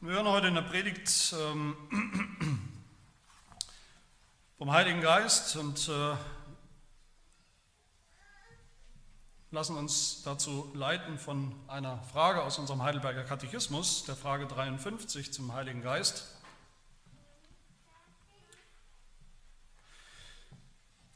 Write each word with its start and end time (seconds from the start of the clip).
Wir 0.00 0.12
hören 0.12 0.28
heute 0.28 0.46
in 0.46 0.54
der 0.54 0.62
Predigt 0.62 1.34
ähm, 1.36 1.76
vom 4.56 4.70
Heiligen 4.70 5.00
Geist 5.00 5.56
und 5.56 5.88
äh, 5.88 6.14
lassen 9.50 9.76
uns 9.76 10.22
dazu 10.22 10.70
leiten 10.72 11.18
von 11.18 11.52
einer 11.66 12.00
Frage 12.12 12.44
aus 12.44 12.60
unserem 12.60 12.84
Heidelberger 12.84 13.24
Katechismus, 13.24 14.04
der 14.04 14.14
Frage 14.14 14.46
53 14.46 15.32
zum 15.32 15.52
Heiligen 15.52 15.82
Geist. 15.82 16.28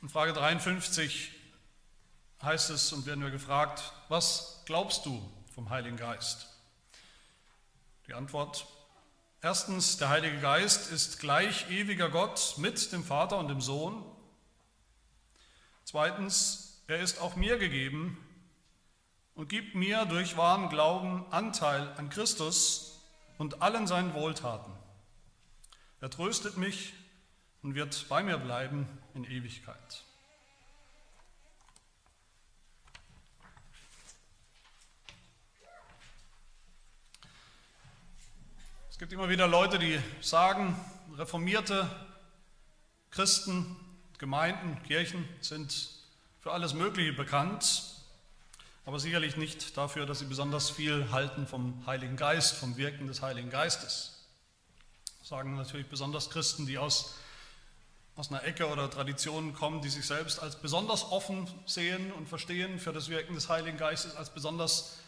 In 0.01 0.09
Frage 0.09 0.33
53 0.33 1.31
heißt 2.43 2.71
es 2.71 2.93
und 2.93 3.07
werden 3.07 3.23
wir 3.23 3.31
gefragt, 3.31 3.93
was 4.09 4.63
glaubst 4.67 5.07
du 5.07 5.23
vom 5.55 5.71
Heiligen 5.71 5.97
Geist? 5.97 6.52
Die 8.09 8.15
Antwort, 8.15 8.67
erstens, 9.41 9.97
der 9.97 10.09
Heilige 10.09 10.41
Geist 10.41 10.91
ist 10.91 11.21
gleich 11.21 11.71
ewiger 11.71 12.11
Gott 12.11 12.55
mit 12.57 12.93
dem 12.93 13.05
Vater 13.05 13.39
und 13.39 13.49
dem 13.49 13.61
Sohn. 13.61 14.05
Zweitens, 15.85 16.83
er 16.89 16.99
ist 17.01 17.21
auch 17.21 17.37
mir 17.37 17.59
gegeben 17.59 18.19
und 19.35 19.49
gibt 19.49 19.75
mir 19.75 20.05
durch 20.05 20.37
wahren 20.37 20.69
Glauben 20.69 21.25
Anteil 21.31 21.93
an 21.97 22.11
Christus 22.11 23.01
und 23.39 23.63
allen 23.63 23.87
seinen 23.87 24.15
Wohltaten. 24.15 24.73
Er 26.01 26.11
tröstet 26.11 26.57
mich 26.57 26.95
und 27.63 27.77
wird 27.77 28.09
bei 28.09 28.23
mir 28.25 28.39
bleiben 28.39 28.89
in 29.15 29.25
Ewigkeit. 29.25 30.05
Gibt 39.03 39.13
immer 39.13 39.29
wieder 39.29 39.49
Leute, 39.49 39.81
die 39.81 39.99
sagen, 40.21 40.79
reformierte 41.19 41.91
Christen, 43.11 43.75
Gemeinden, 44.19 44.81
Kirchen 44.85 45.29
sind 45.41 45.91
für 46.39 46.53
alles 46.53 46.73
Mögliche 46.73 47.13
bekannt, 47.13 47.97
aber 48.87 49.01
sicherlich 49.01 49.37
nicht 49.37 49.77
dafür, 49.77 50.07
dass 50.07 50.21
sie 50.21 50.27
besonders 50.27 50.71
viel 50.71 51.11
halten 51.11 51.49
vom 51.49 51.85
Heiligen 51.85 52.15
Geist, 52.15 52.55
vom 52.55 52.77
Wirken 52.77 53.09
des 53.09 53.23
Heiligen 53.23 53.51
Geistes. 53.51 54.25
Das 55.19 55.31
sagen 55.31 55.57
natürlich 55.57 55.89
besonders 55.89 56.31
Christen, 56.31 56.67
die 56.67 56.79
aus, 56.79 57.17
aus 58.15 58.31
einer 58.31 58.45
Ecke 58.45 58.69
oder 58.69 58.89
Tradition 58.89 59.53
kommen, 59.53 59.83
die 59.83 59.89
sich 59.89 60.07
selbst 60.07 60.39
als 60.39 60.55
besonders 60.55 61.11
offen 61.11 61.49
sehen 61.67 62.13
und 62.13 62.29
verstehen 62.29 62.79
für 62.79 62.93
das 62.93 63.09
Wirken 63.09 63.35
des 63.35 63.49
Heiligen 63.49 63.79
Geistes, 63.79 64.15
als 64.15 64.31
besonders 64.31 64.99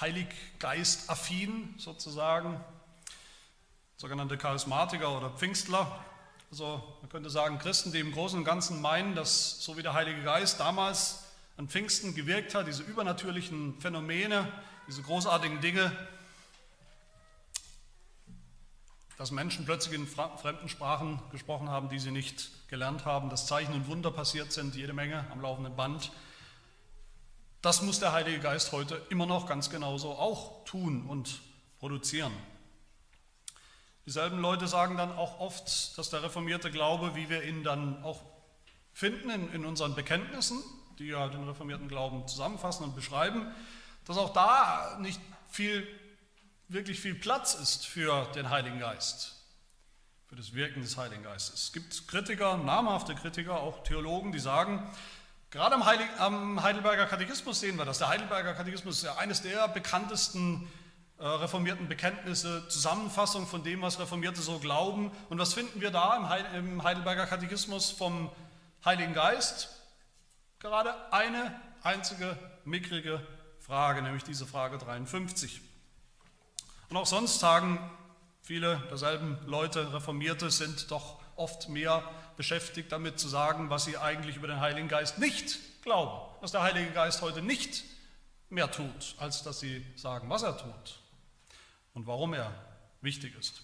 Heiliggeist-affin 0.00 1.74
sozusagen 1.76 2.58
sogenannte 4.04 4.36
Charismatiker 4.36 5.16
oder 5.16 5.30
Pfingstler. 5.30 5.90
Also 6.50 6.82
man 7.00 7.08
könnte 7.08 7.30
sagen, 7.30 7.58
Christen, 7.58 7.90
die 7.90 8.00
im 8.00 8.12
Großen 8.12 8.38
und 8.38 8.44
Ganzen 8.44 8.82
meinen, 8.82 9.14
dass 9.14 9.64
so 9.64 9.78
wie 9.78 9.82
der 9.82 9.94
Heilige 9.94 10.22
Geist 10.22 10.60
damals 10.60 11.24
an 11.56 11.68
Pfingsten 11.68 12.14
gewirkt 12.14 12.54
hat, 12.54 12.66
diese 12.66 12.82
übernatürlichen 12.82 13.80
Phänomene, 13.80 14.46
diese 14.86 15.00
großartigen 15.00 15.62
Dinge, 15.62 15.90
dass 19.16 19.30
Menschen 19.30 19.64
plötzlich 19.64 19.94
in 19.94 20.06
fremden 20.06 20.68
Sprachen 20.68 21.18
gesprochen 21.32 21.70
haben, 21.70 21.88
die 21.88 21.98
sie 21.98 22.10
nicht 22.10 22.50
gelernt 22.68 23.06
haben, 23.06 23.30
dass 23.30 23.46
Zeichen 23.46 23.72
und 23.72 23.88
Wunder 23.88 24.10
passiert 24.10 24.52
sind, 24.52 24.74
jede 24.74 24.92
Menge 24.92 25.24
am 25.30 25.40
laufenden 25.40 25.76
Band. 25.76 26.12
Das 27.62 27.80
muss 27.80 28.00
der 28.00 28.12
Heilige 28.12 28.40
Geist 28.40 28.70
heute 28.72 29.00
immer 29.08 29.24
noch 29.24 29.46
ganz 29.46 29.70
genauso 29.70 30.10
auch 30.10 30.62
tun 30.66 31.06
und 31.06 31.40
produzieren. 31.78 32.34
Dieselben 34.06 34.38
Leute 34.38 34.68
sagen 34.68 34.96
dann 34.96 35.12
auch 35.12 35.40
oft, 35.40 35.96
dass 35.96 36.10
der 36.10 36.22
reformierte 36.22 36.70
Glaube, 36.70 37.14
wie 37.14 37.30
wir 37.30 37.42
ihn 37.42 37.64
dann 37.64 38.02
auch 38.04 38.20
finden 38.92 39.30
in, 39.30 39.52
in 39.52 39.64
unseren 39.64 39.94
Bekenntnissen, 39.94 40.62
die 40.98 41.06
ja 41.06 41.28
den 41.28 41.44
reformierten 41.44 41.88
Glauben 41.88 42.28
zusammenfassen 42.28 42.84
und 42.84 42.94
beschreiben, 42.94 43.46
dass 44.04 44.18
auch 44.18 44.32
da 44.32 44.98
nicht 45.00 45.20
viel, 45.50 45.86
wirklich 46.68 47.00
viel 47.00 47.14
Platz 47.14 47.54
ist 47.54 47.86
für 47.86 48.26
den 48.34 48.50
Heiligen 48.50 48.78
Geist, 48.78 49.36
für 50.26 50.36
das 50.36 50.52
Wirken 50.52 50.82
des 50.82 50.98
Heiligen 50.98 51.22
Geistes. 51.22 51.64
Es 51.64 51.72
gibt 51.72 52.06
Kritiker, 52.06 52.58
namhafte 52.58 53.14
Kritiker, 53.14 53.60
auch 53.60 53.82
Theologen, 53.84 54.32
die 54.32 54.38
sagen, 54.38 54.86
gerade 55.50 55.76
am, 56.18 56.62
Heidelberger 56.62 57.06
Katechismus 57.06 57.60
sehen 57.60 57.78
wir 57.78 57.86
das. 57.86 57.98
Der 57.98 58.08
Heidelberger 58.08 58.52
Katechismus 58.52 58.98
ist 58.98 59.04
ja 59.04 59.16
eines 59.16 59.40
der 59.40 59.66
bekanntesten 59.68 60.70
reformierten 61.18 61.88
Bekenntnisse, 61.88 62.66
Zusammenfassung 62.68 63.46
von 63.46 63.62
dem, 63.62 63.82
was 63.82 63.98
Reformierte 63.98 64.40
so 64.42 64.58
glauben. 64.58 65.10
Und 65.28 65.38
was 65.38 65.54
finden 65.54 65.80
wir 65.80 65.90
da 65.90 66.16
im 66.54 66.82
Heidelberger 66.82 67.26
Katechismus 67.26 67.90
vom 67.90 68.30
Heiligen 68.84 69.14
Geist? 69.14 69.68
Gerade 70.58 70.94
eine 71.12 71.54
einzige 71.82 72.36
mickrige 72.64 73.24
Frage, 73.60 74.02
nämlich 74.02 74.24
diese 74.24 74.46
Frage 74.46 74.78
53. 74.78 75.60
Und 76.90 76.96
auch 76.96 77.06
sonst 77.06 77.40
sagen 77.40 77.78
viele 78.42 78.78
derselben 78.90 79.38
Leute, 79.46 79.92
Reformierte, 79.94 80.50
sind 80.50 80.90
doch 80.90 81.20
oft 81.36 81.68
mehr 81.68 82.02
beschäftigt 82.36 82.92
damit 82.92 83.18
zu 83.18 83.28
sagen, 83.28 83.70
was 83.70 83.84
sie 83.84 83.96
eigentlich 83.96 84.36
über 84.36 84.48
den 84.48 84.60
Heiligen 84.60 84.88
Geist 84.88 85.18
nicht 85.18 85.58
glauben, 85.82 86.12
was 86.40 86.52
der 86.52 86.62
Heilige 86.62 86.90
Geist 86.90 87.22
heute 87.22 87.42
nicht 87.42 87.84
mehr 88.50 88.70
tut, 88.70 89.14
als 89.18 89.42
dass 89.42 89.60
sie 89.60 89.84
sagen, 89.96 90.28
was 90.28 90.42
er 90.42 90.58
tut 90.58 91.03
und 91.94 92.06
warum 92.06 92.34
er 92.34 92.52
wichtig 93.00 93.34
ist. 93.38 93.62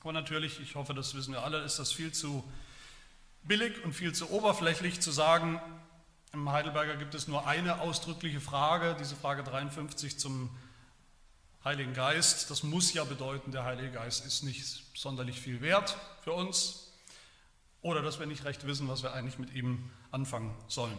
Aber 0.00 0.12
natürlich, 0.12 0.60
ich 0.60 0.74
hoffe, 0.74 0.94
das 0.94 1.14
wissen 1.14 1.32
wir 1.32 1.42
alle, 1.42 1.62
ist 1.62 1.78
das 1.78 1.92
viel 1.92 2.12
zu 2.12 2.44
billig 3.42 3.84
und 3.84 3.92
viel 3.92 4.14
zu 4.14 4.30
oberflächlich 4.30 5.00
zu 5.00 5.10
sagen, 5.10 5.60
im 6.32 6.50
Heidelberger 6.50 6.96
gibt 6.96 7.14
es 7.14 7.28
nur 7.28 7.46
eine 7.46 7.80
ausdrückliche 7.80 8.40
Frage, 8.40 8.96
diese 8.98 9.16
Frage 9.16 9.42
53 9.42 10.18
zum 10.18 10.50
Heiligen 11.64 11.94
Geist. 11.94 12.50
Das 12.50 12.62
muss 12.62 12.92
ja 12.92 13.04
bedeuten, 13.04 13.52
der 13.52 13.64
Heilige 13.64 13.92
Geist 13.92 14.26
ist 14.26 14.42
nicht 14.42 14.84
sonderlich 14.94 15.40
viel 15.40 15.60
wert 15.60 15.96
für 16.22 16.32
uns 16.32 16.92
oder 17.82 18.02
dass 18.02 18.18
wir 18.18 18.26
nicht 18.26 18.44
recht 18.44 18.66
wissen, 18.66 18.88
was 18.88 19.02
wir 19.02 19.12
eigentlich 19.12 19.38
mit 19.38 19.54
ihm 19.54 19.90
anfangen 20.10 20.54
sollen. 20.68 20.98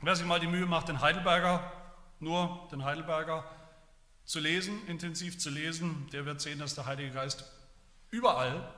Wer 0.00 0.16
sich 0.16 0.26
mal 0.26 0.40
die 0.40 0.46
Mühe 0.46 0.66
macht, 0.66 0.88
den 0.88 1.00
Heidelberger, 1.00 1.72
nur 2.18 2.68
den 2.72 2.84
Heidelberger 2.84 3.44
zu 4.24 4.40
lesen, 4.40 4.86
intensiv 4.86 5.38
zu 5.38 5.50
lesen, 5.50 6.08
der 6.12 6.24
wird 6.26 6.40
sehen, 6.40 6.58
dass 6.58 6.74
der 6.74 6.86
Heilige 6.86 7.10
Geist 7.10 7.44
überall 8.10 8.72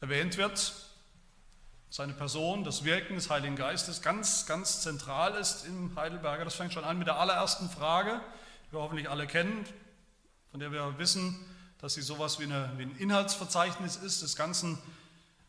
erwähnt 0.00 0.36
wird. 0.36 0.74
Seine 1.90 2.12
Person, 2.12 2.64
das 2.64 2.84
Wirken 2.84 3.14
des 3.14 3.30
Heiligen 3.30 3.56
Geistes 3.56 4.02
ganz, 4.02 4.46
ganz 4.46 4.82
zentral 4.82 5.34
ist 5.34 5.64
im 5.64 5.96
Heidelberger. 5.96 6.44
Das 6.44 6.54
fängt 6.54 6.72
schon 6.72 6.84
an 6.84 6.98
mit 6.98 7.06
der 7.06 7.18
allerersten 7.18 7.70
Frage, 7.70 8.20
die 8.66 8.72
wir 8.72 8.80
hoffentlich 8.80 9.08
alle 9.08 9.26
kennen, 9.26 9.64
von 10.50 10.60
der 10.60 10.70
wir 10.70 10.98
wissen, 10.98 11.34
dass 11.80 11.94
sie 11.94 12.02
sowas 12.02 12.38
wie, 12.40 12.44
eine, 12.44 12.72
wie 12.76 12.82
ein 12.82 12.96
Inhaltsverzeichnis 12.96 13.96
ist 13.96 14.22
des 14.22 14.36
ganzen 14.36 14.78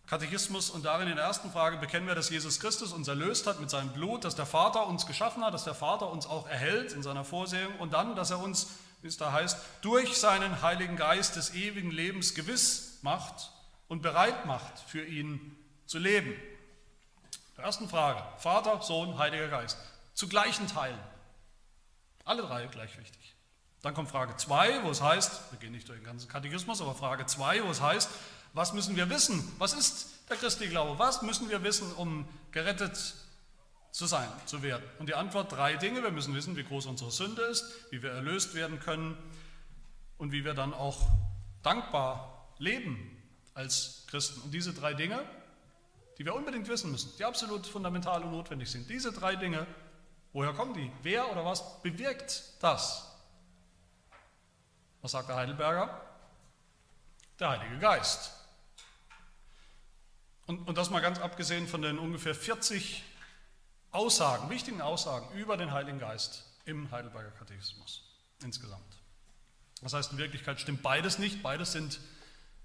Katechismus. 0.07 0.69
Und 0.69 0.85
darin 0.85 1.09
in 1.09 1.15
der 1.15 1.25
ersten 1.25 1.51
Frage 1.51 1.77
bekennen 1.77 2.07
wir, 2.07 2.15
dass 2.15 2.29
Jesus 2.29 2.59
Christus 2.59 2.93
uns 2.93 3.07
erlöst 3.07 3.45
hat 3.45 3.59
mit 3.59 3.69
seinem 3.69 3.91
Blut, 3.91 4.23
dass 4.23 4.35
der 4.35 4.45
Vater 4.45 4.87
uns 4.87 5.05
geschaffen 5.07 5.43
hat, 5.43 5.53
dass 5.53 5.65
der 5.65 5.75
Vater 5.75 6.09
uns 6.09 6.25
auch 6.25 6.47
erhält 6.47 6.93
in 6.93 7.03
seiner 7.03 7.25
Vorsehung 7.25 7.75
und 7.79 7.93
dann, 7.93 8.15
dass 8.15 8.31
er 8.31 8.39
uns 8.39 8.67
wie 9.01 9.07
es 9.07 9.17
da 9.17 9.31
heißt, 9.31 9.57
durch 9.81 10.17
seinen 10.17 10.61
Heiligen 10.61 10.95
Geist 10.95 11.35
des 11.35 11.53
ewigen 11.53 11.91
Lebens 11.91 12.35
gewiss 12.35 12.99
macht 13.01 13.51
und 13.87 14.01
bereit 14.01 14.45
macht, 14.45 14.79
für 14.79 15.03
ihn 15.03 15.55
zu 15.85 15.99
leben. 15.99 16.33
Der 17.57 17.65
ersten 17.65 17.89
Frage, 17.89 18.23
Vater, 18.37 18.81
Sohn, 18.81 19.17
Heiliger 19.17 19.47
Geist, 19.47 19.77
zu 20.13 20.27
gleichen 20.27 20.67
Teilen. 20.67 20.99
Alle 22.25 22.43
drei 22.43 22.67
gleich 22.67 22.97
wichtig. 22.97 23.35
Dann 23.81 23.93
kommt 23.93 24.09
Frage 24.09 24.35
2, 24.35 24.83
wo 24.83 24.89
es 24.89 25.01
heißt, 25.01 25.51
wir 25.51 25.59
gehen 25.59 25.71
nicht 25.71 25.87
durch 25.87 25.99
den 25.99 26.05
ganzen 26.05 26.27
Katechismus, 26.27 26.81
aber 26.81 26.93
Frage 26.93 27.25
2, 27.25 27.63
wo 27.63 27.71
es 27.71 27.81
heißt, 27.81 28.09
was 28.53 28.73
müssen 28.73 28.95
wir 28.95 29.09
wissen? 29.09 29.49
Was 29.57 29.73
ist 29.73 30.09
der 30.29 30.37
christliche 30.37 30.71
Glaube? 30.71 30.99
Was 30.99 31.21
müssen 31.21 31.49
wir 31.49 31.63
wissen, 31.63 31.91
um 31.93 32.27
gerettet 32.51 33.15
zu 33.91 34.05
sein, 34.05 34.29
zu 34.45 34.61
werden? 34.63 34.83
Und 34.99 35.09
die 35.09 35.15
Antwort 35.15 35.51
drei 35.51 35.75
Dinge. 35.75 36.03
Wir 36.03 36.11
müssen 36.11 36.33
wissen, 36.35 36.55
wie 36.55 36.63
groß 36.63 36.85
unsere 36.85 37.11
Sünde 37.11 37.41
ist, 37.43 37.65
wie 37.91 38.01
wir 38.01 38.11
erlöst 38.11 38.53
werden 38.53 38.79
können 38.79 39.17
und 40.17 40.31
wie 40.31 40.45
wir 40.45 40.53
dann 40.53 40.73
auch 40.73 41.07
dankbar 41.63 42.53
leben 42.57 43.17
als 43.53 44.05
Christen. 44.07 44.41
Und 44.41 44.51
diese 44.51 44.73
drei 44.73 44.93
Dinge, 44.93 45.19
die 46.17 46.25
wir 46.25 46.35
unbedingt 46.35 46.67
wissen 46.67 46.91
müssen, 46.91 47.11
die 47.17 47.25
absolut 47.25 47.65
fundamental 47.65 48.23
und 48.23 48.31
notwendig 48.31 48.69
sind, 48.69 48.89
diese 48.89 49.11
drei 49.11 49.35
Dinge, 49.35 49.65
woher 50.33 50.53
kommen 50.53 50.73
die? 50.73 50.91
Wer 51.01 51.31
oder 51.31 51.45
was 51.45 51.81
bewirkt 51.81 52.43
das? 52.59 53.05
Was 55.01 55.11
sagt 55.11 55.29
der 55.29 55.37
Heidelberger? 55.37 56.01
Der 57.39 57.51
Heilige 57.51 57.79
Geist. 57.79 58.33
Und, 60.45 60.67
und 60.67 60.77
das 60.77 60.89
mal 60.89 60.99
ganz 60.99 61.19
abgesehen 61.19 61.67
von 61.67 61.81
den 61.81 61.99
ungefähr 61.99 62.35
40 62.35 63.03
Aussagen, 63.91 64.49
wichtigen 64.49 64.81
Aussagen 64.81 65.27
über 65.35 65.57
den 65.57 65.71
Heiligen 65.71 65.99
Geist 65.99 66.45
im 66.65 66.91
Heidelberger 66.91 67.31
Katechismus 67.31 68.03
insgesamt. 68.43 68.83
Das 69.81 69.93
heißt, 69.93 70.11
in 70.11 70.17
Wirklichkeit 70.17 70.59
stimmt 70.59 70.83
beides 70.83 71.17
nicht. 71.17 71.41
Beides 71.41 71.71
sind 71.71 71.99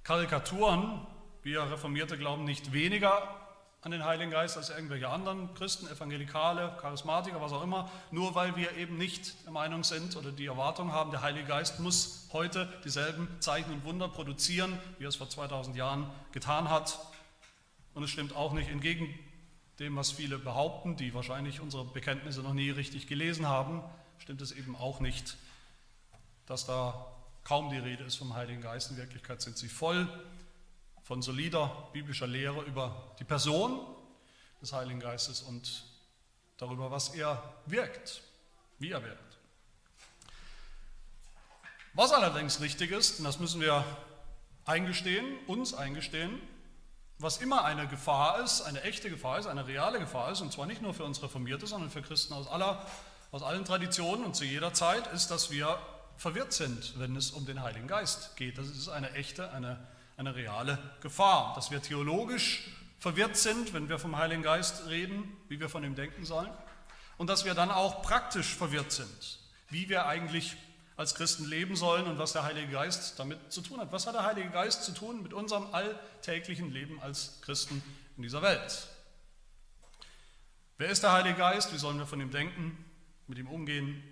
Karikaturen. 0.02 1.06
Wir 1.42 1.62
Reformierte 1.70 2.18
glauben 2.18 2.44
nicht 2.44 2.72
weniger 2.72 3.40
an 3.80 3.90
den 3.90 4.04
Heiligen 4.04 4.30
Geist 4.30 4.56
als 4.56 4.70
irgendwelche 4.70 5.08
anderen 5.08 5.52
Christen, 5.54 5.86
Evangelikale, 5.86 6.74
Charismatiker, 6.80 7.40
was 7.42 7.52
auch 7.52 7.62
immer, 7.62 7.90
nur 8.10 8.34
weil 8.34 8.56
wir 8.56 8.72
eben 8.76 8.96
nicht 8.96 9.44
der 9.44 9.52
Meinung 9.52 9.84
sind 9.84 10.16
oder 10.16 10.32
die 10.32 10.46
Erwartung 10.46 10.90
haben, 10.90 11.10
der 11.10 11.20
Heilige 11.20 11.46
Geist 11.46 11.80
muss 11.80 12.28
heute 12.32 12.72
dieselben 12.84 13.28
Zeichen 13.40 13.72
und 13.72 13.84
Wunder 13.84 14.08
produzieren, 14.08 14.78
wie 14.98 15.04
er 15.04 15.08
es 15.08 15.16
vor 15.16 15.28
2000 15.28 15.76
Jahren 15.76 16.10
getan 16.32 16.70
hat. 16.70 16.98
Und 17.92 18.02
es 18.02 18.10
stimmt 18.10 18.34
auch 18.34 18.54
nicht 18.54 18.70
entgegen 18.70 19.14
dem, 19.78 19.96
was 19.96 20.12
viele 20.12 20.38
behaupten, 20.38 20.96
die 20.96 21.14
wahrscheinlich 21.14 21.60
unsere 21.60 21.84
Bekenntnisse 21.84 22.42
noch 22.42 22.54
nie 22.54 22.70
richtig 22.70 23.06
gelesen 23.06 23.48
haben, 23.48 23.82
stimmt 24.18 24.40
es 24.40 24.52
eben 24.52 24.76
auch 24.76 25.00
nicht, 25.00 25.36
dass 26.46 26.66
da 26.66 27.06
kaum 27.42 27.70
die 27.70 27.78
Rede 27.78 28.04
ist 28.04 28.16
vom 28.16 28.34
Heiligen 28.34 28.62
Geist. 28.62 28.90
In 28.90 28.96
Wirklichkeit 28.96 29.42
sind 29.42 29.58
sie 29.58 29.68
voll 29.68 30.08
von 31.02 31.20
solider 31.20 31.88
biblischer 31.92 32.26
Lehre 32.26 32.62
über 32.62 33.14
die 33.18 33.24
Person 33.24 33.80
des 34.60 34.72
Heiligen 34.72 35.00
Geistes 35.00 35.42
und 35.42 35.84
darüber, 36.56 36.90
was 36.90 37.10
er 37.10 37.54
wirkt, 37.66 38.22
wie 38.78 38.90
er 38.90 39.02
wirkt. 39.02 39.38
Was 41.92 42.12
allerdings 42.12 42.60
richtig 42.60 42.90
ist, 42.90 43.18
und 43.18 43.24
das 43.24 43.38
müssen 43.38 43.60
wir 43.60 43.84
eingestehen, 44.64 45.38
uns 45.46 45.74
eingestehen, 45.74 46.40
was 47.24 47.38
immer 47.38 47.64
eine 47.64 47.88
Gefahr 47.88 48.40
ist, 48.44 48.62
eine 48.62 48.82
echte 48.82 49.10
Gefahr 49.10 49.40
ist, 49.40 49.46
eine 49.46 49.66
reale 49.66 49.98
Gefahr 49.98 50.30
ist, 50.30 50.40
und 50.40 50.52
zwar 50.52 50.66
nicht 50.66 50.82
nur 50.82 50.94
für 50.94 51.04
uns 51.04 51.20
Reformierte, 51.22 51.66
sondern 51.66 51.90
für 51.90 52.02
Christen 52.02 52.34
aus, 52.34 52.46
aller, 52.46 52.86
aus 53.32 53.42
allen 53.42 53.64
Traditionen 53.64 54.24
und 54.24 54.36
zu 54.36 54.44
jeder 54.44 54.72
Zeit, 54.72 55.08
ist, 55.08 55.32
dass 55.32 55.50
wir 55.50 55.76
verwirrt 56.16 56.52
sind, 56.52 56.96
wenn 57.00 57.16
es 57.16 57.32
um 57.32 57.44
den 57.44 57.62
Heiligen 57.62 57.88
Geist 57.88 58.36
geht. 58.36 58.58
Das 58.58 58.68
ist 58.68 58.88
eine 58.88 59.10
echte, 59.14 59.50
eine 59.50 59.84
eine 60.16 60.34
reale 60.34 60.78
Gefahr. 61.00 61.52
Dass 61.54 61.70
wir 61.70 61.82
theologisch 61.82 62.70
verwirrt 62.98 63.36
sind, 63.36 63.72
wenn 63.74 63.88
wir 63.88 63.98
vom 63.98 64.16
Heiligen 64.16 64.42
Geist 64.42 64.86
reden, 64.88 65.36
wie 65.48 65.60
wir 65.60 65.68
von 65.68 65.84
ihm 65.84 65.94
denken 65.94 66.24
sollen. 66.24 66.50
Und 67.16 67.28
dass 67.28 67.44
wir 67.44 67.54
dann 67.54 67.70
auch 67.70 68.02
praktisch 68.02 68.54
verwirrt 68.54 68.92
sind, 68.92 69.38
wie 69.70 69.88
wir 69.88 70.06
eigentlich 70.06 70.56
als 70.96 71.14
Christen 71.14 71.44
leben 71.44 71.74
sollen 71.76 72.06
und 72.06 72.18
was 72.18 72.32
der 72.32 72.44
Heilige 72.44 72.72
Geist 72.72 73.18
damit 73.18 73.52
zu 73.52 73.60
tun 73.62 73.80
hat. 73.80 73.90
Was 73.92 74.06
hat 74.06 74.14
der 74.14 74.24
Heilige 74.24 74.50
Geist 74.50 74.84
zu 74.84 74.92
tun 74.92 75.22
mit 75.22 75.32
unserem 75.32 75.72
alltäglichen 75.74 76.70
Leben 76.70 77.00
als 77.00 77.40
Christen 77.42 77.82
in 78.16 78.22
dieser 78.22 78.42
Welt? 78.42 78.88
Wer 80.78 80.88
ist 80.88 81.02
der 81.02 81.12
Heilige 81.12 81.38
Geist? 81.38 81.72
Wie 81.72 81.78
sollen 81.78 81.98
wir 81.98 82.06
von 82.06 82.20
ihm 82.20 82.30
denken, 82.30 82.76
mit 83.26 83.38
ihm 83.38 83.48
umgehen? 83.48 84.02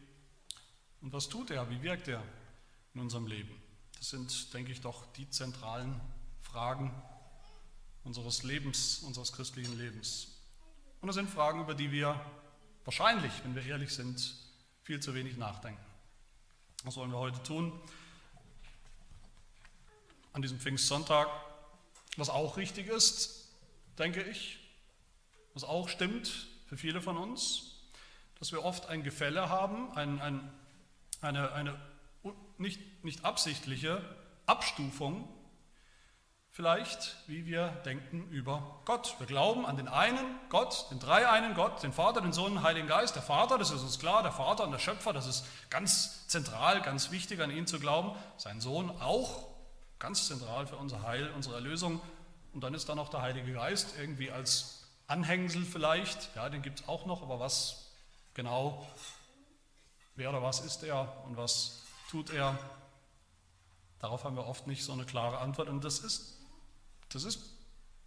Und 1.00 1.12
was 1.12 1.28
tut 1.28 1.50
er? 1.50 1.68
Wie 1.70 1.82
wirkt 1.82 2.08
er 2.08 2.22
in 2.94 3.00
unserem 3.00 3.26
Leben? 3.26 3.60
Das 3.98 4.10
sind, 4.10 4.52
denke 4.52 4.72
ich, 4.72 4.80
doch 4.80 5.06
die 5.12 5.28
zentralen 5.30 6.00
Fragen 6.40 6.92
unseres 8.04 8.42
Lebens, 8.42 9.00
unseres 9.00 9.32
christlichen 9.32 9.78
Lebens. 9.78 10.38
Und 11.00 11.06
das 11.06 11.14
sind 11.14 11.30
Fragen, 11.30 11.60
über 11.60 11.74
die 11.74 11.92
wir 11.92 12.20
wahrscheinlich, 12.84 13.32
wenn 13.44 13.54
wir 13.54 13.64
ehrlich 13.64 13.94
sind, 13.94 14.36
viel 14.82 15.00
zu 15.00 15.14
wenig 15.14 15.36
nachdenken. 15.36 15.91
Was 16.84 16.96
wollen 16.96 17.12
wir 17.12 17.18
heute 17.18 17.40
tun? 17.44 17.72
An 20.32 20.42
diesem 20.42 20.58
Pfingstsonntag, 20.58 21.28
was 22.16 22.28
auch 22.28 22.56
richtig 22.56 22.88
ist, 22.88 23.52
denke 23.98 24.20
ich, 24.24 24.58
was 25.54 25.62
auch 25.62 25.88
stimmt 25.88 26.48
für 26.66 26.76
viele 26.76 27.00
von 27.00 27.16
uns, 27.16 27.76
dass 28.40 28.50
wir 28.50 28.64
oft 28.64 28.86
ein 28.86 29.04
Gefälle 29.04 29.48
haben, 29.48 29.92
ein, 29.92 30.20
ein, 30.20 30.52
eine, 31.20 31.52
eine 31.52 31.80
nicht, 32.58 33.04
nicht 33.04 33.24
absichtliche 33.24 34.02
Abstufung 34.46 35.28
vielleicht, 36.52 37.16
wie 37.26 37.46
wir 37.46 37.68
denken 37.86 38.28
über 38.28 38.80
Gott. 38.84 39.16
Wir 39.18 39.26
glauben 39.26 39.64
an 39.64 39.78
den 39.78 39.88
einen 39.88 40.18
Gott, 40.50 40.86
den 40.90 41.00
dreieinen 41.00 41.54
Gott, 41.54 41.82
den 41.82 41.94
Vater, 41.94 42.20
den 42.20 42.34
Sohn, 42.34 42.52
den 42.52 42.62
Heiligen 42.62 42.86
Geist. 42.86 43.16
Der 43.16 43.22
Vater, 43.22 43.56
das 43.56 43.70
ist 43.70 43.80
uns 43.80 43.98
klar, 43.98 44.22
der 44.22 44.32
Vater 44.32 44.64
und 44.64 44.70
der 44.70 44.78
Schöpfer, 44.78 45.14
das 45.14 45.26
ist 45.26 45.46
ganz 45.70 46.28
zentral, 46.28 46.82
ganz 46.82 47.10
wichtig, 47.10 47.40
an 47.40 47.50
ihn 47.50 47.66
zu 47.66 47.80
glauben. 47.80 48.12
Sein 48.36 48.60
Sohn 48.60 48.90
auch 49.00 49.48
ganz 49.98 50.28
zentral 50.28 50.66
für 50.66 50.76
unser 50.76 51.02
Heil, 51.02 51.30
unsere 51.34 51.54
Erlösung. 51.54 52.02
Und 52.52 52.62
dann 52.62 52.74
ist 52.74 52.86
da 52.86 52.94
noch 52.94 53.08
der 53.08 53.22
Heilige 53.22 53.54
Geist, 53.54 53.94
irgendwie 53.98 54.30
als 54.30 54.84
Anhängsel 55.06 55.64
vielleicht. 55.64 56.36
Ja, 56.36 56.50
den 56.50 56.60
gibt 56.60 56.80
es 56.80 56.88
auch 56.88 57.06
noch, 57.06 57.22
aber 57.22 57.40
was 57.40 57.90
genau, 58.34 58.86
wer 60.16 60.28
oder 60.28 60.42
was 60.42 60.60
ist 60.60 60.82
er 60.82 61.24
und 61.24 61.38
was 61.38 61.82
tut 62.10 62.30
er? 62.30 62.58
Darauf 64.00 64.24
haben 64.24 64.36
wir 64.36 64.46
oft 64.46 64.66
nicht 64.66 64.84
so 64.84 64.92
eine 64.92 65.04
klare 65.04 65.38
Antwort 65.38 65.68
und 65.68 65.82
das 65.82 66.00
ist, 66.00 66.41
das 67.14 67.24
ist 67.24 67.40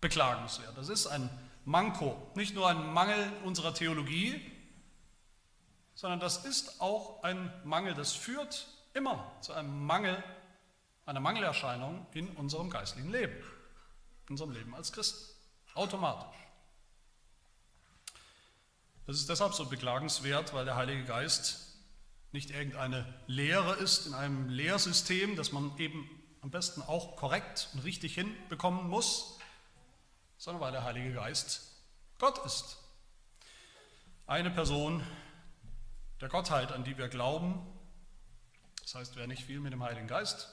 beklagenswert. 0.02 0.78
Das 0.78 0.90
ist 0.90 1.08
ein 1.08 1.30
Manko, 1.66 2.32
nicht 2.36 2.54
nur 2.54 2.70
ein 2.70 2.94
Mangel 2.94 3.32
unserer 3.44 3.74
Theologie, 3.74 4.40
sondern 5.96 6.20
das 6.20 6.46
ist 6.46 6.82
auch 6.82 7.24
ein 7.24 7.52
Mangel, 7.64 7.94
das 7.94 8.14
führt 8.14 8.68
immer 8.94 9.32
zu 9.42 9.54
einem 9.54 9.86
Mangel, 9.86 10.22
einer 11.06 11.20
Mangelerscheinung 11.20 12.06
in 12.14 12.30
unserem 12.30 12.70
geistlichen 12.70 13.12
Leben, 13.12 13.36
in 14.28 14.34
unserem 14.34 14.52
Leben 14.52 14.76
als 14.76 14.92
Christen, 14.92 15.34
automatisch. 15.74 16.38
Das 19.06 19.18
ist 19.18 19.30
deshalb 19.30 19.54
so 19.54 19.66
beklagenswert, 19.66 20.54
weil 20.54 20.66
der 20.66 20.76
Heilige 20.76 21.06
Geist 21.06 21.78
nicht 22.32 22.50
irgendeine 22.50 23.06
Lehre 23.28 23.76
ist 23.76 24.08
in 24.08 24.14
einem 24.14 24.50
Lehrsystem, 24.50 25.36
das 25.36 25.52
man 25.52 25.78
eben 25.78 26.10
am 26.46 26.52
besten 26.52 26.84
auch 26.84 27.16
korrekt 27.16 27.70
und 27.74 27.80
richtig 27.86 28.14
hinbekommen 28.14 28.88
muss, 28.88 29.40
sondern 30.38 30.62
weil 30.62 30.72
der 30.72 30.84
Heilige 30.84 31.12
Geist 31.12 31.72
Gott 32.20 32.38
ist. 32.46 32.78
Eine 34.28 34.52
Person 34.52 35.04
der 36.22 36.30
Gottheit, 36.30 36.72
an 36.72 36.84
die 36.84 37.00
wir 37.00 37.08
glauben. 37.08 37.66
Das 38.84 38.94
heißt, 38.94 39.16
wer 39.16 39.26
nicht 39.26 39.44
viel 39.44 39.60
mit 39.60 39.74
dem 39.74 39.82
Heiligen 39.82 40.06
Geist 40.06 40.48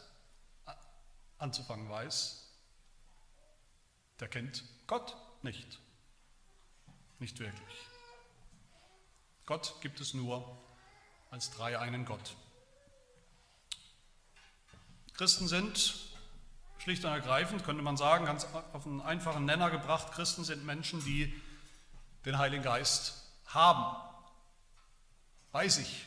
anzufangen 1.37 1.91
weiß, 1.91 2.51
der 4.19 4.29
kennt 4.29 4.65
Gott 4.87 5.15
nicht. 5.43 5.79
Nicht 7.19 7.39
wirklich. 7.39 7.77
Gott 9.45 9.75
gibt 9.83 10.01
es 10.01 10.15
nur 10.15 10.59
als 11.31 11.51
drei 11.51 11.79
einen 11.79 12.07
Gott. 12.07 12.35
Christen 15.23 15.47
sind 15.47 15.95
schlicht 16.79 17.05
und 17.05 17.13
ergreifend, 17.13 17.63
könnte 17.63 17.81
man 17.81 17.97
sagen, 17.97 18.25
ganz 18.25 18.45
auf 18.73 18.87
einen 18.87 19.01
einfachen 19.01 19.45
Nenner 19.45 19.71
gebracht, 19.71 20.11
Christen 20.11 20.43
sind 20.43 20.67
Menschen, 20.67 20.99
die 21.05 21.33
den 22.25 22.39
Heiligen 22.39 22.65
Geist 22.65 23.23
haben. 23.47 23.97
Weiß 25.53 25.79
ich. 25.79 26.07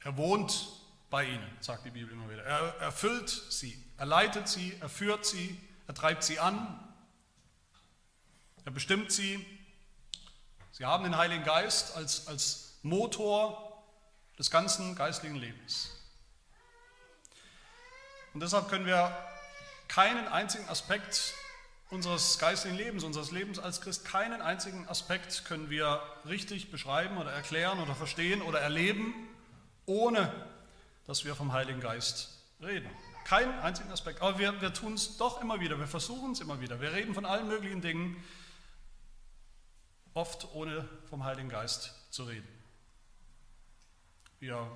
Er 0.00 0.16
wohnt 0.16 0.66
bei 1.10 1.26
ihnen, 1.26 1.48
sagt 1.60 1.84
die 1.84 1.90
Bibel 1.90 2.12
immer 2.12 2.28
wieder. 2.28 2.42
Er 2.42 2.76
erfüllt 2.80 3.28
sie, 3.28 3.80
er 3.96 4.06
leitet 4.06 4.48
sie, 4.48 4.76
er 4.80 4.88
führt 4.88 5.24
sie, 5.24 5.56
er 5.86 5.94
treibt 5.94 6.24
sie 6.24 6.40
an, 6.40 6.92
er 8.64 8.72
bestimmt 8.72 9.12
sie, 9.12 9.46
Sie 10.72 10.84
haben 10.84 11.04
den 11.04 11.16
Heiligen 11.16 11.44
Geist 11.44 11.94
als, 11.94 12.26
als 12.26 12.80
Motor 12.82 13.84
des 14.40 14.50
ganzen 14.50 14.96
geistlichen 14.96 15.36
Lebens. 15.36 15.95
Und 18.36 18.40
deshalb 18.40 18.68
können 18.68 18.84
wir 18.84 19.16
keinen 19.88 20.28
einzigen 20.28 20.68
Aspekt 20.68 21.32
unseres 21.88 22.38
geistlichen 22.38 22.76
Lebens, 22.76 23.02
unseres 23.02 23.30
Lebens 23.30 23.58
als 23.58 23.80
Christ, 23.80 24.04
keinen 24.04 24.42
einzigen 24.42 24.86
Aspekt 24.88 25.46
können 25.46 25.70
wir 25.70 26.02
richtig 26.28 26.70
beschreiben 26.70 27.16
oder 27.16 27.32
erklären 27.32 27.80
oder 27.80 27.94
verstehen 27.94 28.42
oder 28.42 28.60
erleben, 28.60 29.14
ohne 29.86 30.30
dass 31.06 31.24
wir 31.24 31.34
vom 31.34 31.54
Heiligen 31.54 31.80
Geist 31.80 32.28
reden. 32.60 32.90
Keinen 33.24 33.58
einzigen 33.60 33.90
Aspekt. 33.90 34.20
Aber 34.20 34.38
wir, 34.38 34.60
wir 34.60 34.74
tun 34.74 34.92
es 34.92 35.16
doch 35.16 35.40
immer 35.40 35.58
wieder, 35.60 35.78
wir 35.78 35.86
versuchen 35.86 36.32
es 36.32 36.40
immer 36.40 36.60
wieder. 36.60 36.78
Wir 36.78 36.92
reden 36.92 37.14
von 37.14 37.24
allen 37.24 37.48
möglichen 37.48 37.80
Dingen, 37.80 38.22
oft 40.12 40.46
ohne 40.52 40.86
vom 41.08 41.24
Heiligen 41.24 41.48
Geist 41.48 41.94
zu 42.10 42.24
reden. 42.24 42.48
Wir 44.40 44.70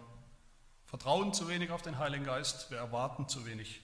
vertrauen 0.90 1.32
zu 1.32 1.48
wenig 1.48 1.70
auf 1.70 1.82
den 1.82 1.98
Heiligen 1.98 2.24
Geist, 2.24 2.68
wir 2.72 2.78
erwarten 2.78 3.28
zu 3.28 3.46
wenig 3.46 3.80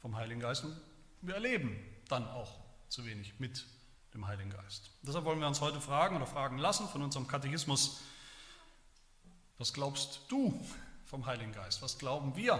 vom 0.00 0.16
Heiligen 0.16 0.40
Geist 0.40 0.64
und 0.64 0.74
wir 1.20 1.34
erleben 1.34 1.78
dann 2.08 2.26
auch 2.28 2.50
zu 2.88 3.04
wenig 3.04 3.38
mit 3.38 3.66
dem 4.14 4.26
Heiligen 4.26 4.48
Geist. 4.48 4.90
Deshalb 5.02 5.26
wollen 5.26 5.38
wir 5.38 5.48
uns 5.48 5.60
heute 5.60 5.82
fragen 5.82 6.16
oder 6.16 6.26
fragen 6.26 6.56
lassen 6.56 6.88
von 6.88 7.02
unserem 7.02 7.28
Katechismus, 7.28 8.00
was 9.58 9.74
glaubst 9.74 10.20
du 10.28 10.58
vom 11.04 11.26
Heiligen 11.26 11.52
Geist? 11.52 11.82
Was 11.82 11.98
glauben 11.98 12.34
wir 12.36 12.58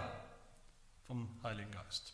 vom 1.06 1.28
Heiligen 1.42 1.70
Geist? 1.70 2.12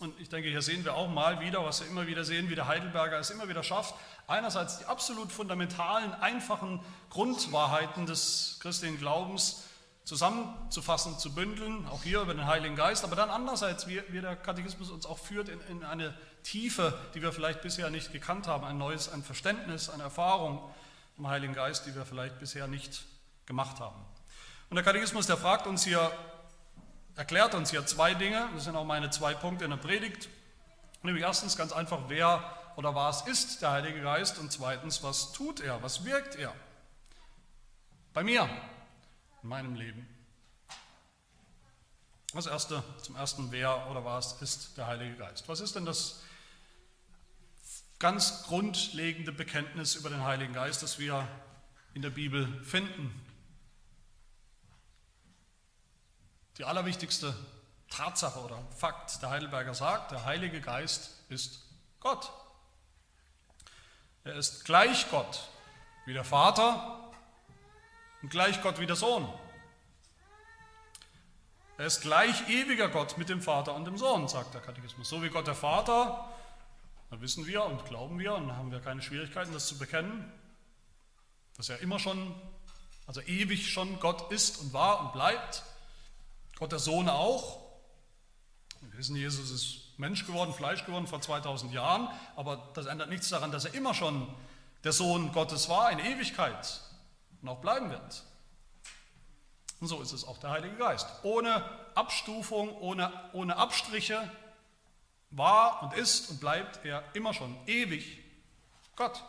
Und 0.00 0.18
ich 0.18 0.28
denke, 0.28 0.48
hier 0.48 0.62
sehen 0.62 0.84
wir 0.84 0.94
auch 0.94 1.08
mal 1.08 1.38
wieder, 1.38 1.64
was 1.64 1.82
wir 1.82 1.88
immer 1.88 2.08
wieder 2.08 2.24
sehen, 2.24 2.50
wie 2.50 2.56
der 2.56 2.66
Heidelberger 2.66 3.18
es 3.20 3.30
immer 3.30 3.48
wieder 3.48 3.62
schafft, 3.62 3.94
einerseits 4.26 4.78
die 4.78 4.86
absolut 4.86 5.30
fundamentalen, 5.30 6.12
einfachen 6.14 6.80
Grundwahrheiten 7.10 8.06
des 8.06 8.58
christlichen 8.60 8.98
Glaubens 8.98 9.66
zusammenzufassen, 10.10 11.20
zu 11.20 11.32
bündeln, 11.32 11.86
auch 11.86 12.02
hier 12.02 12.20
über 12.22 12.34
den 12.34 12.44
Heiligen 12.44 12.74
Geist, 12.74 13.04
aber 13.04 13.14
dann 13.14 13.30
andererseits, 13.30 13.86
wie, 13.86 14.02
wie 14.08 14.20
der 14.20 14.34
Katechismus 14.34 14.90
uns 14.90 15.06
auch 15.06 15.20
führt 15.20 15.48
in, 15.48 15.60
in, 15.68 15.84
eine 15.84 16.12
Tiefe, 16.42 16.98
die 17.14 17.22
wir 17.22 17.32
vielleicht 17.32 17.62
bisher 17.62 17.90
nicht 17.90 18.10
gekannt 18.10 18.48
haben, 18.48 18.64
ein 18.64 18.76
neues, 18.76 19.08
ein 19.08 19.22
Verständnis, 19.22 19.88
eine 19.88 20.02
Erfahrung 20.02 20.68
vom 21.14 21.28
Heiligen 21.28 21.54
Geist, 21.54 21.86
die 21.86 21.94
wir 21.94 22.04
vielleicht 22.04 22.40
bisher 22.40 22.66
nicht 22.66 23.04
gemacht 23.46 23.78
haben. 23.78 24.04
Und 24.68 24.74
der 24.74 24.82
Katechismus, 24.82 25.28
der 25.28 25.36
fragt 25.36 25.68
uns 25.68 25.84
hier, 25.84 26.10
erklärt 27.14 27.54
uns 27.54 27.70
hier 27.70 27.86
zwei 27.86 28.12
Dinge, 28.12 28.48
das 28.56 28.64
sind 28.64 28.74
auch 28.74 28.84
meine 28.84 29.10
zwei 29.10 29.32
Punkte 29.34 29.64
in 29.64 29.70
der 29.70 29.76
Predigt, 29.76 30.28
nämlich 31.04 31.22
erstens 31.22 31.56
ganz 31.56 31.70
einfach, 31.70 32.00
wer 32.08 32.42
oder 32.74 32.96
was 32.96 33.28
ist 33.28 33.62
der 33.62 33.70
Heilige 33.70 34.02
Geist? 34.02 34.40
Und 34.40 34.50
zweitens, 34.50 35.04
was 35.04 35.30
tut 35.30 35.60
er, 35.60 35.80
was 35.84 36.04
wirkt 36.04 36.34
er? 36.34 36.52
Bei 38.12 38.24
mir, 38.24 38.50
in 39.42 39.48
meinem 39.48 39.74
Leben. 39.74 40.06
Das 42.32 42.46
erste, 42.46 42.84
zum 43.02 43.16
ersten, 43.16 43.50
wer 43.50 43.90
oder 43.90 44.04
was 44.04 44.40
ist 44.40 44.76
der 44.76 44.86
Heilige 44.86 45.16
Geist? 45.16 45.48
Was 45.48 45.60
ist 45.60 45.74
denn 45.74 45.84
das 45.84 46.22
ganz 47.98 48.44
grundlegende 48.44 49.32
Bekenntnis 49.32 49.96
über 49.96 50.10
den 50.10 50.22
Heiligen 50.22 50.52
Geist, 50.52 50.82
das 50.82 50.98
wir 50.98 51.26
in 51.92 52.02
der 52.02 52.10
Bibel 52.10 52.62
finden? 52.62 53.12
Die 56.58 56.64
allerwichtigste 56.64 57.34
Tatsache 57.88 58.38
oder 58.40 58.62
Fakt, 58.76 59.20
der 59.22 59.30
Heidelberger 59.30 59.74
sagt, 59.74 60.12
der 60.12 60.24
Heilige 60.24 60.60
Geist 60.60 61.10
ist 61.30 61.66
Gott. 61.98 62.30
Er 64.22 64.36
ist 64.36 64.64
gleich 64.64 65.10
Gott, 65.10 65.48
wie 66.06 66.12
der 66.12 66.24
Vater 66.24 67.09
und 68.22 68.30
gleich 68.30 68.62
Gott 68.62 68.78
wie 68.80 68.86
der 68.86 68.96
Sohn. 68.96 69.28
Er 71.78 71.86
ist 71.86 72.02
gleich 72.02 72.48
ewiger 72.50 72.88
Gott 72.88 73.16
mit 73.16 73.30
dem 73.30 73.40
Vater 73.40 73.74
und 73.74 73.86
dem 73.86 73.96
Sohn, 73.96 74.28
sagt 74.28 74.52
der 74.52 74.60
Katechismus. 74.60 75.08
So 75.08 75.22
wie 75.22 75.30
Gott 75.30 75.46
der 75.46 75.54
Vater, 75.54 76.28
dann 77.08 77.22
wissen 77.22 77.46
wir 77.46 77.64
und 77.64 77.86
glauben 77.86 78.18
wir 78.18 78.34
und 78.34 78.54
haben 78.54 78.70
wir 78.70 78.80
keine 78.80 79.00
Schwierigkeiten, 79.00 79.52
das 79.54 79.66
zu 79.66 79.78
bekennen, 79.78 80.30
dass 81.56 81.70
er 81.70 81.78
immer 81.80 81.98
schon, 81.98 82.34
also 83.06 83.22
ewig 83.22 83.72
schon 83.72 83.98
Gott 83.98 84.30
ist 84.30 84.58
und 84.58 84.74
war 84.74 85.00
und 85.00 85.12
bleibt. 85.14 85.62
Gott 86.58 86.72
der 86.72 86.78
Sohn 86.78 87.08
auch. 87.08 87.60
Wir 88.82 88.98
wissen, 88.98 89.16
Jesus 89.16 89.50
ist 89.50 89.98
Mensch 89.98 90.26
geworden, 90.26 90.52
Fleisch 90.52 90.84
geworden 90.84 91.06
vor 91.06 91.22
2000 91.22 91.72
Jahren, 91.72 92.08
aber 92.36 92.70
das 92.74 92.86
ändert 92.86 93.08
nichts 93.08 93.30
daran, 93.30 93.52
dass 93.52 93.64
er 93.64 93.72
immer 93.72 93.94
schon 93.94 94.28
der 94.84 94.92
Sohn 94.92 95.32
Gottes 95.32 95.70
war 95.70 95.90
in 95.90 95.98
Ewigkeit 95.98 96.82
und 97.42 97.48
auch 97.48 97.60
bleiben 97.60 97.90
wird. 97.90 98.24
Und 99.80 99.88
so 99.88 100.00
ist 100.02 100.12
es 100.12 100.26
auch 100.26 100.38
der 100.38 100.50
Heilige 100.50 100.76
Geist. 100.76 101.06
Ohne 101.22 101.64
Abstufung, 101.94 102.76
ohne, 102.80 103.12
ohne 103.32 103.56
Abstriche 103.56 104.30
war 105.30 105.82
und 105.82 105.94
ist 105.94 106.30
und 106.30 106.40
bleibt 106.40 106.84
er 106.84 107.02
immer 107.14 107.32
schon 107.32 107.56
ewig 107.66 108.18
Gott. 108.96 109.24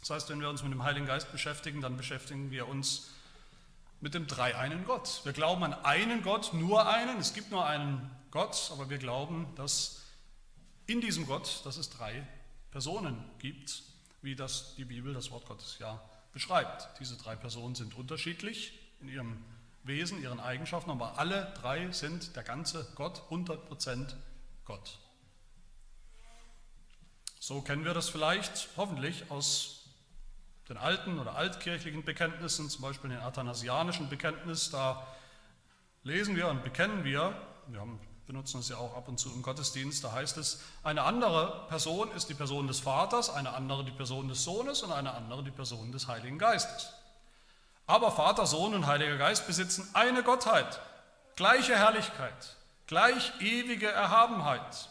Das 0.00 0.10
heißt, 0.10 0.30
wenn 0.30 0.40
wir 0.40 0.48
uns 0.48 0.62
mit 0.62 0.72
dem 0.72 0.84
Heiligen 0.84 1.06
Geist 1.06 1.32
beschäftigen, 1.32 1.80
dann 1.80 1.96
beschäftigen 1.96 2.50
wir 2.50 2.68
uns 2.68 3.10
mit 4.00 4.14
dem 4.14 4.26
dreieinen 4.26 4.84
Gott. 4.84 5.22
Wir 5.24 5.32
glauben 5.32 5.64
an 5.64 5.74
einen 5.84 6.22
Gott, 6.22 6.52
nur 6.52 6.88
einen. 6.88 7.18
Es 7.18 7.34
gibt 7.34 7.50
nur 7.50 7.66
einen 7.66 8.08
Gott, 8.30 8.70
aber 8.72 8.88
wir 8.90 8.98
glauben, 8.98 9.52
dass 9.56 10.02
in 10.86 11.00
diesem 11.00 11.26
Gott, 11.26 11.62
dass 11.64 11.76
es 11.76 11.90
drei 11.90 12.26
Personen 12.70 13.22
gibt, 13.38 13.82
wie 14.28 14.36
das 14.36 14.74
die 14.74 14.84
Bibel, 14.84 15.14
das 15.14 15.30
Wort 15.30 15.46
Gottes 15.46 15.78
ja 15.78 15.98
beschreibt. 16.34 17.00
Diese 17.00 17.16
drei 17.16 17.34
Personen 17.34 17.74
sind 17.74 17.94
unterschiedlich 17.96 18.78
in 19.00 19.08
ihrem 19.08 19.42
Wesen, 19.84 20.20
ihren 20.20 20.38
Eigenschaften, 20.38 20.90
aber 20.90 21.18
alle 21.18 21.54
drei 21.62 21.90
sind 21.92 22.36
der 22.36 22.42
ganze 22.42 22.86
Gott, 22.94 23.22
100% 23.30 24.14
Gott. 24.66 24.98
So 27.40 27.62
kennen 27.62 27.86
wir 27.86 27.94
das 27.94 28.10
vielleicht, 28.10 28.68
hoffentlich, 28.76 29.30
aus 29.30 29.86
den 30.68 30.76
alten 30.76 31.18
oder 31.18 31.34
altkirchlichen 31.34 32.04
Bekenntnissen, 32.04 32.68
zum 32.68 32.82
Beispiel 32.82 33.08
den 33.08 33.20
athanasianischen 33.20 34.10
Bekenntnis. 34.10 34.70
Da 34.70 35.06
lesen 36.02 36.36
wir 36.36 36.48
und 36.48 36.62
bekennen 36.62 37.02
wir, 37.02 37.34
wir 37.68 37.80
haben 37.80 37.98
benutzen 38.28 38.60
es 38.60 38.68
ja 38.68 38.76
auch 38.76 38.94
ab 38.94 39.08
und 39.08 39.18
zu 39.18 39.30
im 39.30 39.40
Gottesdienst, 39.40 40.04
da 40.04 40.12
heißt 40.12 40.36
es, 40.36 40.60
eine 40.84 41.02
andere 41.04 41.64
Person 41.70 42.12
ist 42.12 42.28
die 42.28 42.34
Person 42.34 42.66
des 42.66 42.80
Vaters, 42.80 43.30
eine 43.30 43.54
andere 43.54 43.84
die 43.84 43.90
Person 43.90 44.28
des 44.28 44.44
Sohnes 44.44 44.82
und 44.82 44.92
eine 44.92 45.14
andere 45.14 45.42
die 45.42 45.50
Person 45.50 45.92
des 45.92 46.08
Heiligen 46.08 46.38
Geistes. 46.38 46.92
Aber 47.86 48.12
Vater, 48.12 48.44
Sohn 48.44 48.74
und 48.74 48.86
Heiliger 48.86 49.16
Geist 49.16 49.46
besitzen 49.46 49.88
eine 49.94 50.22
Gottheit, 50.22 50.78
gleiche 51.36 51.74
Herrlichkeit, 51.74 52.56
gleich 52.86 53.32
ewige 53.40 53.90
Erhabenheit. 53.90 54.90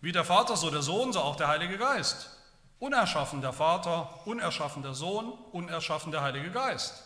Wie 0.00 0.12
der 0.12 0.24
Vater, 0.24 0.56
so 0.56 0.70
der 0.70 0.80
Sohn, 0.80 1.12
so 1.12 1.20
auch 1.20 1.36
der 1.36 1.48
Heilige 1.48 1.76
Geist. 1.76 2.30
Unerschaffen 2.78 3.42
der 3.42 3.52
Vater, 3.52 4.08
unerschaffen 4.24 4.82
der 4.82 4.94
Sohn, 4.94 5.30
unerschaffen 5.52 6.10
der 6.10 6.22
Heilige 6.22 6.50
Geist. 6.50 7.02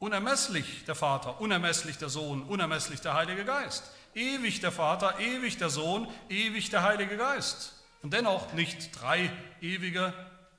Unermesslich 0.00 0.84
der 0.86 0.96
Vater, 0.96 1.40
unermesslich 1.40 1.98
der 1.98 2.08
Sohn, 2.08 2.42
unermesslich 2.42 3.00
der 3.00 3.14
Heilige 3.14 3.44
Geist. 3.44 3.84
Ewig 4.14 4.60
der 4.60 4.72
Vater, 4.72 5.18
ewig 5.20 5.58
der 5.58 5.70
Sohn, 5.70 6.08
ewig 6.28 6.70
der 6.70 6.82
Heilige 6.82 7.16
Geist. 7.16 7.80
Und 8.02 8.12
dennoch 8.12 8.52
nicht 8.52 8.90
drei 9.00 9.30
ewige, 9.60 10.12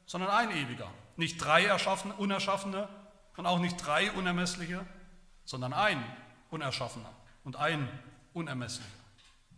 sondern 0.06 0.30
ein 0.30 0.52
ewiger. 0.52 0.90
Nicht 1.16 1.38
drei 1.38 1.66
erschaffene, 1.66 2.14
unerschaffene 2.14 2.88
und 3.38 3.46
auch 3.46 3.60
nicht 3.60 3.78
drei 3.78 4.12
unermessliche, 4.12 4.86
sondern 5.46 5.74
ein 5.74 6.04
unerschaffener 6.50 7.10
und 7.44 7.56
ein 7.56 7.90
unermesslicher. 8.34 8.90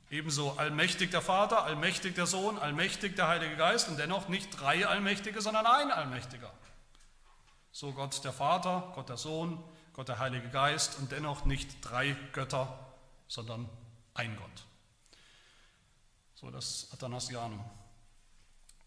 Ebenso 0.10 0.52
allmächtig 0.58 1.12
der 1.12 1.22
Vater, 1.22 1.64
allmächtig 1.64 2.16
der 2.16 2.28
Sohn, 2.28 2.60
allmächtig 2.60 3.16
der 3.16 3.28
Heilige 3.28 3.56
Geist 3.56 3.90
und 3.90 3.98
dennoch 3.98 4.28
nicht 4.28 4.50
drei 4.60 4.86
Allmächtige, 4.86 5.42
sondern 5.42 5.66
ein 5.66 5.92
Allmächtiger. 5.92 6.52
So 7.72 7.92
Gott 7.94 8.24
der 8.24 8.32
Vater, 8.32 8.92
Gott 8.94 9.10
der 9.10 9.18
Sohn, 9.18 9.64
Gott 9.94 10.08
der 10.08 10.20
Heilige 10.20 10.50
Geist 10.50 11.00
und 11.00 11.12
dennoch 11.12 11.46
nicht 11.46 11.78
drei 11.82 12.16
Götter, 12.32 12.78
sondern 13.28 13.68
ein 14.14 14.36
Gott. 14.36 14.66
So 16.36 16.52
das 16.52 16.90
Athanasianum. 16.92 17.64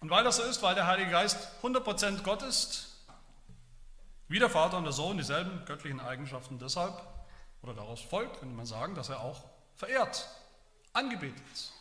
Und 0.00 0.10
weil 0.10 0.24
das 0.24 0.36
so 0.36 0.42
ist, 0.42 0.62
weil 0.62 0.74
der 0.74 0.86
Heilige 0.86 1.10
Geist 1.10 1.48
100% 1.62 2.22
Gott 2.22 2.42
ist, 2.42 2.88
wie 4.28 4.38
der 4.38 4.50
Vater 4.50 4.76
und 4.76 4.84
der 4.84 4.92
Sohn 4.92 5.16
dieselben 5.16 5.64
göttlichen 5.64 6.00
Eigenschaften 6.00 6.58
deshalb, 6.58 7.00
oder 7.62 7.74
daraus 7.74 8.00
folgt, 8.00 8.40
könnte 8.40 8.54
man 8.54 8.66
sagen, 8.66 8.94
dass 8.94 9.08
er 9.08 9.20
auch 9.20 9.44
verehrt, 9.74 10.28
angebetet 10.92 11.72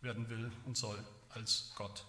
werden 0.00 0.28
will 0.28 0.50
und 0.66 0.76
soll 0.76 0.98
als 1.30 1.72
Gott. 1.76 2.04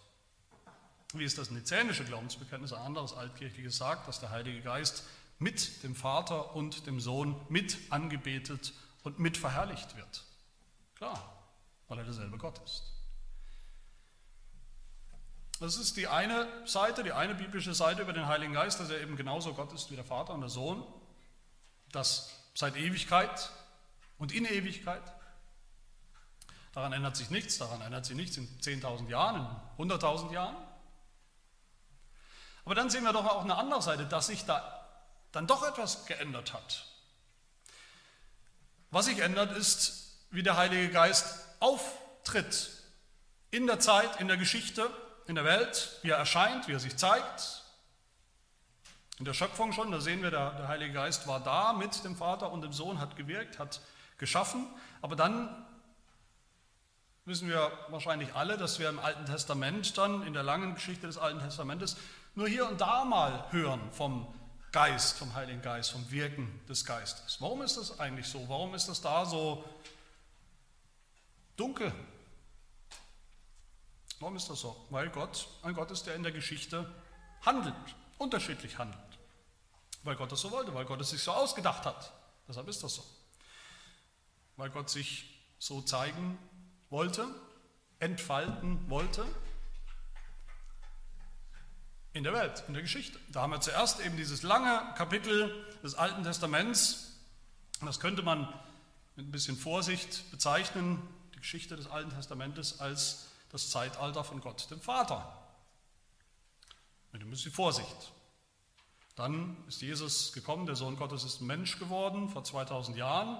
Wie 1.13 1.23
es 1.23 1.35
das 1.35 1.51
nizänische 1.51 2.05
Glaubensbekenntnis, 2.05 2.73
ein 2.73 2.81
anderes 2.81 3.13
altkirchliches 3.13 3.77
sagt, 3.77 4.07
dass 4.07 4.19
der 4.19 4.31
Heilige 4.31 4.61
Geist 4.61 5.03
mit 5.37 5.83
dem 5.83 5.95
Vater 5.95 6.55
und 6.55 6.87
dem 6.87 6.99
Sohn 6.99 7.39
mit 7.49 7.77
angebetet 7.91 8.73
und 9.03 9.19
mit 9.19 9.37
verherrlicht 9.37 9.95
wird. 9.95 10.23
Klar, 11.03 11.21
weil 11.89 11.97
er 11.97 12.05
derselbe 12.05 12.37
Gott 12.37 12.57
ist. 12.63 12.83
Das 15.59 15.75
ist 15.75 15.97
die 15.97 16.07
eine 16.07 16.47
Seite, 16.65 17.03
die 17.03 17.11
eine 17.11 17.35
biblische 17.35 17.73
Seite 17.73 18.03
über 18.03 18.13
den 18.13 18.27
Heiligen 18.27 18.53
Geist, 18.53 18.79
dass 18.79 18.89
er 18.89 19.01
eben 19.01 19.17
genauso 19.17 19.53
Gott 19.53 19.73
ist 19.73 19.91
wie 19.91 19.97
der 19.97 20.05
Vater 20.05 20.33
und 20.33 20.39
der 20.39 20.49
Sohn, 20.49 20.81
das 21.91 22.31
seit 22.55 22.77
Ewigkeit 22.77 23.51
und 24.17 24.31
in 24.31 24.45
Ewigkeit. 24.45 25.03
Daran 26.71 26.93
ändert 26.93 27.17
sich 27.17 27.29
nichts, 27.29 27.57
daran 27.57 27.81
ändert 27.81 28.05
sich 28.05 28.15
nichts 28.15 28.37
in 28.37 28.47
10.000 28.61 29.09
Jahren, 29.09 29.45
in 29.77 29.91
100.000 29.91 30.31
Jahren. 30.31 30.55
Aber 32.63 32.75
dann 32.75 32.89
sehen 32.89 33.03
wir 33.03 33.11
doch 33.11 33.25
auch 33.25 33.43
eine 33.43 33.57
andere 33.57 33.81
Seite, 33.81 34.05
dass 34.05 34.27
sich 34.27 34.45
da 34.45 34.87
dann 35.33 35.47
doch 35.47 35.67
etwas 35.67 36.05
geändert 36.05 36.53
hat. 36.53 36.85
Was 38.89 39.05
sich 39.05 39.19
ändert, 39.19 39.51
ist, 39.57 40.02
wie 40.33 40.43
der 40.43 40.57
Heilige 40.57 40.89
Geist 40.89 41.39
auftritt 41.59 42.71
in 43.51 43.67
der 43.67 43.79
Zeit, 43.79 44.19
in 44.19 44.27
der 44.27 44.37
Geschichte, 44.37 44.89
in 45.27 45.35
der 45.35 45.45
Welt, 45.45 45.99
wie 46.01 46.09
er 46.09 46.17
erscheint, 46.17 46.67
wie 46.67 46.73
er 46.73 46.79
sich 46.79 46.97
zeigt. 46.97 47.61
In 49.19 49.25
der 49.25 49.35
Schöpfung 49.35 49.73
schon, 49.73 49.91
da 49.91 50.01
sehen 50.01 50.23
wir, 50.23 50.31
der, 50.31 50.51
der 50.53 50.67
Heilige 50.67 50.93
Geist 50.93 51.27
war 51.27 51.39
da 51.39 51.73
mit 51.73 52.03
dem 52.03 52.15
Vater 52.15 52.51
und 52.51 52.63
dem 52.63 52.73
Sohn, 52.73 52.99
hat 52.99 53.15
gewirkt, 53.15 53.59
hat 53.59 53.79
geschaffen. 54.17 54.65
Aber 55.03 55.15
dann 55.15 55.65
wissen 57.25 57.47
wir 57.47 57.71
wahrscheinlich 57.89 58.33
alle, 58.33 58.57
dass 58.57 58.79
wir 58.79 58.89
im 58.89 58.97
Alten 58.97 59.27
Testament 59.27 59.95
dann, 59.99 60.25
in 60.25 60.33
der 60.33 60.43
langen 60.43 60.73
Geschichte 60.73 61.05
des 61.05 61.19
Alten 61.19 61.39
Testamentes, 61.41 61.95
nur 62.33 62.47
hier 62.47 62.67
und 62.67 62.81
da 62.81 63.05
mal 63.05 63.45
hören 63.51 63.81
vom 63.91 64.33
Geist, 64.71 65.15
vom 65.19 65.35
Heiligen 65.35 65.61
Geist, 65.61 65.91
vom 65.91 66.09
Wirken 66.09 66.59
des 66.67 66.83
Geistes. 66.85 67.37
Warum 67.39 67.61
ist 67.61 67.77
das 67.77 67.99
eigentlich 67.99 68.25
so? 68.25 68.49
Warum 68.49 68.73
ist 68.73 68.89
das 68.89 68.99
da 68.99 69.25
so 69.25 69.63
dunkel? 71.55 71.93
Warum 74.19 74.35
ist 74.35 74.49
das 74.49 74.61
so? 74.61 74.85
Weil 74.89 75.09
Gott 75.09 75.47
ein 75.63 75.73
Gott 75.73 75.91
ist, 75.91 76.03
der 76.05 76.15
in 76.15 76.23
der 76.23 76.31
Geschichte 76.31 76.89
handelt, 77.41 77.75
unterschiedlich 78.17 78.77
handelt. 78.77 78.99
weil 80.03 80.15
Gott 80.15 80.31
das 80.31 80.41
so 80.41 80.51
wollte, 80.51 80.73
weil 80.73 80.85
Gott 80.85 80.99
es 81.01 81.09
sich 81.11 81.21
so 81.23 81.31
ausgedacht 81.31 81.85
hat. 81.85 82.11
Deshalb 82.47 82.67
ist 82.67 82.83
das 82.83 82.95
so. 82.95 83.03
Weil 84.57 84.69
Gott 84.69 84.89
sich 84.89 85.45
so 85.59 85.81
zeigen 85.81 86.37
wollte, 86.89 87.27
entfalten 87.99 88.89
wollte 88.89 89.25
in 92.11 92.23
der 92.23 92.33
Welt, 92.33 92.63
in 92.67 92.73
der 92.73 92.83
Geschichte. 92.83 93.17
Da 93.29 93.41
haben 93.41 93.51
wir 93.51 93.61
zuerst 93.61 93.99
eben 94.01 94.17
dieses 94.17 94.43
lange 94.43 94.93
Kapitel 94.95 95.65
des 95.83 95.95
Alten 95.95 96.23
Testaments. 96.23 97.17
Das 97.81 97.99
könnte 97.99 98.21
man 98.21 98.41
mit 99.15 99.27
ein 99.27 99.31
bisschen 99.31 99.57
Vorsicht 99.57 100.29
bezeichnen, 100.31 101.01
Geschichte 101.43 101.75
des 101.75 101.87
Alten 101.87 102.09
Testamentes 102.09 102.79
als 102.79 103.25
das 103.49 103.69
Zeitalter 103.69 104.23
von 104.23 104.39
Gott, 104.39 104.71
dem 104.71 104.79
Vater. 104.79 105.37
Mit 107.11 107.21
ein 107.21 107.29
bisschen 107.29 107.51
Vorsicht. 107.51 108.13
Dann 109.17 109.57
ist 109.67 109.81
Jesus 109.81 110.31
gekommen, 110.31 110.65
der 110.65 110.77
Sohn 110.77 110.95
Gottes 110.95 111.25
ist 111.25 111.41
Mensch 111.41 111.79
geworden 111.79 112.29
vor 112.29 112.45
2000 112.45 112.95
Jahren. 112.95 113.37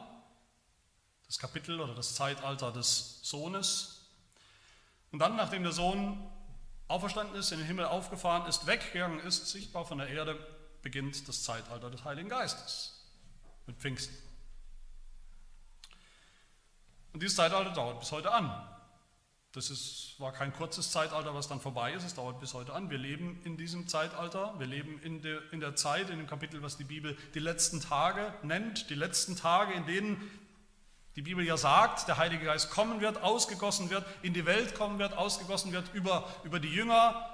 Das 1.28 1.40
Kapitel 1.40 1.80
oder 1.80 1.96
das 1.96 2.14
Zeitalter 2.14 2.74
des 2.74 3.22
Sohnes. 3.24 4.02
Und 5.14 5.20
dann, 5.20 5.38
nachdem 5.38 5.64
der 5.64 5.72
Sohn 5.72 6.30
auferstanden 6.90 7.38
ist, 7.38 7.54
in 7.54 7.60
den 7.60 7.68
Himmel 7.68 7.86
aufgefahren 7.86 8.46
ist, 8.50 8.68
weggegangen 8.68 9.22
ist, 9.22 9.48
sichtbar 9.48 9.86
von 9.86 10.00
der 10.00 10.10
Erde, 10.10 10.38
beginnt 10.82 11.26
das 11.30 11.44
Zeitalter 11.44 11.90
des 11.90 12.04
Heiligen 12.04 12.28
Geistes 12.28 13.02
mit 13.66 13.78
Pfingsten. 13.78 14.14
Und 17.14 17.22
dieses 17.22 17.36
Zeitalter 17.36 17.72
dauert 17.72 18.00
bis 18.00 18.12
heute 18.12 18.32
an. 18.32 18.52
Das 19.54 19.70
ist, 19.70 20.16
war 20.18 20.34
kein 20.34 20.52
kurzes 20.52 20.92
Zeitalter, 20.92 21.36
was 21.36 21.48
dann 21.48 21.62
vorbei 21.62 21.94
ist, 21.94 22.04
es 22.04 22.16
dauert 22.16 22.40
bis 22.40 22.56
heute 22.56 22.74
an. 22.74 22.90
Wir 22.90 22.98
leben 22.98 23.40
in 23.44 23.56
diesem 23.56 23.88
Zeitalter, 23.88 24.56
wir 24.58 24.66
leben 24.66 25.00
in 25.04 25.22
der, 25.22 25.42
in 25.54 25.60
der 25.60 25.76
Zeit, 25.76 26.10
in 26.10 26.18
dem 26.18 26.26
Kapitel, 26.26 26.64
was 26.64 26.76
die 26.78 26.84
Bibel 26.84 27.16
die 27.36 27.40
letzten 27.40 27.80
Tage 27.80 28.34
nennt, 28.42 28.90
die 28.90 28.96
letzten 28.96 29.36
Tage, 29.36 29.74
in 29.74 29.86
denen 29.86 30.32
die 31.16 31.22
Bibel 31.22 31.46
ja 31.46 31.56
sagt, 31.56 32.08
der 32.08 32.18
Heilige 32.18 32.46
Geist 32.46 32.72
kommen 32.72 33.00
wird, 33.00 33.22
ausgegossen 33.22 33.92
wird, 33.92 34.04
in 34.24 34.34
die 34.34 34.48
Welt 34.48 34.74
kommen 34.74 34.98
wird, 34.98 35.14
ausgegossen 35.14 35.72
wird, 35.72 35.94
über, 35.94 36.28
über 36.44 36.60
die 36.60 36.74
Jünger, 36.74 37.30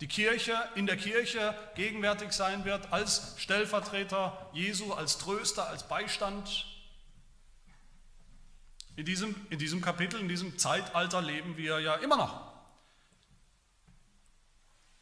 die 0.00 0.06
Kirche, 0.06 0.56
in 0.76 0.86
der 0.86 0.96
Kirche 0.96 1.56
gegenwärtig 1.74 2.32
sein 2.32 2.64
wird, 2.64 2.92
als 2.92 3.34
Stellvertreter 3.38 4.48
Jesu, 4.52 4.92
als 4.92 5.18
Tröster, 5.18 5.66
als 5.66 5.82
Beistand. 5.88 6.66
In 8.96 9.04
diesem, 9.04 9.34
in 9.50 9.58
diesem 9.58 9.80
Kapitel, 9.80 10.20
in 10.20 10.28
diesem 10.28 10.58
Zeitalter 10.58 11.20
leben 11.20 11.56
wir 11.56 11.80
ja 11.80 11.94
immer 11.96 12.16
noch. 12.16 12.54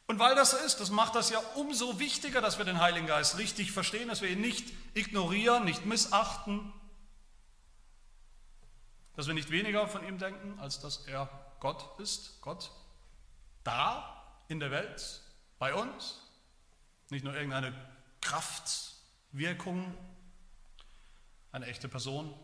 Und 0.07 0.19
weil 0.19 0.35
das 0.35 0.51
so 0.51 0.57
ist, 0.59 0.81
das 0.81 0.91
macht 0.91 1.15
das 1.15 1.31
ja 1.31 1.39
umso 1.55 1.99
wichtiger, 1.99 2.41
dass 2.41 2.59
wir 2.59 2.65
den 2.65 2.81
Heiligen 2.81 3.07
Geist 3.07 3.39
richtig 3.39 3.73
verstehen, 3.73 4.09
dass 4.09 4.21
wir 4.21 4.29
ihn 4.29 4.41
nicht 4.41 4.73
ignorieren, 4.95 5.65
nicht 5.65 5.87
missachten, 5.87 6.73
dass 9.15 9.27
wir 9.27 9.35
nicht 9.35 9.51
weniger 9.51 9.89
von 9.89 10.07
ihm 10.07 10.19
denken, 10.19 10.59
als 10.59 10.81
dass 10.81 11.07
er 11.07 11.29
Gott 11.61 11.99
ist, 12.01 12.41
Gott 12.41 12.71
da 13.65 14.23
in 14.49 14.61
der 14.61 14.71
Welt, 14.71 15.23
bei 15.59 15.75
uns, 15.75 16.21
nicht 17.11 17.25
nur 17.25 17.35
irgendeine 17.35 17.73
Kraftwirkung, 18.21 19.95
eine 21.53 21.67
echte 21.67 21.89
Person, 21.89 22.35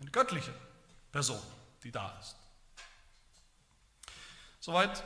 eine 0.00 0.10
göttliche 0.10 0.54
Person, 1.12 1.42
die 1.82 1.92
da 1.92 2.18
ist. 2.20 2.36
Soweit 4.60 5.02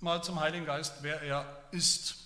mal 0.00 0.22
zum 0.22 0.40
Heiligen 0.40 0.66
Geist, 0.66 1.02
wer 1.02 1.22
er 1.22 1.64
ist. 1.70 2.16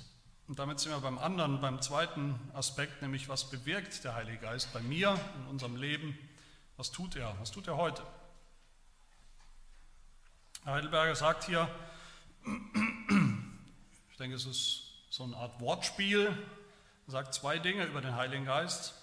Und 0.47 0.59
damit 0.59 0.81
sind 0.81 0.93
wir 0.93 1.01
beim 1.01 1.19
anderen, 1.19 1.61
beim 1.61 1.81
zweiten 1.81 2.39
Aspekt, 2.53 3.03
nämlich 3.03 3.29
was 3.29 3.51
bewirkt 3.51 4.05
der 4.05 4.15
Heilige 4.15 4.39
Geist 4.39 4.73
bei 4.73 4.81
mir 4.81 5.19
in 5.39 5.47
unserem 5.47 5.77
Leben 5.77 6.19
was 6.77 6.91
tut 6.91 7.17
er? 7.17 7.35
Was 7.39 7.51
tut 7.53 7.69
er 7.69 7.77
heute? 7.77 8.03
Heidelberger 10.65 11.15
sagt 11.15 11.45
hier, 11.45 11.69
ich 14.11 14.17
denke, 14.17 14.35
es 14.35 14.47
ist 14.47 14.83
so 15.11 15.25
eine 15.25 15.37
Art 15.37 15.61
Wortspiel, 15.61 16.27
er 17.07 17.11
sagt 17.11 17.35
zwei 17.35 17.59
Dinge 17.59 17.85
über 17.85 18.01
den 18.01 18.17
Heiligen 18.17 18.47
Geist. 18.47 18.95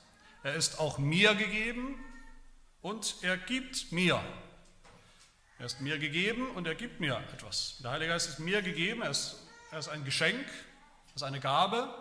Er 0.43 0.55
ist 0.55 0.79
auch 0.79 0.97
mir 0.97 1.35
gegeben 1.35 2.03
und 2.81 3.15
er 3.21 3.37
gibt 3.37 3.91
mir. 3.91 4.21
Er 5.59 5.65
ist 5.65 5.81
mir 5.81 5.99
gegeben 5.99 6.49
und 6.51 6.65
er 6.67 6.75
gibt 6.75 6.99
mir 6.99 7.17
etwas. 7.33 7.77
Der 7.83 7.91
Heilige 7.91 8.11
Geist 8.13 8.29
ist 8.29 8.39
mir 8.39 8.61
gegeben, 8.61 9.01
er 9.01 9.11
ist, 9.11 9.43
er 9.71 9.79
ist 9.79 9.89
ein 9.89 10.03
Geschenk, 10.03 10.45
er 10.45 11.15
ist 11.15 11.23
eine 11.23 11.39
Gabe 11.39 11.93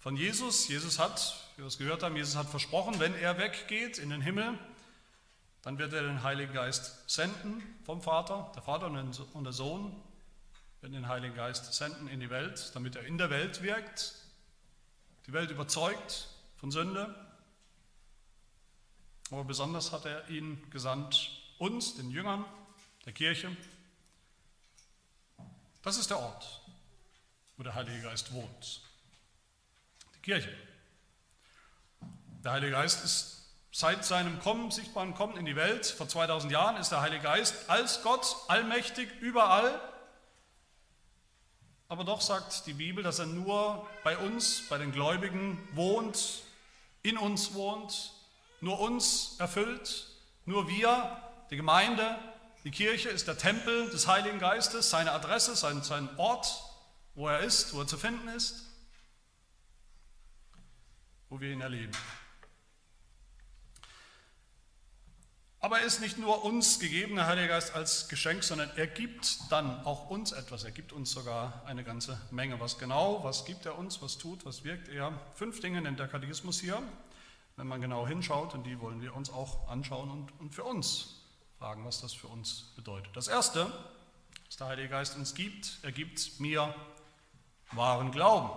von 0.00 0.16
Jesus. 0.16 0.68
Jesus 0.68 0.98
hat 0.98 1.44
wie 1.56 1.62
wir 1.62 1.66
es 1.66 1.78
gehört 1.78 2.02
haben, 2.02 2.16
Jesus 2.16 2.36
hat 2.36 2.48
versprochen, 2.48 2.98
wenn 2.98 3.14
er 3.14 3.38
weggeht 3.38 3.98
in 3.98 4.10
den 4.10 4.20
Himmel, 4.20 4.58
dann 5.62 5.78
wird 5.78 5.92
er 5.92 6.02
den 6.02 6.22
Heiligen 6.22 6.52
Geist 6.52 7.08
senden 7.08 7.62
vom 7.84 8.02
Vater. 8.02 8.50
Der 8.54 8.62
Vater 8.62 8.86
und 8.86 9.44
der 9.44 9.52
Sohn 9.52 9.94
werden 10.80 10.92
den 10.92 11.08
Heiligen 11.08 11.34
Geist 11.34 11.72
senden 11.72 12.08
in 12.08 12.20
die 12.20 12.28
Welt, 12.28 12.72
damit 12.74 12.96
er 12.96 13.04
in 13.04 13.18
der 13.18 13.30
Welt 13.30 13.62
wirkt, 13.62 14.14
die 15.26 15.32
Welt 15.32 15.50
überzeugt 15.50 16.28
von 16.56 16.70
Sünde. 16.70 17.14
Aber 19.30 19.44
besonders 19.44 19.92
hat 19.92 20.04
er 20.04 20.28
ihn 20.28 20.62
gesandt, 20.70 21.30
uns, 21.58 21.94
den 21.96 22.10
Jüngern 22.10 22.44
der 23.04 23.12
Kirche. 23.12 23.56
Das 25.82 25.96
ist 25.96 26.10
der 26.10 26.18
Ort, 26.18 26.62
wo 27.56 27.62
der 27.62 27.74
Heilige 27.74 28.02
Geist 28.02 28.32
wohnt. 28.32 28.80
Die 30.14 30.20
Kirche. 30.20 30.54
Der 32.42 32.52
Heilige 32.52 32.72
Geist 32.72 33.04
ist 33.04 33.34
seit 33.72 34.04
seinem 34.04 34.38
Kommen, 34.40 34.70
sichtbaren 34.70 35.14
Kommen 35.14 35.36
in 35.36 35.46
die 35.46 35.56
Welt, 35.56 35.86
vor 35.86 36.08
2000 36.08 36.52
Jahren, 36.52 36.76
ist 36.76 36.90
der 36.90 37.00
Heilige 37.00 37.24
Geist 37.24 37.68
als 37.68 38.02
Gott 38.02 38.36
allmächtig 38.48 39.10
überall. 39.20 39.80
Aber 41.88 42.04
doch 42.04 42.20
sagt 42.20 42.66
die 42.66 42.72
Bibel, 42.72 43.02
dass 43.04 43.18
er 43.18 43.26
nur 43.26 43.86
bei 44.04 44.16
uns, 44.16 44.68
bei 44.68 44.78
den 44.78 44.92
Gläubigen 44.92 45.58
wohnt, 45.72 46.42
in 47.02 47.18
uns 47.18 47.52
wohnt, 47.54 48.13
nur 48.64 48.80
uns 48.80 49.36
erfüllt, 49.38 50.08
nur 50.46 50.68
wir, 50.68 51.20
die 51.50 51.56
Gemeinde, 51.56 52.18
die 52.64 52.70
Kirche 52.70 53.10
ist 53.10 53.28
der 53.28 53.36
Tempel 53.36 53.90
des 53.90 54.06
Heiligen 54.06 54.38
Geistes, 54.38 54.88
seine 54.88 55.12
Adresse, 55.12 55.54
sein, 55.54 55.82
sein 55.82 56.08
Ort, 56.16 56.64
wo 57.14 57.28
er 57.28 57.40
ist, 57.40 57.74
wo 57.74 57.80
er 57.80 57.86
zu 57.86 57.98
finden 57.98 58.26
ist, 58.28 58.64
wo 61.28 61.40
wir 61.40 61.52
ihn 61.52 61.60
erleben. 61.60 61.92
Aber 65.60 65.80
er 65.80 65.86
ist 65.86 66.00
nicht 66.00 66.18
nur 66.18 66.44
uns 66.44 66.78
gegeben, 66.78 67.16
der 67.16 67.26
Heilige 67.26 67.48
Geist, 67.48 67.74
als 67.74 68.08
Geschenk, 68.08 68.44
sondern 68.44 68.70
er 68.76 68.86
gibt 68.86 69.50
dann 69.50 69.82
auch 69.84 70.10
uns 70.10 70.32
etwas. 70.32 70.64
Er 70.64 70.70
gibt 70.70 70.92
uns 70.92 71.10
sogar 71.10 71.62
eine 71.66 71.84
ganze 71.84 72.20
Menge. 72.30 72.60
Was 72.60 72.78
genau, 72.78 73.24
was 73.24 73.46
gibt 73.46 73.64
er 73.64 73.78
uns, 73.78 74.02
was 74.02 74.18
tut, 74.18 74.44
was 74.44 74.64
wirkt 74.64 74.88
er? 74.88 75.18
Fünf 75.34 75.60
Dinge 75.60 75.80
nennt 75.80 75.98
der 75.98 76.08
Katechismus 76.08 76.60
hier, 76.60 76.82
wenn 77.56 77.66
man 77.66 77.80
genau 77.80 78.06
hinschaut, 78.06 78.54
und 78.54 78.64
die 78.64 78.80
wollen 78.80 79.00
wir 79.00 79.14
uns 79.14 79.30
auch 79.30 79.68
anschauen 79.68 80.10
und, 80.10 80.40
und 80.40 80.54
für 80.54 80.64
uns 80.64 81.22
fragen, 81.58 81.84
was 81.84 82.00
das 82.00 82.12
für 82.12 82.26
uns 82.26 82.72
bedeutet. 82.76 83.16
Das 83.16 83.28
Erste, 83.28 83.72
was 84.46 84.56
der 84.56 84.66
Heilige 84.66 84.88
Geist 84.88 85.16
uns 85.16 85.34
gibt, 85.34 85.78
er 85.82 85.92
gibt 85.92 86.40
mir 86.40 86.74
wahren 87.72 88.10
Glauben. 88.10 88.50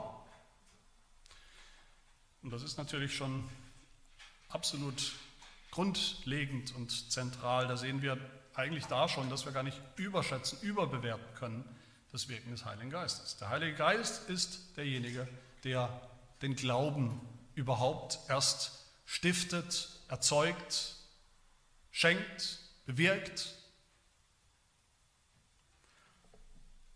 Und 2.41 2.51
das 2.51 2.63
ist 2.63 2.77
natürlich 2.77 3.15
schon 3.15 3.47
absolut 4.49 5.13
grundlegend 5.71 6.75
und 6.75 7.12
zentral. 7.12 7.67
Da 7.67 7.77
sehen 7.77 8.01
wir 8.01 8.17
eigentlich 8.55 8.86
da 8.86 9.07
schon, 9.07 9.29
dass 9.29 9.45
wir 9.45 9.51
gar 9.51 9.63
nicht 9.63 9.79
überschätzen, 9.95 10.60
überbewerten 10.62 11.36
können, 11.36 11.63
das 12.12 12.29
Wirken 12.29 12.51
des 12.51 12.65
Heiligen 12.65 12.89
Geistes. 12.89 13.38
Der 13.38 13.49
Heilige 13.49 13.75
Geist 13.75 14.29
ist 14.29 14.75
derjenige, 14.77 15.27
der 15.63 16.01
den 16.41 16.55
Glauben 16.55 17.21
überhaupt 17.53 18.19
erst 18.29 18.87
stiftet, 19.07 19.89
erzeugt, 20.09 20.95
schenkt, 21.91 22.59
bewirkt. 22.85 23.55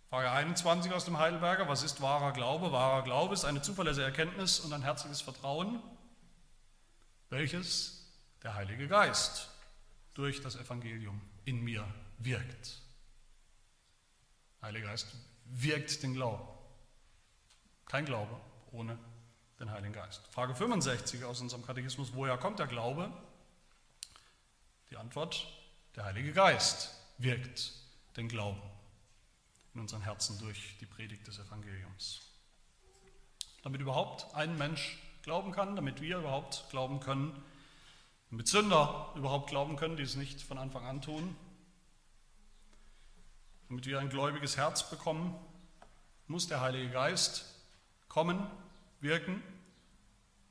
Frage 0.09 0.29
21 0.29 0.91
aus 0.91 1.05
dem 1.05 1.17
Heidelberger, 1.17 1.69
was 1.69 1.83
ist 1.83 2.01
wahrer 2.01 2.33
Glaube? 2.33 2.73
Wahrer 2.73 3.03
Glaube 3.03 3.33
ist 3.33 3.45
eine 3.45 3.61
zuverlässige 3.61 4.05
Erkenntnis 4.05 4.59
und 4.59 4.73
ein 4.73 4.83
herzliches 4.83 5.21
Vertrauen, 5.21 5.81
welches 7.29 8.11
der 8.43 8.55
Heilige 8.55 8.89
Geist 8.89 9.49
durch 10.13 10.41
das 10.41 10.57
Evangelium 10.57 11.21
in 11.45 11.63
mir 11.63 11.87
wirkt. 12.17 12.81
Der 14.59 14.67
Heilige 14.67 14.87
Geist 14.87 15.07
wirkt 15.45 16.03
den 16.03 16.13
Glauben. 16.13 16.45
Kein 17.85 18.03
Glaube 18.03 18.37
ohne 18.73 18.99
den 19.61 19.71
Heiligen 19.71 19.93
Geist. 19.93 20.27
Frage 20.31 20.55
65 20.55 21.23
aus 21.23 21.39
unserem 21.39 21.63
Katechismus, 21.63 22.13
woher 22.13 22.35
kommt 22.37 22.57
der 22.57 22.65
Glaube? 22.65 23.11
Die 24.89 24.97
Antwort, 24.97 25.47
der 25.95 26.05
Heilige 26.05 26.33
Geist 26.33 26.95
wirkt 27.19 27.71
den 28.17 28.27
Glauben 28.27 28.61
in 29.75 29.81
unseren 29.81 30.01
Herzen 30.01 30.39
durch 30.39 30.77
die 30.79 30.87
Predigt 30.87 31.27
des 31.27 31.39
Evangeliums. 31.39 32.27
damit 33.61 33.79
überhaupt 33.79 34.33
ein 34.33 34.57
Mensch 34.57 34.97
glauben 35.21 35.51
kann, 35.51 35.75
damit 35.75 36.01
wir 36.01 36.17
überhaupt 36.17 36.65
glauben 36.71 36.99
können, 36.99 37.31
damit 38.31 38.47
Sünder 38.47 39.13
überhaupt 39.15 39.51
glauben 39.51 39.75
können, 39.75 39.95
die 39.95 40.03
es 40.03 40.15
nicht 40.15 40.41
von 40.41 40.57
Anfang 40.57 40.87
an 40.87 41.03
tun, 41.03 41.35
damit 43.69 43.85
wir 43.85 43.99
ein 43.99 44.09
gläubiges 44.09 44.57
Herz 44.57 44.89
bekommen, 44.89 45.35
muss 46.25 46.47
der 46.47 46.61
Heilige 46.61 46.89
Geist 46.89 47.45
kommen, 48.09 48.49
wirken, 49.01 49.43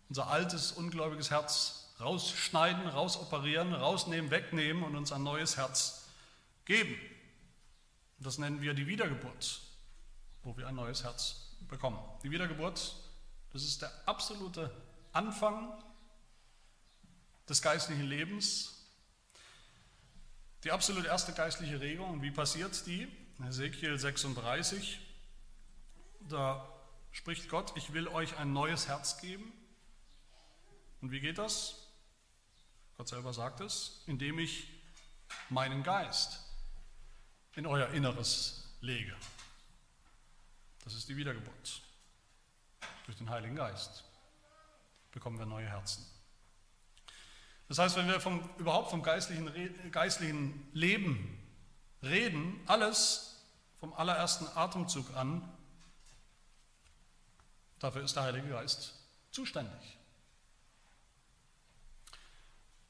unser 0.09 0.27
altes, 0.27 0.73
ungläubiges 0.73 1.31
Herz 1.31 1.95
rausschneiden, 2.01 2.87
rausoperieren, 2.89 3.75
rausnehmen, 3.75 4.31
wegnehmen 4.31 4.83
und 4.83 4.97
uns 4.97 5.13
ein 5.13 5.23
neues 5.23 5.57
Herz 5.57 6.09
geben. 6.65 6.97
Das 8.19 8.39
nennen 8.39 8.61
wir 8.61 8.75
die 8.75 8.87
Wiedergeburt, 8.87 9.61
wo 10.43 10.57
wir 10.57 10.67
ein 10.67 10.75
neues 10.75 11.05
Herz 11.05 11.51
bekommen. 11.69 11.99
Die 12.23 12.31
Wiedergeburt, 12.31 12.97
das 13.53 13.63
ist 13.63 13.83
der 13.83 13.93
absolute 14.07 14.71
Anfang 15.13 15.73
des 17.49 17.63
geistlichen 17.63 18.05
Lebens, 18.05 18.77
die 20.65 20.73
absolut 20.73 21.07
erste 21.07 21.33
geistliche 21.33 21.81
Regung. 21.81 22.23
Wie 22.23 22.31
passiert 22.31 22.87
die? 22.87 23.09
In 23.39 23.47
Ezekiel 23.47 23.99
36, 23.99 25.01
da 26.29 26.69
spricht 27.13 27.49
Gott, 27.49 27.73
ich 27.77 27.93
will 27.93 28.09
euch 28.09 28.37
ein 28.39 28.53
neues 28.53 28.89
Herz 28.89 29.21
geben. 29.21 29.53
Und 31.01 31.11
wie 31.11 31.21
geht 31.21 31.39
das? 31.39 31.87
Gott 32.97 33.09
selber 33.09 33.33
sagt 33.33 33.61
es, 33.61 34.03
indem 34.07 34.39
ich 34.39 34.69
meinen 35.49 35.83
Geist 35.83 36.45
in 37.55 37.67
euer 37.67 37.89
Inneres 37.91 38.77
lege. 38.81 39.15
Das 40.85 40.95
ist 40.95 41.09
die 41.09 41.17
Wiedergeburt. 41.17 41.83
Durch 43.07 43.17
den 43.17 43.31
Heiligen 43.31 43.57
Geist 43.57 44.05
bekommen 45.13 45.39
wir 45.39 45.47
neue 45.47 45.67
Herzen. 45.67 46.07
Das 47.69 47.79
heißt, 47.79 47.97
wenn 47.97 48.09
wir 48.09 48.21
vom, 48.21 48.49
überhaupt 48.59 48.91
vom 48.91 49.03
geistlichen, 49.03 49.91
geistlichen 49.93 50.69
Leben 50.73 51.39
reden, 52.03 52.61
alles 52.67 53.45
vom 53.79 53.93
allerersten 53.95 54.47
Atemzug 54.57 55.15
an, 55.17 55.49
dafür 57.81 58.05
ist 58.05 58.15
der 58.15 58.23
Heilige 58.23 58.49
Geist 58.49 58.95
zuständig. 59.33 59.99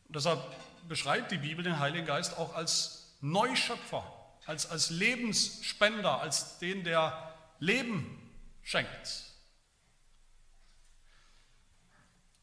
Und 0.07 0.16
deshalb 0.16 0.42
beschreibt 0.88 1.31
die 1.31 1.38
Bibel 1.38 1.64
den 1.64 1.79
Heiligen 1.79 2.07
Geist 2.07 2.37
auch 2.37 2.55
als 2.55 3.16
Neuschöpfer, 3.20 4.05
als, 4.44 4.68
als 4.68 4.90
Lebensspender, 4.90 6.20
als 6.20 6.59
den, 6.59 6.85
der 6.85 7.35
Leben 7.61 8.31
schenkt. 8.62 9.30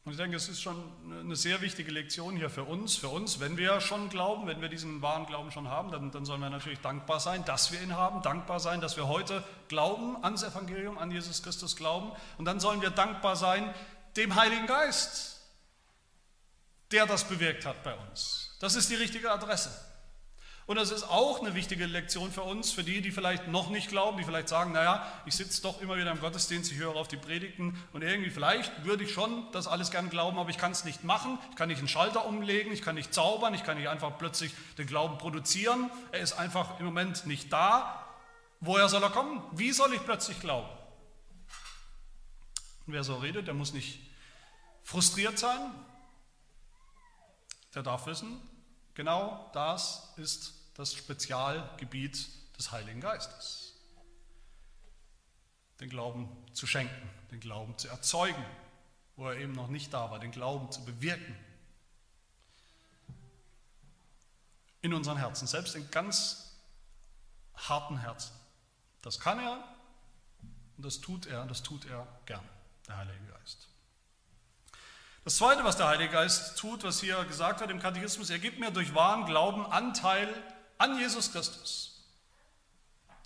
Und 0.08 0.12
ich 0.12 0.20
denke, 0.20 0.38
es 0.38 0.48
ist 0.48 0.62
schon 0.62 0.82
eine 1.10 1.36
sehr 1.36 1.60
wichtige 1.60 1.92
Lektion 1.92 2.34
hier 2.34 2.48
für 2.48 2.64
uns, 2.64 2.96
für 2.96 3.10
uns, 3.10 3.40
wenn 3.40 3.58
wir 3.58 3.78
schon 3.82 4.08
glauben, 4.08 4.46
wenn 4.46 4.62
wir 4.62 4.70
diesen 4.70 5.02
wahren 5.02 5.26
Glauben 5.26 5.50
schon 5.50 5.68
haben, 5.68 5.90
dann, 5.90 6.10
dann 6.10 6.24
sollen 6.24 6.40
wir 6.40 6.48
natürlich 6.48 6.80
dankbar 6.80 7.20
sein, 7.20 7.44
dass 7.44 7.72
wir 7.72 7.82
ihn 7.82 7.94
haben, 7.94 8.22
dankbar 8.22 8.58
sein, 8.58 8.80
dass 8.80 8.96
wir 8.96 9.06
heute 9.06 9.44
glauben 9.68 10.16
ans 10.24 10.44
Evangelium, 10.44 10.96
an 10.96 11.10
Jesus 11.10 11.42
Christus 11.42 11.76
glauben. 11.76 12.10
Und 12.38 12.46
dann 12.46 12.58
sollen 12.58 12.80
wir 12.80 12.88
dankbar 12.88 13.36
sein 13.36 13.74
dem 14.16 14.34
Heiligen 14.34 14.66
Geist, 14.66 15.42
der 16.90 17.04
das 17.04 17.24
bewirkt 17.24 17.66
hat 17.66 17.82
bei 17.84 17.94
uns. 17.94 18.56
Das 18.60 18.76
ist 18.76 18.88
die 18.88 18.94
richtige 18.94 19.30
Adresse. 19.30 19.68
Und 20.68 20.76
das 20.76 20.90
ist 20.90 21.04
auch 21.04 21.40
eine 21.40 21.54
wichtige 21.54 21.86
Lektion 21.86 22.30
für 22.30 22.42
uns, 22.42 22.72
für 22.72 22.84
die, 22.84 23.00
die 23.00 23.10
vielleicht 23.10 23.48
noch 23.48 23.70
nicht 23.70 23.88
glauben, 23.88 24.18
die 24.18 24.24
vielleicht 24.24 24.50
sagen, 24.50 24.72
naja, 24.72 25.10
ich 25.24 25.34
sitze 25.34 25.62
doch 25.62 25.80
immer 25.80 25.96
wieder 25.96 26.10
im 26.10 26.20
Gottesdienst, 26.20 26.70
ich 26.70 26.76
höre 26.76 26.94
auf 26.94 27.08
die 27.08 27.16
Predigten 27.16 27.82
und 27.94 28.02
irgendwie 28.02 28.28
vielleicht 28.28 28.84
würde 28.84 29.02
ich 29.02 29.10
schon 29.14 29.50
das 29.52 29.66
alles 29.66 29.90
gern 29.90 30.10
glauben, 30.10 30.38
aber 30.38 30.50
ich 30.50 30.58
kann 30.58 30.72
es 30.72 30.84
nicht 30.84 31.04
machen, 31.04 31.38
ich 31.48 31.56
kann 31.56 31.68
nicht 31.68 31.78
einen 31.78 31.88
Schalter 31.88 32.26
umlegen, 32.26 32.70
ich 32.70 32.82
kann 32.82 32.96
nicht 32.96 33.14
zaubern, 33.14 33.54
ich 33.54 33.64
kann 33.64 33.78
nicht 33.78 33.88
einfach 33.88 34.18
plötzlich 34.18 34.52
den 34.76 34.86
Glauben 34.86 35.16
produzieren, 35.16 35.90
er 36.12 36.20
ist 36.20 36.34
einfach 36.34 36.78
im 36.78 36.84
Moment 36.84 37.24
nicht 37.24 37.50
da. 37.50 38.06
Woher 38.60 38.90
soll 38.90 39.02
er 39.02 39.08
kommen? 39.08 39.42
Wie 39.52 39.72
soll 39.72 39.94
ich 39.94 40.04
plötzlich 40.04 40.38
glauben? 40.38 40.68
Und 42.86 42.92
wer 42.92 43.04
so 43.04 43.16
redet, 43.16 43.46
der 43.46 43.54
muss 43.54 43.72
nicht 43.72 44.00
frustriert 44.82 45.38
sein, 45.38 45.70
der 47.74 47.82
darf 47.82 48.04
wissen, 48.04 48.38
genau 48.92 49.50
das 49.54 50.12
ist 50.18 50.57
das 50.78 50.94
Spezialgebiet 50.94 52.28
des 52.56 52.70
Heiligen 52.70 53.00
Geistes. 53.00 53.74
Den 55.80 55.90
Glauben 55.90 56.28
zu 56.54 56.68
schenken, 56.68 57.10
den 57.32 57.40
Glauben 57.40 57.76
zu 57.76 57.88
erzeugen, 57.88 58.44
wo 59.16 59.28
er 59.28 59.36
eben 59.38 59.52
noch 59.52 59.66
nicht 59.66 59.92
da 59.92 60.08
war, 60.12 60.20
den 60.20 60.30
Glauben 60.30 60.70
zu 60.70 60.84
bewirken. 60.84 61.36
In 64.80 64.94
unseren 64.94 65.18
Herzen, 65.18 65.48
selbst 65.48 65.74
in 65.74 65.90
ganz 65.90 66.56
harten 67.56 67.98
Herzen. 67.98 68.32
Das 69.02 69.18
kann 69.18 69.40
er 69.40 69.64
und 70.76 70.86
das 70.86 71.00
tut 71.00 71.26
er 71.26 71.42
und 71.42 71.50
das 71.50 71.64
tut 71.64 71.86
er 71.86 72.06
gern, 72.24 72.48
der 72.86 72.98
Heilige 72.98 73.26
Geist. 73.32 73.68
Das 75.24 75.38
Zweite, 75.38 75.64
was 75.64 75.76
der 75.76 75.88
Heilige 75.88 76.12
Geist 76.12 76.56
tut, 76.56 76.84
was 76.84 77.00
hier 77.00 77.24
gesagt 77.24 77.58
wird 77.58 77.72
im 77.72 77.80
Katechismus, 77.80 78.30
er 78.30 78.38
gibt 78.38 78.60
mir 78.60 78.70
durch 78.70 78.94
wahren 78.94 79.26
Glauben 79.26 79.66
Anteil 79.66 80.32
an 80.78 80.98
Jesus 80.98 81.32
Christus. 81.32 82.04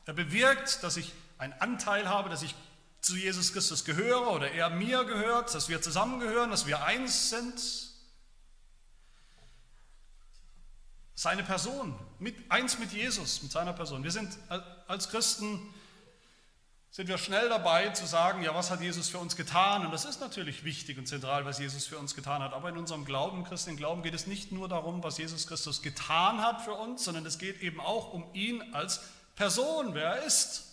Er 0.05 0.15
bewirkt, 0.15 0.83
dass 0.83 0.97
ich 0.97 1.13
einen 1.39 1.53
Anteil 1.55 2.09
habe, 2.09 2.29
dass 2.29 2.43
ich 2.43 2.55
zu 3.01 3.17
Jesus 3.17 3.53
Christus 3.53 3.85
gehöre 3.85 4.31
oder 4.31 4.51
er 4.51 4.71
mir 4.71 5.05
gehört, 5.05 5.55
dass 5.55 5.69
wir 5.69 5.83
zusammengehören, 5.83 6.51
dass 6.51 6.67
wir 6.67 6.85
eins 6.85 7.31
sind. 7.31 7.55
Seine 11.15 11.43
Person, 11.43 11.99
mit, 12.19 12.51
eins 12.51 12.79
mit 12.79 12.93
Jesus, 12.93 13.43
mit 13.43 13.53
seiner 13.53 13.73
Person. 13.73 14.03
Wir 14.03 14.11
sind 14.11 14.37
als 14.89 15.09
Christen 15.09 15.61
sind 16.93 17.09
wir 17.09 17.17
schnell 17.17 17.49
dabei 17.49 17.89
zu 17.89 18.07
sagen, 18.07 18.43
ja, 18.43 18.55
was 18.55 18.71
hat 18.71 18.83
Jesus 18.83 19.09
für 19.09 19.19
uns 19.19 19.35
getan? 19.35 19.87
Und 19.87 19.93
das 19.93 20.05
ist 20.05 20.21
natürlich 20.21 20.63
wichtig 20.63 20.99
und 20.99 21.09
zentral, 21.09 21.47
was 21.47 21.59
Jesus 21.59 21.87
für 21.87 21.99
uns 21.99 22.15
getan 22.15 22.43
hat. 22.43 22.53
Aber 22.53 22.69
in 22.69 22.77
unserem 22.77 23.07
Glauben, 23.07 23.39
im 23.39 23.45
christlichen 23.45 23.79
Glauben, 23.79 24.03
geht 24.03 24.13
es 24.13 24.27
nicht 24.27 24.53
nur 24.53 24.69
darum, 24.69 25.03
was 25.03 25.17
Jesus 25.17 25.47
Christus 25.47 25.81
getan 25.81 26.43
hat 26.43 26.61
für 26.61 26.75
uns, 26.75 27.03
sondern 27.03 27.25
es 27.25 27.39
geht 27.39 27.63
eben 27.63 27.81
auch 27.81 28.13
um 28.13 28.27
ihn 28.35 28.75
als 28.75 29.01
Person, 29.37 29.95
wer 29.95 30.17
er 30.17 30.25
ist. 30.25 30.67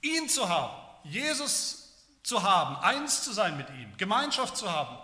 Ihn 0.00 0.30
zu 0.30 0.48
haben, 0.48 0.74
Jesus 1.04 1.92
zu 2.22 2.42
haben, 2.42 2.76
eins 2.76 3.22
zu 3.22 3.34
sein 3.34 3.58
mit 3.58 3.68
ihm, 3.68 3.94
Gemeinschaft 3.98 4.56
zu 4.56 4.72
haben 4.72 4.96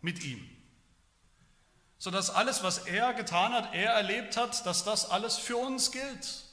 mit 0.00 0.22
ihm. 0.22 0.48
Sodass 1.98 2.30
alles, 2.30 2.62
was 2.62 2.86
er 2.86 3.14
getan 3.14 3.52
hat, 3.52 3.74
er 3.74 3.94
erlebt 3.94 4.36
hat, 4.36 4.64
dass 4.64 4.84
das 4.84 5.10
alles 5.10 5.38
für 5.38 5.56
uns 5.56 5.90
gilt. 5.90 6.45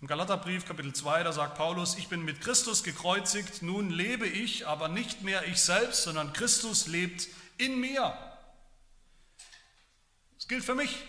Im 0.00 0.06
Galaterbrief 0.06 0.64
Kapitel 0.64 0.94
2, 0.94 1.24
da 1.24 1.32
sagt 1.32 1.58
Paulus, 1.58 1.98
ich 1.98 2.08
bin 2.08 2.24
mit 2.24 2.40
Christus 2.40 2.82
gekreuzigt, 2.84 3.60
nun 3.60 3.90
lebe 3.90 4.26
ich, 4.26 4.66
aber 4.66 4.88
nicht 4.88 5.20
mehr 5.20 5.46
ich 5.46 5.60
selbst, 5.60 6.04
sondern 6.04 6.32
Christus 6.32 6.86
lebt 6.86 7.28
in 7.58 7.78
mir. 7.78 8.16
Das 10.36 10.48
gilt 10.48 10.64
für 10.64 10.74
mich. 10.74 11.04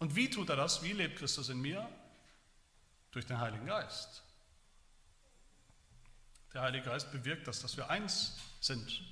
Und 0.00 0.16
wie 0.16 0.28
tut 0.28 0.48
er 0.48 0.56
das? 0.56 0.82
Wie 0.82 0.92
lebt 0.92 1.20
Christus 1.20 1.50
in 1.50 1.60
mir? 1.60 1.88
Durch 3.12 3.26
den 3.26 3.38
Heiligen 3.38 3.66
Geist. 3.66 4.24
Der 6.52 6.62
Heilige 6.62 6.86
Geist 6.86 7.12
bewirkt 7.12 7.46
das, 7.46 7.60
dass 7.60 7.76
wir 7.76 7.88
eins 7.88 8.38
sind 8.60 9.04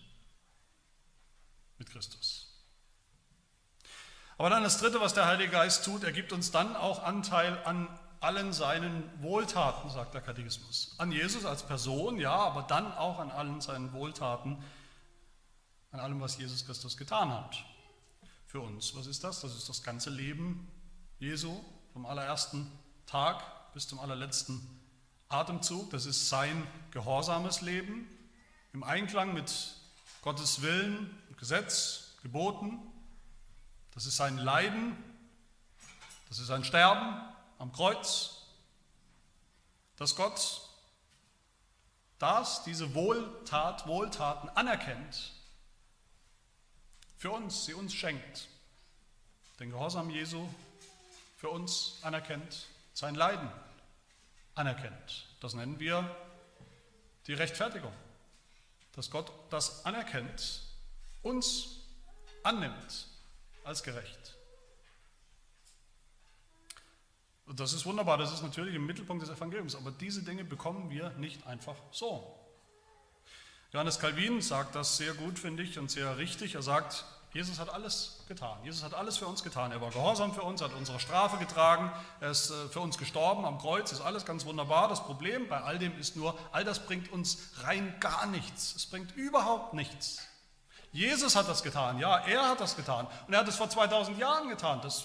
mit 1.79 1.89
Christus. 1.89 2.49
Aber 4.39 4.51
dann 4.51 4.65
das 4.65 4.79
Dritte, 4.79 5.01
was 5.01 5.15
der 5.15 5.27
Heilige 5.27 5.53
Geist 5.53 5.85
tut, 5.85 6.03
er 6.03 6.11
gibt 6.11 6.33
uns 6.33 6.51
dann 6.51 6.75
auch 6.75 7.05
Anteil 7.05 7.63
an 7.65 7.89
allen 8.21 8.53
seinen 8.53 9.11
Wohltaten, 9.23 9.91
sagt 9.91 10.15
der 10.15 10.21
Katechismus. 10.21 10.95
An 10.99 11.11
Jesus 11.11 11.45
als 11.45 11.63
Person, 11.63 12.19
ja, 12.19 12.35
aber 12.35 12.63
dann 12.63 12.93
auch 12.93 13.19
an 13.19 13.31
allen 13.31 13.61
seinen 13.61 13.93
Wohltaten, 13.93 14.63
an 15.91 16.01
allem, 16.01 16.21
was 16.21 16.39
Jesus 16.39 16.65
Christus 16.67 16.97
getan 16.97 17.33
hat 17.33 17.65
für 18.47 18.61
uns. 18.61 18.95
Was 18.95 19.07
ist 19.07 19.25
das? 19.25 19.41
Das 19.41 19.57
ist 19.57 19.69
das 19.69 19.83
ganze 19.83 20.11
Leben 20.11 20.71
Jesu 21.19 21.59
vom 21.93 22.07
allerersten 22.07 22.71
Tag 23.07 23.43
bis 23.73 23.89
zum 23.89 23.99
allerletzten 23.99 24.61
Atemzug. 25.29 25.91
Das 25.91 26.07
ist 26.07 26.29
sein 26.29 26.67
gehorsames 26.91 27.61
Leben 27.61 28.07
im 28.73 28.83
Einklang 28.83 29.33
mit 29.33 29.75
Gottes 30.23 30.63
Willen, 30.63 31.19
Gesetz, 31.39 32.17
Geboten. 32.23 32.79
Das 33.95 34.07
ist 34.07 34.17
sein 34.17 34.37
Leiden, 34.37 34.97
das 36.29 36.39
ist 36.39 36.47
sein 36.49 36.65
Sterben, 36.65 37.21
am 37.61 37.73
Kreuz, 37.73 38.39
dass 39.97 40.17
Gott 40.17 40.63
das, 42.19 42.65
diese 42.65 42.95
Wohltat, 42.95 43.87
Wohltaten 43.87 44.49
anerkennt, 44.51 45.33
für 47.19 47.31
uns, 47.31 47.67
sie 47.67 47.75
uns 47.75 47.93
schenkt, 47.93 48.49
den 49.59 49.71
Gehorsam 49.71 50.09
Jesu 50.09 50.49
für 51.37 51.51
uns 51.51 51.99
anerkennt, 52.01 52.67
sein 52.95 53.15
Leiden 53.15 53.51
anerkennt. 54.55 55.27
Das 55.41 55.53
nennen 55.53 55.79
wir 55.79 56.17
die 57.27 57.35
Rechtfertigung. 57.35 57.93
Dass 58.93 59.11
Gott 59.11 59.31
das 59.51 59.85
anerkennt, 59.85 60.63
uns 61.23 61.81
annimmt 62.43 63.07
als 63.65 63.83
gerecht. 63.83 64.40
Das 67.59 67.73
ist 67.73 67.87
wunderbar, 67.87 68.19
das 68.19 68.33
ist 68.33 68.43
natürlich 68.43 68.75
im 68.75 68.87
Mittelpunkt 68.87 69.23
des 69.23 69.31
Evangeliums, 69.31 69.75
aber 69.75 69.91
diese 69.91 70.23
Dinge 70.23 70.45
bekommen 70.45 70.91
wir 70.91 71.11
nicht 71.19 71.47
einfach 71.47 71.77
so. 71.91 72.37
Johannes 73.73 73.99
Calvin 73.99 74.41
sagt 74.41 74.75
das 74.75 74.97
sehr 74.97 75.15
gut, 75.15 75.39
finde 75.39 75.63
ich, 75.63 75.79
und 75.79 75.91
sehr 75.91 76.19
richtig. 76.19 76.57
Er 76.57 76.63
sagt, 76.63 77.05
Jesus 77.33 77.61
hat 77.61 77.69
alles 77.69 78.25
getan. 78.27 78.59
Jesus 78.65 78.83
hat 78.83 78.95
alles 78.95 79.17
für 79.17 79.27
uns 79.27 79.45
getan. 79.45 79.71
Er 79.71 79.81
war 79.81 79.91
gehorsam 79.91 80.35
für 80.35 80.43
uns, 80.43 80.61
hat 80.61 80.73
unsere 80.73 80.99
Strafe 80.99 81.37
getragen, 81.37 81.93
er 82.21 82.31
ist 82.31 82.51
äh, 82.51 82.69
für 82.69 82.81
uns 82.81 82.99
gestorben 82.99 83.45
am 83.45 83.59
Kreuz, 83.59 83.93
ist 83.93 84.01
alles 84.01 84.27
ganz 84.27 84.45
wunderbar. 84.45 84.89
Das 84.89 85.05
Problem 85.05 85.49
bei 85.49 85.61
all 85.61 85.79
dem 85.79 85.97
ist 85.99 86.17
nur, 86.17 86.37
all 86.51 86.65
das 86.65 86.81
bringt 86.81 87.13
uns 87.13 87.39
rein 87.63 87.95
gar 88.01 88.27
nichts. 88.27 88.75
Es 88.75 88.87
bringt 88.87 89.15
überhaupt 89.15 89.75
nichts. 89.75 90.27
Jesus 90.93 91.37
hat 91.37 91.49
das 91.49 91.63
getan, 91.63 92.01
ja, 92.01 92.19
er 92.19 92.49
hat 92.49 92.61
das 92.61 92.75
getan. 92.75 93.07
Und 93.29 93.35
er 93.35 93.41
hat 93.41 93.49
es 93.49 93.55
vor 93.55 93.71
2000 93.71 94.19
Jahren 94.19 94.49
getan. 94.49 94.81
Das 94.83 95.05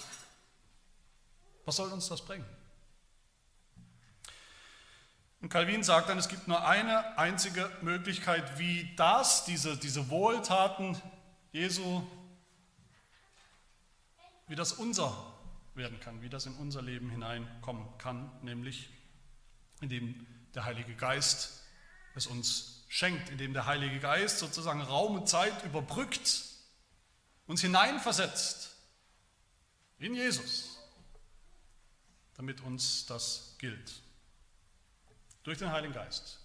was 1.66 1.76
soll 1.76 1.92
uns 1.92 2.08
das 2.08 2.24
bringen? 2.24 2.46
Und 5.42 5.50
Calvin 5.50 5.82
sagt 5.82 6.08
dann, 6.08 6.16
es 6.16 6.28
gibt 6.28 6.48
nur 6.48 6.66
eine 6.66 7.18
einzige 7.18 7.70
Möglichkeit, 7.82 8.58
wie 8.58 8.94
das, 8.96 9.44
diese, 9.44 9.76
diese 9.76 10.08
Wohltaten 10.08 11.00
Jesu, 11.52 12.02
wie 14.46 14.54
das 14.54 14.72
unser 14.72 15.14
werden 15.74 16.00
kann, 16.00 16.22
wie 16.22 16.30
das 16.30 16.46
in 16.46 16.54
unser 16.54 16.82
Leben 16.82 17.10
hineinkommen 17.10 17.86
kann, 17.98 18.30
nämlich 18.42 18.88
indem 19.80 20.26
der 20.54 20.64
Heilige 20.64 20.94
Geist 20.94 21.64
es 22.14 22.26
uns 22.26 22.84
schenkt, 22.88 23.28
indem 23.28 23.52
der 23.52 23.66
Heilige 23.66 23.98
Geist 23.98 24.38
sozusagen 24.38 24.80
Raum 24.80 25.16
und 25.16 25.28
Zeit 25.28 25.64
überbrückt, 25.64 26.44
uns 27.46 27.60
hineinversetzt 27.60 28.74
in 29.98 30.14
Jesus 30.14 30.75
damit 32.36 32.60
uns 32.62 33.06
das 33.06 33.56
gilt. 33.58 34.00
Durch 35.42 35.58
den 35.58 35.70
Heiligen 35.70 35.94
Geist 35.94 36.40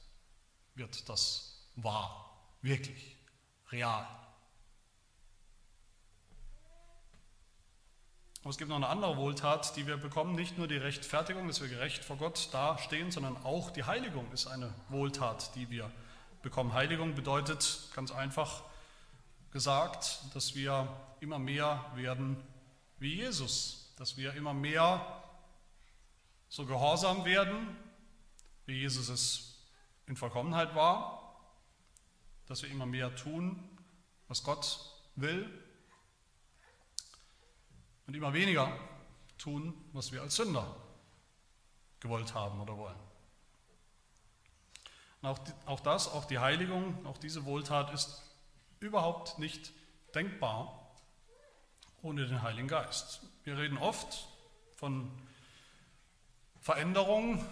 wird 0.76 1.10
das 1.10 1.68
wahr, 1.76 2.38
wirklich, 2.62 3.18
real. 3.72 4.08
Aber 8.42 8.50
es 8.50 8.58
gibt 8.58 8.70
noch 8.70 8.78
eine 8.78 8.88
andere 8.88 9.18
Wohltat, 9.18 9.76
die 9.76 9.86
wir 9.86 9.98
bekommen, 9.98 10.34
nicht 10.34 10.58
nur 10.58 10.68
die 10.68 10.78
Rechtfertigung, 10.78 11.48
dass 11.48 11.62
wir 11.62 11.68
gerecht 11.68 12.04
vor 12.04 12.18
Gott 12.18 12.50
dastehen, 12.52 13.12
sondern 13.12 13.38
auch 13.44 13.70
die 13.70 13.84
Heiligung 13.84 14.32
ist 14.32 14.48
eine 14.48 14.74
Wohltat, 14.90 15.56
die 15.56 15.70
wir 15.70 15.92
bekommen. 16.42 16.74
Heiligung 16.74 17.14
bedeutet 17.14 17.90
ganz 17.94 18.12
einfach 18.12 18.64
gesagt, 19.52 20.22
dass 20.34 20.56
wir 20.56 20.88
immer 21.20 21.38
mehr 21.38 21.86
werden 21.96 22.36
wie 22.98 23.16
Jesus, 23.16 23.94
dass 23.98 24.18
wir 24.18 24.34
immer 24.34 24.56
mehr 24.56 25.21
so 26.52 26.66
gehorsam 26.66 27.24
werden, 27.24 27.78
wie 28.66 28.74
Jesus 28.74 29.08
es 29.08 29.66
in 30.06 30.18
Vollkommenheit 30.18 30.76
war, 30.76 31.48
dass 32.46 32.62
wir 32.62 32.70
immer 32.70 32.86
mehr 32.86 33.16
tun, 33.16 33.78
was 34.28 34.44
Gott 34.44 34.82
will 35.16 35.50
und 38.06 38.16
immer 38.18 38.34
weniger 38.34 38.78
tun, 39.38 39.74
was 39.94 40.12
wir 40.12 40.22
als 40.22 40.36
Sünder 40.36 40.76
gewollt 42.02 42.34
haben 42.34 42.60
oder 42.60 42.78
wollen. 42.78 43.00
Auch, 45.22 45.40
auch 45.68 45.80
das, 45.80 46.10
auch 46.10 46.26
die 46.26 46.40
Heiligung, 46.40 47.06
auch 47.06 47.18
diese 47.18 47.46
Wohltat 47.46 47.94
ist 47.94 48.24
überhaupt 48.82 49.40
nicht 49.40 49.72
denkbar 50.14 50.98
ohne 52.02 52.28
den 52.28 52.42
Heiligen 52.42 52.68
Geist. 52.68 53.22
Wir 53.46 53.58
reden 53.58 53.78
oft 53.78 54.28
von 54.76 55.10
Veränderung 56.62 57.44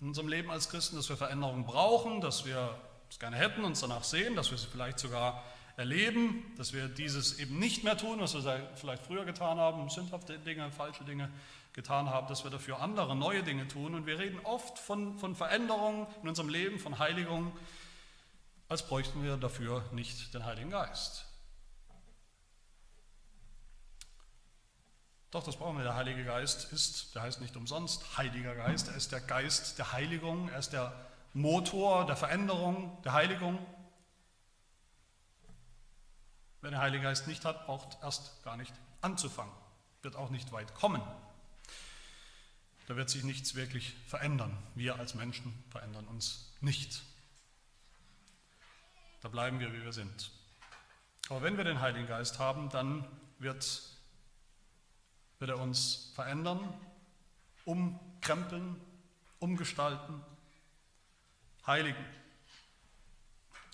in 0.00 0.08
unserem 0.08 0.28
Leben 0.28 0.50
als 0.50 0.68
Christen, 0.68 0.96
dass 0.96 1.08
wir 1.08 1.16
Veränderung 1.16 1.64
brauchen, 1.64 2.20
dass 2.20 2.44
wir 2.44 2.78
es 3.08 3.18
gerne 3.18 3.36
hätten, 3.36 3.64
uns 3.64 3.80
danach 3.80 4.04
sehen, 4.04 4.36
dass 4.36 4.50
wir 4.50 4.58
sie 4.58 4.66
vielleicht 4.66 4.98
sogar 4.98 5.42
erleben, 5.76 6.42
dass 6.56 6.72
wir 6.72 6.88
dieses 6.88 7.38
eben 7.38 7.58
nicht 7.58 7.84
mehr 7.84 7.96
tun, 7.96 8.20
was 8.20 8.34
wir 8.34 8.70
vielleicht 8.74 9.04
früher 9.06 9.24
getan 9.24 9.58
haben, 9.58 9.88
sündhafte 9.88 10.38
Dinge, 10.38 10.70
falsche 10.70 11.04
Dinge 11.04 11.30
getan 11.74 12.08
haben, 12.08 12.26
dass 12.28 12.44
wir 12.44 12.50
dafür 12.50 12.80
andere, 12.80 13.14
neue 13.14 13.42
Dinge 13.42 13.68
tun. 13.68 13.94
Und 13.94 14.06
wir 14.06 14.18
reden 14.18 14.40
oft 14.44 14.78
von, 14.78 15.18
von 15.18 15.36
Veränderung 15.36 16.06
in 16.22 16.28
unserem 16.28 16.48
Leben, 16.48 16.78
von 16.78 16.98
Heiligung, 16.98 17.52
als 18.68 18.86
bräuchten 18.86 19.22
wir 19.22 19.36
dafür 19.36 19.84
nicht 19.92 20.34
den 20.34 20.44
Heiligen 20.44 20.70
Geist. 20.70 21.26
Doch, 25.36 25.42
das 25.42 25.58
brauchen 25.58 25.76
wir. 25.76 25.84
Der 25.84 25.96
Heilige 25.96 26.24
Geist 26.24 26.72
ist, 26.72 27.14
der 27.14 27.20
heißt 27.20 27.42
nicht 27.42 27.56
umsonst 27.56 28.16
Heiliger 28.16 28.54
Geist, 28.54 28.88
er 28.88 28.96
ist 28.96 29.12
der 29.12 29.20
Geist 29.20 29.78
der 29.78 29.92
Heiligung, 29.92 30.48
er 30.48 30.58
ist 30.58 30.72
der 30.72 30.94
Motor 31.34 32.06
der 32.06 32.16
Veränderung, 32.16 32.96
der 33.02 33.12
Heiligung. 33.12 33.58
Wer 36.62 36.70
den 36.70 36.80
Heiligen 36.80 37.02
Geist 37.02 37.26
nicht 37.26 37.44
hat, 37.44 37.66
braucht 37.66 37.98
erst 38.02 38.42
gar 38.44 38.56
nicht 38.56 38.72
anzufangen, 39.02 39.52
wird 40.00 40.16
auch 40.16 40.30
nicht 40.30 40.52
weit 40.52 40.74
kommen. 40.74 41.02
Da 42.86 42.96
wird 42.96 43.10
sich 43.10 43.22
nichts 43.22 43.54
wirklich 43.54 43.92
verändern. 44.06 44.56
Wir 44.74 44.98
als 44.98 45.14
Menschen 45.14 45.52
verändern 45.68 46.06
uns 46.06 46.50
nicht. 46.62 47.02
Da 49.20 49.28
bleiben 49.28 49.60
wir, 49.60 49.74
wie 49.74 49.82
wir 49.82 49.92
sind. 49.92 50.30
Aber 51.28 51.42
wenn 51.42 51.58
wir 51.58 51.64
den 51.64 51.82
Heiligen 51.82 52.06
Geist 52.06 52.38
haben, 52.38 52.70
dann 52.70 53.06
wird 53.38 53.95
wird 55.38 55.50
er 55.50 55.58
uns 55.58 56.12
verändern, 56.14 56.72
umkrempeln, 57.64 58.80
umgestalten, 59.38 60.22
heiligen. 61.66 62.04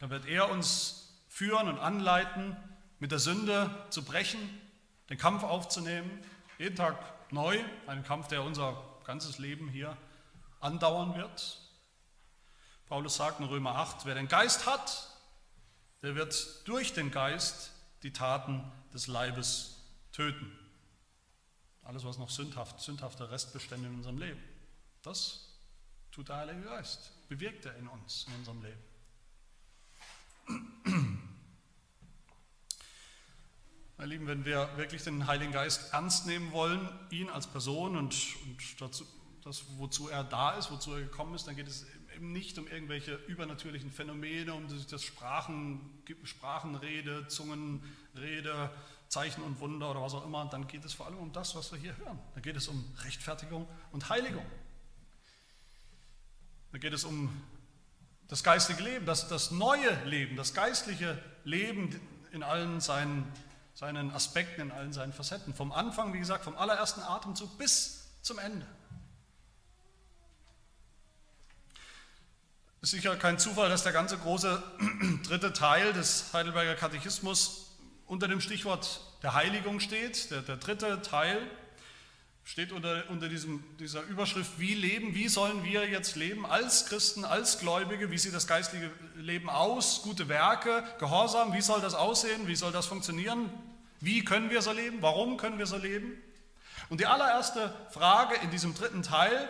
Dann 0.00 0.10
wird 0.10 0.26
er 0.26 0.50
uns 0.50 1.14
führen 1.28 1.68
und 1.68 1.78
anleiten, 1.78 2.56
mit 2.98 3.12
der 3.12 3.18
Sünde 3.18 3.70
zu 3.90 4.04
brechen, 4.04 4.38
den 5.10 5.18
Kampf 5.18 5.42
aufzunehmen, 5.42 6.10
jeden 6.58 6.76
Tag 6.76 6.96
neu, 7.32 7.58
einen 7.86 8.04
Kampf, 8.04 8.28
der 8.28 8.42
unser 8.42 8.82
ganzes 9.04 9.38
Leben 9.38 9.68
hier 9.68 9.96
andauern 10.60 11.14
wird. 11.16 11.60
Paulus 12.86 13.16
sagt 13.16 13.40
in 13.40 13.46
Römer 13.46 13.76
8, 13.76 14.04
wer 14.04 14.14
den 14.14 14.28
Geist 14.28 14.66
hat, 14.66 15.08
der 16.02 16.14
wird 16.14 16.68
durch 16.68 16.92
den 16.92 17.10
Geist 17.10 17.72
die 18.02 18.12
Taten 18.12 18.70
des 18.92 19.06
Leibes 19.06 19.82
töten. 20.12 20.58
Alles, 21.82 22.04
was 22.04 22.18
noch 22.18 22.30
sündhaft, 22.30 22.80
sündhafte 22.80 23.30
Restbestände 23.30 23.88
in 23.88 23.94
unserem 23.94 24.18
Leben. 24.18 24.40
Das 25.02 25.48
tut 26.12 26.28
der 26.28 26.36
Heilige 26.36 26.62
Geist, 26.62 27.10
bewirkt 27.28 27.64
er 27.66 27.76
in 27.76 27.88
uns, 27.88 28.26
in 28.28 28.34
unserem 28.34 28.62
Leben. 28.62 28.82
Meine 33.96 34.14
Lieben, 34.14 34.26
wenn 34.26 34.44
wir 34.44 34.68
wirklich 34.76 35.02
den 35.04 35.26
Heiligen 35.26 35.52
Geist 35.52 35.92
ernst 35.92 36.26
nehmen 36.26 36.52
wollen, 36.52 36.88
ihn 37.10 37.28
als 37.28 37.46
Person 37.46 37.96
und, 37.96 38.14
und 38.44 38.80
dazu, 38.80 39.06
das, 39.44 39.64
wozu 39.78 40.08
er 40.08 40.24
da 40.24 40.52
ist, 40.56 40.70
wozu 40.70 40.94
er 40.94 41.02
gekommen 41.02 41.34
ist, 41.34 41.46
dann 41.46 41.56
geht 41.56 41.68
es 41.68 41.86
eben 42.14 42.32
nicht 42.32 42.58
um 42.58 42.66
irgendwelche 42.66 43.14
übernatürlichen 43.26 43.90
Phänomene, 43.90 44.54
um 44.54 44.66
das 44.68 45.04
Sprachen, 45.04 46.02
Sprachenrede, 46.24 47.28
Zungenrede, 47.28 48.70
Zeichen 49.12 49.42
und 49.42 49.60
Wunder 49.60 49.90
oder 49.90 50.00
was 50.00 50.14
auch 50.14 50.24
immer, 50.24 50.46
dann 50.46 50.66
geht 50.66 50.86
es 50.86 50.94
vor 50.94 51.04
allem 51.04 51.18
um 51.18 51.32
das, 51.34 51.54
was 51.54 51.70
wir 51.70 51.78
hier 51.78 51.94
hören. 51.98 52.18
Da 52.34 52.40
geht 52.40 52.56
es 52.56 52.66
um 52.66 52.82
Rechtfertigung 53.04 53.68
und 53.92 54.08
Heiligung. 54.08 54.46
Da 56.72 56.78
geht 56.78 56.94
es 56.94 57.04
um 57.04 57.30
das 58.28 58.42
geistige 58.42 58.82
Leben, 58.82 59.04
das, 59.04 59.28
das 59.28 59.50
neue 59.50 59.92
Leben, 60.06 60.36
das 60.36 60.54
geistliche 60.54 61.22
Leben 61.44 62.00
in 62.30 62.42
allen 62.42 62.80
seinen, 62.80 63.30
seinen 63.74 64.10
Aspekten, 64.12 64.62
in 64.62 64.70
allen 64.70 64.94
seinen 64.94 65.12
Facetten. 65.12 65.52
Vom 65.52 65.72
Anfang, 65.72 66.14
wie 66.14 66.18
gesagt, 66.18 66.44
vom 66.44 66.56
allerersten 66.56 67.02
Atemzug 67.02 67.58
bis 67.58 68.06
zum 68.22 68.38
Ende. 68.38 68.66
Ist 72.80 72.92
sicher 72.92 73.14
kein 73.16 73.38
Zufall, 73.38 73.68
dass 73.68 73.82
der 73.82 73.92
ganze 73.92 74.16
große 74.16 74.62
dritte 75.24 75.52
Teil 75.52 75.92
des 75.92 76.32
Heidelberger 76.32 76.76
Katechismus 76.76 77.71
unter 78.12 78.28
dem 78.28 78.42
Stichwort 78.42 79.00
der 79.22 79.32
Heiligung 79.32 79.80
steht. 79.80 80.30
Der, 80.30 80.42
der 80.42 80.58
dritte 80.58 81.00
Teil 81.00 81.40
steht 82.44 82.70
unter, 82.70 83.08
unter 83.08 83.30
diesem, 83.30 83.64
dieser 83.78 84.02
Überschrift, 84.02 84.58
wie 84.58 84.74
leben, 84.74 85.14
wie 85.14 85.28
sollen 85.28 85.64
wir 85.64 85.88
jetzt 85.88 86.14
leben 86.16 86.44
als 86.44 86.84
Christen, 86.84 87.24
als 87.24 87.58
Gläubige, 87.58 88.10
wie 88.10 88.18
sieht 88.18 88.34
das 88.34 88.46
geistliche 88.46 88.90
Leben 89.16 89.48
aus, 89.48 90.02
gute 90.02 90.28
Werke, 90.28 90.84
Gehorsam, 90.98 91.54
wie 91.54 91.62
soll 91.62 91.80
das 91.80 91.94
aussehen, 91.94 92.46
wie 92.48 92.54
soll 92.54 92.70
das 92.70 92.84
funktionieren, 92.84 93.48
wie 94.00 94.22
können 94.22 94.50
wir 94.50 94.60
so 94.60 94.72
leben, 94.72 94.98
warum 95.00 95.38
können 95.38 95.56
wir 95.56 95.66
so 95.66 95.78
leben. 95.78 96.12
Und 96.90 97.00
die 97.00 97.06
allererste 97.06 97.74
Frage 97.92 98.34
in 98.42 98.50
diesem 98.50 98.74
dritten 98.74 99.02
Teil, 99.02 99.48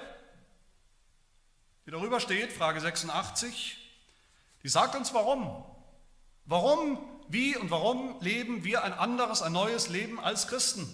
die 1.85 1.91
darüber 1.91 2.21
steht, 2.21 2.53
Frage 2.53 2.81
86, 2.81 3.77
die 4.63 4.69
sagt 4.69 4.95
uns 4.95 5.13
warum. 5.13 5.65
Warum, 6.45 7.12
wie 7.29 7.57
und 7.57 7.71
warum 7.71 8.21
leben 8.21 8.65
wir 8.65 8.85
ein 8.85 8.93
anderes, 8.93 9.43
ein 9.43 9.53
neues 9.53 9.89
Leben 9.89 10.21
als 10.21 10.49
Christen? 10.49 10.89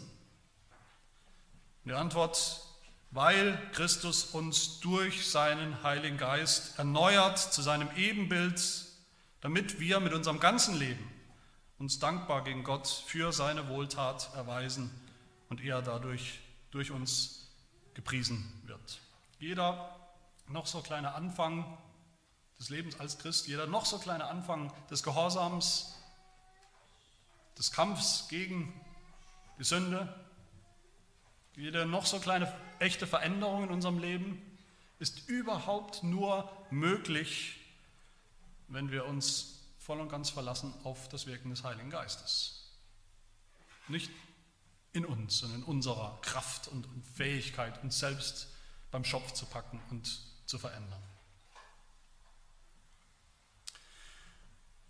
Die 1.85 1.93
Antwort, 1.93 2.61
weil 3.11 3.59
Christus 3.73 4.25
uns 4.25 4.81
durch 4.81 5.31
seinen 5.31 5.83
Heiligen 5.83 6.19
Geist 6.19 6.79
erneuert 6.79 7.39
zu 7.39 7.63
seinem 7.63 7.89
Ebenbild, 7.97 8.61
damit 9.41 9.81
wir 9.81 10.01
mit 10.01 10.13
unserem 10.13 10.41
ganzen 10.41 10.77
Leben 10.77 11.11
uns 11.79 11.99
dankbar 11.99 12.45
gegen 12.45 12.65
Gott 12.65 12.89
für 13.07 13.33
seine 13.33 13.69
Wohltat 13.69 14.31
erweisen 14.35 14.91
und 15.49 15.63
er 15.63 15.81
dadurch 15.81 16.41
durch 16.71 16.91
uns 16.91 17.49
gepriesen 17.95 18.53
wird. 18.67 19.01
Jeder 19.39 19.97
noch 20.49 20.67
so 20.67 20.81
kleine 20.81 21.15
Anfang 21.15 21.79
des 22.59 22.69
Lebens 22.69 22.99
als 22.99 23.19
Christ, 23.19 23.47
jeder 23.47 23.67
noch 23.67 23.87
so 23.87 23.99
kleine 23.99 24.27
Anfang 24.27 24.73
des 24.91 25.03
Gehorsams, 25.03 25.95
des 27.59 27.73
Kampfs 27.73 28.29
gegen 28.29 28.73
die 29.59 29.65
Sünde, 29.65 30.15
jede 31.57 31.87
noch 31.87 32.07
so 32.07 32.21
kleine 32.21 32.53
echte 32.79 33.07
Veränderung 33.07 33.65
in 33.65 33.71
unserem 33.71 33.99
Leben 33.99 34.41
ist 35.01 35.29
überhaupt 35.29 36.03
nur 36.05 36.51
möglich, 36.71 37.57
wenn 38.69 38.91
wir 38.93 39.07
uns 39.07 39.59
voll 39.79 40.01
und 40.01 40.09
ganz 40.09 40.31
verlassen 40.31 40.73
auf 40.85 41.09
das 41.09 41.27
Wirken 41.27 41.51
des 41.51 41.65
Heiligen 41.65 41.91
Geistes. 41.91 42.71
Nicht 43.89 44.11
in 44.93 45.05
uns, 45.05 45.39
sondern 45.39 45.63
in 45.63 45.67
unserer 45.67 46.19
Kraft 46.23 46.69
und 46.69 46.87
Fähigkeit, 47.17 47.83
uns 47.83 47.99
selbst 47.99 48.49
beim 48.91 49.05
Schopf 49.05 49.33
zu 49.33 49.47
packen 49.47 49.81
und 49.91 50.21
zu 50.47 50.59
verändern. 50.59 51.03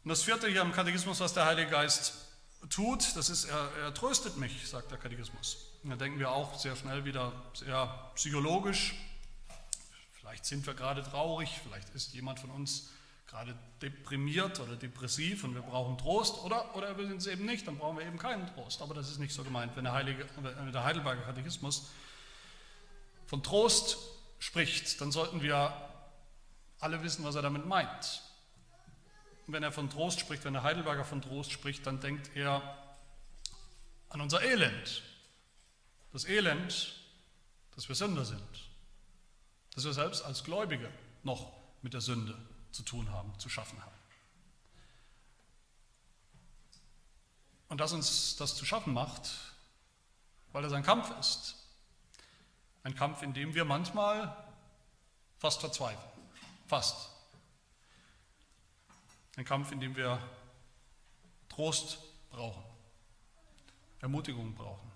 Und 0.04 0.10
das 0.10 0.22
vierte 0.22 0.48
hier 0.48 0.62
im 0.62 0.72
Katechismus, 0.72 1.20
was 1.20 1.34
der 1.34 1.46
Heilige 1.46 1.70
Geist 1.70 2.27
tut, 2.70 3.16
das 3.16 3.30
ist, 3.30 3.44
er, 3.44 3.70
er 3.82 3.94
tröstet 3.94 4.36
mich, 4.36 4.68
sagt 4.68 4.90
der 4.90 4.98
Katechismus. 4.98 5.58
Da 5.84 5.96
denken 5.96 6.18
wir 6.18 6.30
auch 6.30 6.58
sehr 6.58 6.76
schnell 6.76 7.04
wieder 7.04 7.32
sehr 7.54 8.10
psychologisch. 8.14 8.94
Vielleicht 10.12 10.44
sind 10.44 10.66
wir 10.66 10.74
gerade 10.74 11.02
traurig, 11.02 11.60
vielleicht 11.62 11.94
ist 11.94 12.12
jemand 12.14 12.40
von 12.40 12.50
uns 12.50 12.90
gerade 13.28 13.54
deprimiert 13.82 14.58
oder 14.60 14.76
depressiv 14.76 15.44
und 15.44 15.54
wir 15.54 15.62
brauchen 15.62 15.98
Trost 15.98 16.42
oder, 16.44 16.74
oder 16.74 16.96
wir 16.96 17.06
sind 17.06 17.18
es 17.18 17.26
eben 17.26 17.44
nicht, 17.44 17.66
dann 17.66 17.76
brauchen 17.76 17.98
wir 17.98 18.06
eben 18.06 18.18
keinen 18.18 18.46
Trost. 18.54 18.82
Aber 18.82 18.94
das 18.94 19.10
ist 19.10 19.18
nicht 19.18 19.34
so 19.34 19.44
gemeint, 19.44 19.76
wenn 19.76 19.84
der, 19.84 19.92
Heilige, 19.92 20.26
wenn 20.36 20.72
der 20.72 20.84
Heidelberger 20.84 21.22
Katechismus 21.22 21.90
von 23.26 23.42
Trost 23.42 23.98
spricht, 24.38 25.00
dann 25.00 25.12
sollten 25.12 25.42
wir 25.42 25.72
alle 26.80 27.02
wissen, 27.02 27.24
was 27.24 27.34
er 27.34 27.42
damit 27.42 27.66
meint. 27.66 28.22
Und 29.48 29.54
wenn 29.54 29.62
er 29.62 29.72
von 29.72 29.88
Trost 29.88 30.20
spricht, 30.20 30.44
wenn 30.44 30.52
der 30.52 30.62
Heidelberger 30.62 31.06
von 31.06 31.22
Trost 31.22 31.50
spricht, 31.50 31.86
dann 31.86 32.00
denkt 32.00 32.36
er 32.36 32.62
an 34.10 34.20
unser 34.20 34.42
Elend. 34.42 35.02
Das 36.12 36.26
Elend, 36.26 36.94
dass 37.74 37.88
wir 37.88 37.94
Sünder 37.94 38.26
sind. 38.26 38.68
Dass 39.74 39.86
wir 39.86 39.94
selbst 39.94 40.22
als 40.22 40.44
Gläubige 40.44 40.92
noch 41.22 41.50
mit 41.80 41.94
der 41.94 42.02
Sünde 42.02 42.36
zu 42.72 42.82
tun 42.82 43.10
haben, 43.10 43.38
zu 43.38 43.48
schaffen 43.48 43.82
haben. 43.82 43.96
Und 47.68 47.80
dass 47.80 47.92
uns 47.92 48.36
das 48.36 48.54
zu 48.54 48.66
schaffen 48.66 48.92
macht, 48.92 49.30
weil 50.52 50.62
es 50.66 50.74
ein 50.74 50.82
Kampf 50.82 51.10
ist. 51.18 51.54
Ein 52.82 52.94
Kampf, 52.94 53.22
in 53.22 53.32
dem 53.32 53.54
wir 53.54 53.64
manchmal 53.64 54.36
fast 55.38 55.60
verzweifeln. 55.60 56.12
Fast. 56.66 57.17
Ein 59.38 59.44
Kampf, 59.44 59.70
in 59.70 59.78
dem 59.78 59.94
wir 59.94 60.18
Trost 61.48 61.98
brauchen, 62.28 62.64
Ermutigung 64.00 64.52
brauchen. 64.56 64.90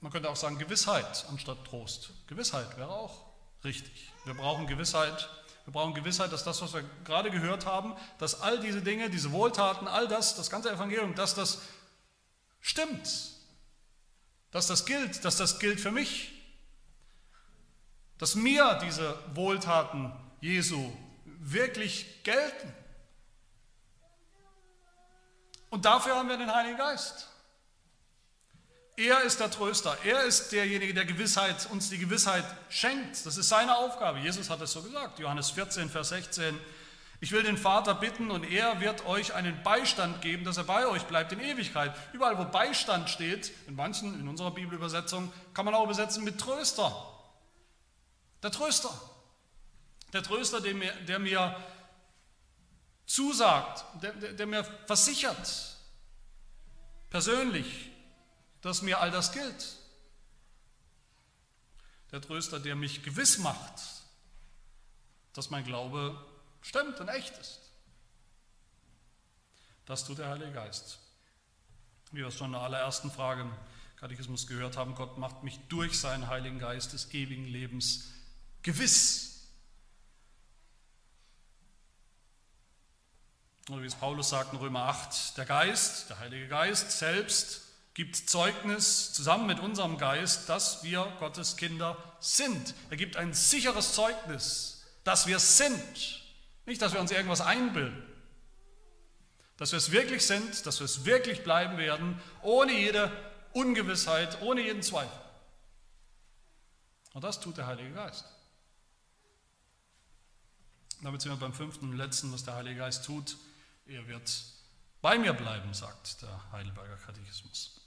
Man 0.00 0.12
könnte 0.12 0.30
auch 0.30 0.36
sagen 0.36 0.56
Gewissheit 0.56 1.26
anstatt 1.28 1.64
Trost. 1.64 2.12
Gewissheit 2.28 2.76
wäre 2.76 2.90
auch 2.90 3.26
richtig. 3.64 4.12
Wir 4.24 4.34
brauchen 4.34 4.68
Gewissheit. 4.68 5.28
Wir 5.64 5.72
brauchen 5.72 5.94
Gewissheit, 5.94 6.30
dass 6.30 6.44
das, 6.44 6.62
was 6.62 6.74
wir 6.74 6.84
gerade 7.02 7.32
gehört 7.32 7.66
haben, 7.66 7.96
dass 8.18 8.40
all 8.40 8.60
diese 8.60 8.80
Dinge, 8.80 9.10
diese 9.10 9.32
Wohltaten, 9.32 9.88
all 9.88 10.06
das, 10.06 10.36
das 10.36 10.48
ganze 10.48 10.70
Evangelium, 10.70 11.16
dass 11.16 11.34
das 11.34 11.62
stimmt. 12.60 13.32
Dass 14.52 14.68
das 14.68 14.86
gilt, 14.86 15.24
dass 15.24 15.38
das 15.38 15.58
gilt 15.58 15.80
für 15.80 15.90
mich. 15.90 16.30
Dass 18.16 18.36
mir 18.36 18.78
diese 18.80 19.18
Wohltaten 19.34 20.12
Jesu 20.44 20.92
wirklich 21.24 22.22
gelten. 22.22 22.70
Und 25.70 25.86
dafür 25.86 26.16
haben 26.16 26.28
wir 26.28 26.36
den 26.36 26.54
Heiligen 26.54 26.76
Geist. 26.76 27.28
Er 28.96 29.22
ist 29.22 29.40
der 29.40 29.50
Tröster. 29.50 29.96
Er 30.04 30.24
ist 30.24 30.52
derjenige, 30.52 30.92
der 30.92 31.06
Gewissheit, 31.06 31.66
uns 31.70 31.88
die 31.88 31.96
Gewissheit 31.96 32.44
schenkt. 32.68 33.24
Das 33.24 33.38
ist 33.38 33.48
seine 33.48 33.74
Aufgabe. 33.78 34.18
Jesus 34.18 34.50
hat 34.50 34.60
es 34.60 34.72
so 34.72 34.82
gesagt. 34.82 35.18
Johannes 35.18 35.50
14, 35.50 35.88
Vers 35.88 36.10
16. 36.10 36.60
Ich 37.20 37.32
will 37.32 37.42
den 37.42 37.56
Vater 37.56 37.94
bitten 37.94 38.30
und 38.30 38.44
er 38.44 38.82
wird 38.82 39.06
euch 39.06 39.32
einen 39.32 39.62
Beistand 39.62 40.20
geben, 40.20 40.44
dass 40.44 40.58
er 40.58 40.64
bei 40.64 40.86
euch 40.86 41.04
bleibt 41.04 41.32
in 41.32 41.40
Ewigkeit. 41.40 41.96
Überall, 42.12 42.36
wo 42.36 42.44
Beistand 42.44 43.08
steht, 43.08 43.50
in 43.66 43.76
manchen, 43.76 44.20
in 44.20 44.28
unserer 44.28 44.50
Bibelübersetzung, 44.50 45.32
kann 45.54 45.64
man 45.64 45.74
auch 45.74 45.84
übersetzen 45.84 46.22
mit 46.22 46.38
Tröster. 46.38 46.94
Der 48.42 48.50
Tröster. 48.50 48.90
Der 50.14 50.22
Tröster, 50.22 50.60
der 50.60 50.74
mir, 50.74 50.94
der 51.02 51.18
mir 51.18 51.56
zusagt, 53.04 53.84
der, 54.00 54.12
der, 54.12 54.32
der 54.32 54.46
mir 54.46 54.64
versichert, 54.86 55.76
persönlich, 57.10 57.90
dass 58.60 58.80
mir 58.80 59.00
all 59.00 59.10
das 59.10 59.32
gilt. 59.32 59.76
Der 62.12 62.20
Tröster, 62.20 62.60
der 62.60 62.76
mich 62.76 63.02
gewiss 63.02 63.38
macht, 63.38 63.82
dass 65.32 65.50
mein 65.50 65.64
Glaube 65.64 66.24
stimmt 66.62 67.00
und 67.00 67.08
echt 67.08 67.36
ist. 67.36 67.60
Das 69.84 70.04
tut 70.04 70.18
der 70.18 70.28
Heilige 70.28 70.52
Geist. 70.52 71.00
Wie 72.12 72.18
wir 72.18 72.28
es 72.28 72.36
schon 72.36 72.46
in 72.46 72.52
der 72.52 72.62
allerersten 72.62 73.10
Frage 73.10 73.42
im 73.42 73.52
Katechismus 73.96 74.46
gehört 74.46 74.76
haben, 74.76 74.94
Gott 74.94 75.18
macht 75.18 75.42
mich 75.42 75.58
durch 75.68 75.98
seinen 75.98 76.28
Heiligen 76.28 76.60
Geist 76.60 76.92
des 76.92 77.12
ewigen 77.12 77.48
Lebens 77.48 78.12
gewiss. 78.62 79.33
Oder 83.70 83.82
wie 83.82 83.86
es 83.86 83.94
Paulus 83.94 84.28
sagt 84.28 84.52
in 84.52 84.58
Römer 84.58 84.84
8, 84.84 85.38
der 85.38 85.46
Geist, 85.46 86.10
der 86.10 86.18
Heilige 86.18 86.48
Geist 86.48 86.90
selbst 86.90 87.62
gibt 87.94 88.16
Zeugnis 88.16 89.12
zusammen 89.12 89.46
mit 89.46 89.60
unserem 89.60 89.96
Geist, 89.96 90.48
dass 90.48 90.82
wir 90.82 91.06
Gottes 91.18 91.56
Kinder 91.56 91.96
sind. 92.20 92.74
Er 92.90 92.96
gibt 92.96 93.16
ein 93.16 93.32
sicheres 93.32 93.94
Zeugnis, 93.94 94.84
dass 95.04 95.26
wir 95.26 95.38
sind. 95.38 96.22
Nicht, 96.66 96.82
dass 96.82 96.92
wir 96.92 97.00
uns 97.00 97.12
irgendwas 97.12 97.40
einbilden. 97.40 98.02
Dass 99.56 99.72
wir 99.72 99.78
es 99.78 99.92
wirklich 99.92 100.26
sind, 100.26 100.66
dass 100.66 100.80
wir 100.80 100.84
es 100.84 101.04
wirklich 101.04 101.44
bleiben 101.44 101.78
werden, 101.78 102.20
ohne 102.42 102.72
jede 102.72 103.10
Ungewissheit, 103.52 104.42
ohne 104.42 104.62
jeden 104.62 104.82
Zweifel. 104.82 105.20
Und 107.12 107.22
das 107.22 107.40
tut 107.40 107.56
der 107.56 107.66
Heilige 107.66 107.92
Geist. 107.92 108.24
Damit 111.00 111.22
sind 111.22 111.30
wir 111.30 111.36
beim 111.36 111.54
fünften 111.54 111.90
und 111.90 111.96
letzten, 111.96 112.32
was 112.32 112.44
der 112.44 112.54
Heilige 112.54 112.80
Geist 112.80 113.04
tut. 113.04 113.36
Er 113.86 114.06
wird 114.08 114.44
bei 115.02 115.18
mir 115.18 115.34
bleiben, 115.34 115.74
sagt 115.74 116.22
der 116.22 116.52
Heidelberger 116.52 116.96
Katechismus 116.96 117.80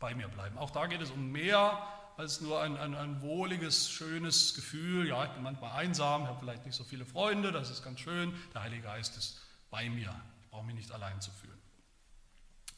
bei 0.00 0.14
mir 0.14 0.28
bleiben. 0.28 0.58
Auch 0.58 0.70
da 0.70 0.86
geht 0.86 1.00
es 1.00 1.10
um 1.10 1.30
mehr 1.30 1.86
als 2.16 2.40
nur 2.40 2.60
ein, 2.60 2.76
ein, 2.76 2.94
ein 2.94 3.22
wohliges, 3.22 3.88
schönes 3.88 4.54
Gefühl. 4.54 5.06
Ja, 5.08 5.24
ich 5.24 5.30
bin 5.30 5.42
manchmal 5.42 5.72
einsam, 5.72 6.26
habe 6.26 6.40
vielleicht 6.40 6.66
nicht 6.66 6.74
so 6.74 6.82
viele 6.84 7.06
Freunde, 7.06 7.52
das 7.52 7.70
ist 7.70 7.84
ganz 7.84 8.00
schön. 8.00 8.34
Der 8.52 8.62
Heilige 8.62 8.82
Geist 8.82 9.16
ist 9.16 9.40
bei 9.70 9.88
mir. 9.88 10.12
Ich 10.42 10.50
brauche 10.50 10.64
mich 10.64 10.74
nicht 10.74 10.90
allein 10.90 11.20
zu 11.20 11.30
fühlen. 11.30 11.58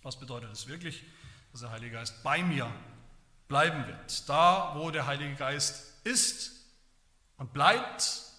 Was 0.03 0.18
bedeutet 0.18 0.53
es 0.53 0.66
wirklich, 0.66 1.03
dass 1.53 1.62
der 1.62 1.70
Heilige 1.70 1.97
Geist 1.97 2.22
bei 2.22 2.42
mir 2.42 2.70
bleiben 3.49 3.86
wird? 3.86 4.28
Da, 4.28 4.74
wo 4.76 4.90
der 4.90 5.07
Heilige 5.07 5.34
Geist 5.34 6.05
ist 6.05 6.53
und 7.38 7.55
bleibt, 7.55 8.34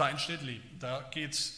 da 0.00 0.08
entsteht 0.08 0.40
Leben. 0.40 0.78
Da 0.78 1.02
geht 1.10 1.52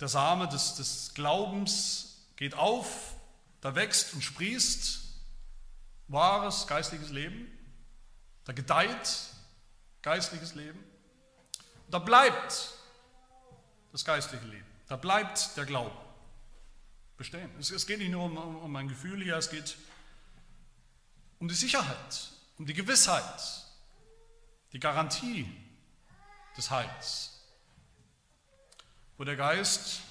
der 0.00 0.08
Same 0.08 0.48
des, 0.48 0.76
des 0.76 1.12
Glaubens 1.14 2.26
geht 2.36 2.54
auf, 2.54 3.14
da 3.60 3.74
wächst 3.74 4.14
und 4.14 4.22
sprießt 4.22 5.00
wahres 6.08 6.66
geistliches 6.66 7.10
Leben, 7.10 7.46
da 8.44 8.52
gedeiht 8.52 9.26
geistliches 10.00 10.54
Leben, 10.54 10.82
da 11.90 11.98
bleibt 11.98 12.72
das 13.92 14.04
geistliche 14.06 14.46
Leben, 14.46 14.66
da 14.88 14.96
bleibt 14.96 15.56
der 15.58 15.66
Glaube, 15.66 15.94
bestehen. 17.18 17.50
Es, 17.58 17.70
es 17.70 17.86
geht 17.86 17.98
nicht 17.98 18.10
nur 18.10 18.24
um, 18.24 18.38
um, 18.38 18.56
um 18.56 18.72
mein 18.72 18.88
Gefühl 18.88 19.22
hier, 19.22 19.36
es 19.36 19.50
geht 19.50 19.76
um 21.38 21.48
die 21.48 21.54
Sicherheit, 21.54 22.30
um 22.56 22.64
die 22.64 22.74
Gewissheit, 22.74 23.66
die 24.72 24.80
Garantie 24.80 25.46
des 26.60 26.70
Heils. 26.70 27.40
Wo 29.16 29.24
der 29.24 29.36
Geist 29.36 30.02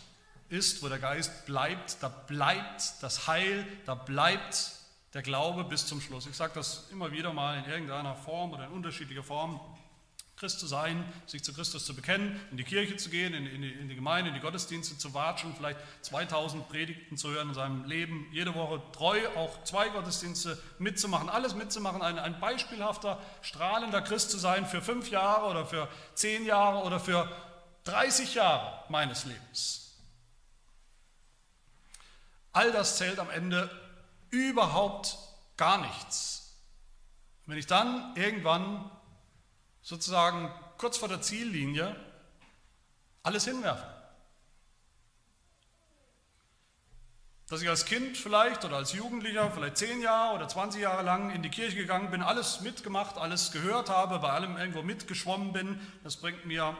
ist, 0.49 0.81
wo 0.81 0.89
der 0.89 0.97
Geist 0.97 1.45
bleibt, 1.45 2.01
da 2.01 2.09
bleibt 2.09 3.03
das 3.03 3.27
Heil, 3.27 3.65
da 3.85 3.93
bleibt 3.93 4.71
der 5.13 5.21
Glaube 5.21 5.63
bis 5.63 5.85
zum 5.85 6.01
Schluss. 6.01 6.25
Ich 6.25 6.35
sage 6.35 6.53
das 6.55 6.87
immer 6.91 7.11
wieder 7.11 7.33
mal 7.33 7.59
in 7.59 7.65
irgendeiner 7.65 8.15
Form 8.15 8.51
oder 8.51 8.65
in 8.65 8.71
unterschiedlicher 8.71 9.23
Form. 9.23 9.59
Christ 10.39 10.61
zu 10.61 10.67
sein, 10.67 11.03
sich 11.25 11.43
zu 11.43 11.53
Christus 11.53 11.85
zu 11.85 11.93
bekennen, 11.93 12.39
in 12.49 12.55
die 12.55 12.63
Kirche 12.63 12.95
zu 12.95 13.09
gehen, 13.09 13.33
in, 13.33 13.45
in, 13.45 13.61
die, 13.61 13.71
in 13.71 13.89
die, 13.89 13.95
Gemeinde, 13.95 14.29
in 14.29 14.35
die 14.35 14.39
Gottesdienste 14.39 14.97
zu 14.97 15.13
watschen, 15.13 15.53
vielleicht 15.53 15.79
2000 16.01 16.69
Predigten 16.69 17.17
zu 17.17 17.29
hören 17.29 17.49
in 17.49 17.53
seinem 17.53 17.83
Leben, 17.83 18.25
jede 18.31 18.55
Woche 18.55 18.81
treu 18.93 19.19
auch 19.35 19.65
zwei 19.65 19.89
Gottesdienste 19.89 20.57
mitzumachen, 20.77 21.27
alles 21.29 21.55
mitzumachen, 21.55 22.01
ein, 22.01 22.17
ein 22.17 22.39
beispielhafter, 22.39 23.21
strahlender 23.41 24.01
Christ 24.01 24.31
zu 24.31 24.37
sein 24.37 24.65
für 24.65 24.81
fünf 24.81 25.11
Jahre 25.11 25.47
oder 25.47 25.65
für 25.65 25.89
zehn 26.13 26.45
Jahre 26.45 26.85
oder 26.85 27.01
für 27.01 27.29
30 27.83 28.35
Jahre 28.35 28.85
meines 28.87 29.25
Lebens. 29.25 29.97
All 32.53 32.71
das 32.71 32.95
zählt 32.95 33.19
am 33.19 33.29
Ende 33.29 33.69
überhaupt 34.29 35.17
gar 35.57 35.79
nichts. 35.79 36.55
Wenn 37.45 37.57
ich 37.57 37.67
dann 37.67 38.15
irgendwann 38.15 38.89
sozusagen 39.89 40.53
kurz 40.77 40.97
vor 40.97 41.07
der 41.07 41.19
Ziellinie 41.19 41.95
alles 43.23 43.45
hinwerfe. 43.45 43.87
Dass 47.47 47.63
ich 47.63 47.69
als 47.69 47.85
Kind 47.85 48.15
vielleicht 48.15 48.63
oder 48.63 48.75
als 48.75 48.93
Jugendlicher, 48.93 49.49
vielleicht 49.49 49.77
zehn 49.77 49.99
Jahre 49.99 50.35
oder 50.35 50.47
20 50.47 50.79
Jahre 50.79 51.01
lang 51.01 51.31
in 51.31 51.41
die 51.41 51.49
Kirche 51.49 51.75
gegangen 51.75 52.11
bin, 52.11 52.21
alles 52.21 52.61
mitgemacht, 52.61 53.17
alles 53.17 53.51
gehört 53.51 53.89
habe, 53.89 54.19
bei 54.19 54.29
allem 54.29 54.57
irgendwo 54.57 54.83
mitgeschwommen 54.83 55.53
bin, 55.53 55.81
das 56.03 56.17
bringt 56.17 56.45
mir 56.45 56.77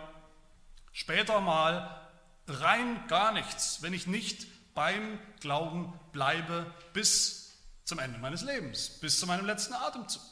später 0.92 1.42
mal 1.42 2.08
rein 2.46 3.08
gar 3.08 3.32
nichts, 3.32 3.82
wenn 3.82 3.94
ich 3.94 4.06
nicht 4.06 4.46
beim 4.76 5.18
Glauben 5.40 6.00
bleibe 6.12 6.72
bis 6.94 7.58
zum 7.86 7.98
Ende 7.98 8.20
meines 8.20 8.44
Lebens, 8.44 9.00
bis 9.00 9.20
zu 9.20 9.26
meinem 9.26 9.48
letzten 9.48 9.74
Atemzug. 9.74 10.29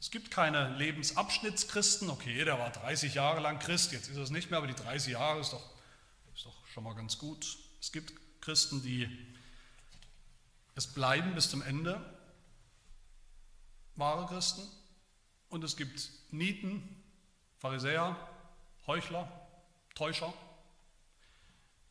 Es 0.00 0.10
gibt 0.10 0.30
keine 0.30 0.76
Lebensabschnittschristen. 0.76 2.08
Okay, 2.10 2.44
der 2.44 2.58
war 2.58 2.70
30 2.70 3.14
Jahre 3.14 3.40
lang 3.40 3.58
Christ, 3.58 3.92
jetzt 3.92 4.08
ist 4.08 4.16
er 4.16 4.22
es 4.22 4.30
nicht 4.30 4.50
mehr, 4.50 4.58
aber 4.58 4.68
die 4.68 4.74
30 4.74 5.12
Jahre 5.12 5.40
ist 5.40 5.52
doch, 5.52 5.70
ist 6.34 6.46
doch 6.46 6.66
schon 6.68 6.84
mal 6.84 6.94
ganz 6.94 7.18
gut. 7.18 7.58
Es 7.80 7.90
gibt 7.90 8.12
Christen, 8.40 8.82
die 8.82 9.08
es 10.74 10.86
bleiben 10.86 11.34
bis 11.34 11.50
zum 11.50 11.62
Ende, 11.62 12.00
wahre 13.96 14.26
Christen. 14.26 14.62
Und 15.48 15.64
es 15.64 15.76
gibt 15.76 16.10
Nieten, 16.30 17.02
Pharisäer, 17.58 18.16
Heuchler, 18.86 19.28
Täuscher, 19.94 20.32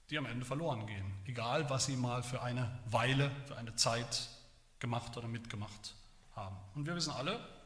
die 0.09 0.17
am 0.17 0.25
Ende 0.25 0.45
verloren 0.45 0.87
gehen, 0.87 1.13
egal 1.25 1.69
was 1.69 1.87
sie 1.87 1.97
mal 1.97 2.23
für 2.23 2.41
eine 2.41 2.79
Weile, 2.85 3.29
für 3.47 3.57
eine 3.57 3.75
Zeit 3.75 4.29
gemacht 4.79 5.17
oder 5.17 5.27
mitgemacht 5.27 5.95
haben. 6.35 6.55
Und 6.75 6.85
wir 6.85 6.95
wissen 6.95 7.11
alle, 7.11 7.56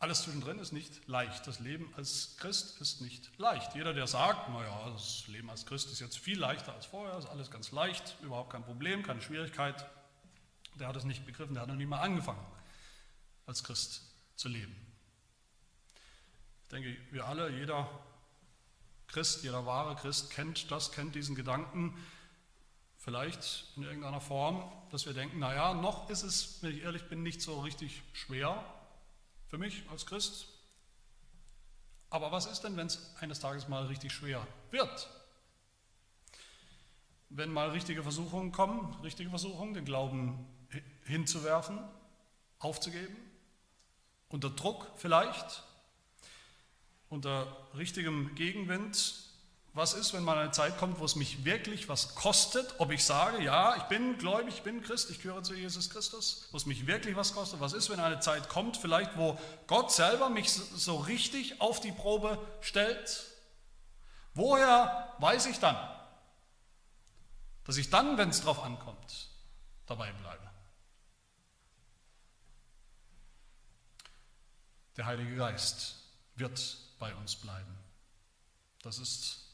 alles 0.00 0.22
zwischendrin 0.22 0.58
ist 0.58 0.72
nicht 0.72 1.06
leicht. 1.06 1.46
Das 1.46 1.60
Leben 1.60 1.92
als 1.94 2.34
Christ 2.38 2.80
ist 2.80 3.02
nicht 3.02 3.30
leicht. 3.38 3.74
Jeder, 3.74 3.92
der 3.92 4.06
sagt, 4.06 4.48
naja, 4.48 4.90
das 4.90 5.28
Leben 5.28 5.50
als 5.50 5.66
Christ 5.66 5.92
ist 5.92 6.00
jetzt 6.00 6.18
viel 6.18 6.38
leichter 6.38 6.72
als 6.72 6.86
vorher, 6.86 7.18
ist 7.18 7.26
alles 7.26 7.50
ganz 7.50 7.70
leicht, 7.70 8.16
überhaupt 8.22 8.50
kein 8.50 8.64
Problem, 8.64 9.02
keine 9.02 9.20
Schwierigkeit, 9.20 9.86
der 10.74 10.88
hat 10.88 10.96
es 10.96 11.04
nicht 11.04 11.26
begriffen, 11.26 11.52
der 11.52 11.62
hat 11.62 11.68
noch 11.68 11.76
nie 11.76 11.84
mal 11.84 12.00
angefangen, 12.00 12.44
als 13.44 13.62
Christ 13.62 14.02
zu 14.36 14.48
leben. 14.48 14.74
Ich 16.62 16.68
denke, 16.70 16.96
wir 17.10 17.26
alle, 17.26 17.50
jeder 17.50 17.86
Christ, 19.06 19.42
jeder 19.42 19.66
wahre 19.66 19.96
Christ 19.96 20.30
kennt 20.30 20.70
das, 20.70 20.92
kennt 20.92 21.14
diesen 21.14 21.34
Gedanken, 21.34 21.94
vielleicht 22.96 23.66
in 23.76 23.82
irgendeiner 23.82 24.20
Form, 24.22 24.72
dass 24.90 25.04
wir 25.04 25.12
denken, 25.12 25.40
naja, 25.40 25.74
noch 25.74 26.08
ist 26.08 26.22
es, 26.22 26.62
wenn 26.62 26.74
ich 26.74 26.84
ehrlich 26.84 27.06
bin, 27.08 27.22
nicht 27.22 27.42
so 27.42 27.60
richtig 27.60 28.02
schwer, 28.14 28.64
für 29.50 29.58
mich 29.58 29.82
als 29.90 30.06
Christ. 30.06 30.46
Aber 32.08 32.32
was 32.32 32.46
ist 32.46 32.62
denn, 32.62 32.76
wenn 32.76 32.86
es 32.86 33.14
eines 33.20 33.40
Tages 33.40 33.68
mal 33.68 33.86
richtig 33.86 34.12
schwer 34.12 34.46
wird? 34.70 35.08
Wenn 37.28 37.52
mal 37.52 37.70
richtige 37.70 38.02
Versuchungen 38.02 38.52
kommen, 38.52 38.94
richtige 39.02 39.28
Versuchungen, 39.28 39.74
den 39.74 39.84
Glauben 39.84 40.46
hinzuwerfen, 41.04 41.78
aufzugeben, 42.58 43.16
unter 44.28 44.50
Druck 44.50 44.86
vielleicht, 44.96 45.64
unter 47.08 47.68
richtigem 47.76 48.34
Gegenwind 48.36 49.29
was 49.72 49.94
ist, 49.94 50.12
wenn 50.12 50.24
mal 50.24 50.36
eine 50.36 50.50
Zeit 50.50 50.78
kommt, 50.78 50.98
wo 50.98 51.04
es 51.04 51.14
mich 51.14 51.44
wirklich 51.44 51.88
was 51.88 52.16
kostet, 52.16 52.74
ob 52.78 52.90
ich 52.90 53.04
sage, 53.04 53.42
ja, 53.42 53.76
ich 53.76 53.84
bin 53.84 54.18
gläubig, 54.18 54.54
ich 54.54 54.62
bin 54.62 54.82
Christ, 54.82 55.10
ich 55.10 55.22
gehöre 55.22 55.44
zu 55.44 55.54
Jesus 55.54 55.90
Christus, 55.90 56.48
wo 56.50 56.56
es 56.56 56.66
mich 56.66 56.88
wirklich 56.88 57.14
was 57.14 57.32
kostet? 57.34 57.60
Was 57.60 57.72
ist, 57.72 57.88
wenn 57.88 58.00
eine 58.00 58.18
Zeit 58.18 58.48
kommt, 58.48 58.76
vielleicht 58.76 59.16
wo 59.16 59.38
Gott 59.68 59.92
selber 59.92 60.28
mich 60.28 60.50
so 60.50 60.96
richtig 60.96 61.60
auf 61.60 61.80
die 61.80 61.92
Probe 61.92 62.44
stellt? 62.60 63.26
Woher 64.34 65.14
weiß 65.18 65.46
ich 65.46 65.60
dann, 65.60 65.76
dass 67.64 67.76
ich 67.76 67.90
dann, 67.90 68.18
wenn 68.18 68.30
es 68.30 68.40
drauf 68.40 68.62
ankommt, 68.64 69.28
dabei 69.86 70.12
bleibe? 70.12 70.50
Der 74.96 75.06
Heilige 75.06 75.36
Geist 75.36 75.94
wird 76.34 76.76
bei 76.98 77.14
uns 77.14 77.36
bleiben. 77.36 77.78
Das 78.82 78.98
ist 78.98 79.49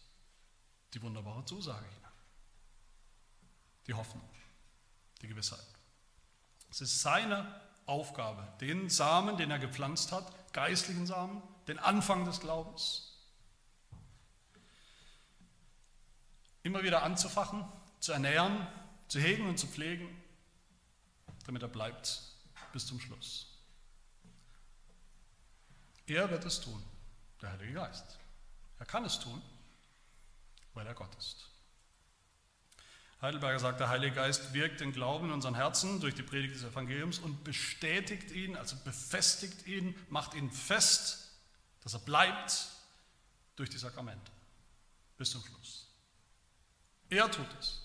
die 0.95 1.03
wunderbare 1.03 1.45
Zusage 1.45 1.87
hier. 1.89 2.13
Die 3.87 3.95
Hoffnung, 3.95 4.29
die 5.23 5.29
Gewissheit. 5.29 5.67
Es 6.71 6.81
ist 6.81 7.01
seine 7.01 7.61
Aufgabe, 7.87 8.47
den 8.61 8.91
Samen, 8.91 9.37
den 9.37 9.51
er 9.51 9.59
gepflanzt 9.59 10.13
hat, 10.13 10.53
geistlichen 10.53 11.07
Samen, 11.07 11.43
den 11.69 11.79
Anfang 11.79 12.25
des 12.25 12.41
Glaubens, 12.41 13.17
immer 16.63 16.83
wieder 16.83 17.05
anzufachen, 17.05 17.65
zu 18.01 18.13
ernähren, 18.13 18.67
zu 19.09 19.21
hegen 19.21 19.49
und 19.49 19.59
zu 19.59 19.69
pflegen, 19.69 20.09
damit 21.45 21.63
er 21.63 21.69
bleibt 21.69 22.23
bis 22.73 22.87
zum 22.87 23.01
Schluss. 23.01 23.57
Er 26.07 26.29
wird 26.31 26.45
es 26.45 26.61
tun, 26.61 26.83
der 27.41 27.53
Heilige 27.53 27.75
Geist. 27.75 28.19
Er 28.79 28.87
kann 28.87 29.05
es 29.05 29.19
tun, 29.19 29.41
weil 30.77 30.87
er 30.87 30.95
Gott 30.95 31.15
ist. 31.17 31.51
Heidelberger 33.23 33.59
sagt, 33.59 33.81
der 33.81 33.89
Heilige 33.89 34.15
Geist 34.15 34.53
wirkt 34.53 34.81
den 34.81 34.93
Glauben 34.93 35.29
in 35.29 35.33
unseren 35.33 35.55
Herzen 35.55 36.01
durch 36.01 36.15
die 36.15 36.23
Predigt 36.23 36.55
des 36.55 36.65
Evangeliums 36.65 37.19
und 37.19 37.45
bestätigt 37.45 38.31
ihn, 38.31 38.57
also 38.57 38.77
befestigt 38.85 39.67
ihn, 39.67 39.97
macht 40.11 40.35
ihn 40.35 40.51
fest, 40.51 41.31
dass 41.83 41.95
er 41.95 42.01
bleibt 42.01 42.69
durch 43.57 43.71
die 43.71 43.79
Sakramente 43.79 44.31
bis 45.17 45.31
zum 45.31 45.43
Schluss. 45.43 45.89
Er 47.09 47.31
tut 47.31 47.47
es. 47.59 47.81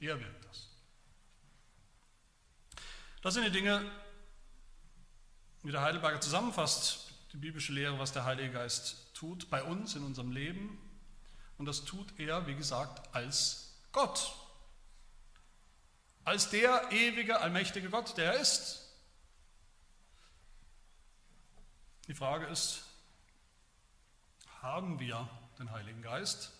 Er 0.00 0.18
wirkt 0.18 0.44
das. 0.46 0.68
Das 3.20 3.34
sind 3.34 3.44
die 3.44 3.50
Dinge, 3.50 3.84
wie 5.62 5.72
der 5.72 5.82
Heidelberger 5.82 6.20
zusammenfasst, 6.20 7.12
die 7.32 7.36
biblische 7.36 7.74
Lehre, 7.74 7.98
was 7.98 8.12
der 8.12 8.24
Heilige 8.24 8.52
Geist 8.52 9.12
tut 9.12 9.50
bei 9.50 9.62
uns 9.62 9.94
in 9.94 10.04
unserem 10.04 10.30
Leben 10.30 10.78
und 11.58 11.66
das 11.66 11.84
tut 11.84 12.18
er, 12.18 12.46
wie 12.46 12.54
gesagt, 12.54 13.14
als 13.14 13.74
Gott. 13.92 14.34
Als 16.24 16.50
der 16.50 16.90
ewige, 16.92 17.40
allmächtige 17.40 17.90
Gott, 17.90 18.16
der 18.16 18.34
er 18.34 18.40
ist. 18.40 18.84
Die 22.06 22.14
Frage 22.14 22.46
ist, 22.46 22.84
haben 24.62 25.00
wir 25.00 25.28
den 25.58 25.70
Heiligen 25.70 26.00
Geist? 26.00 26.52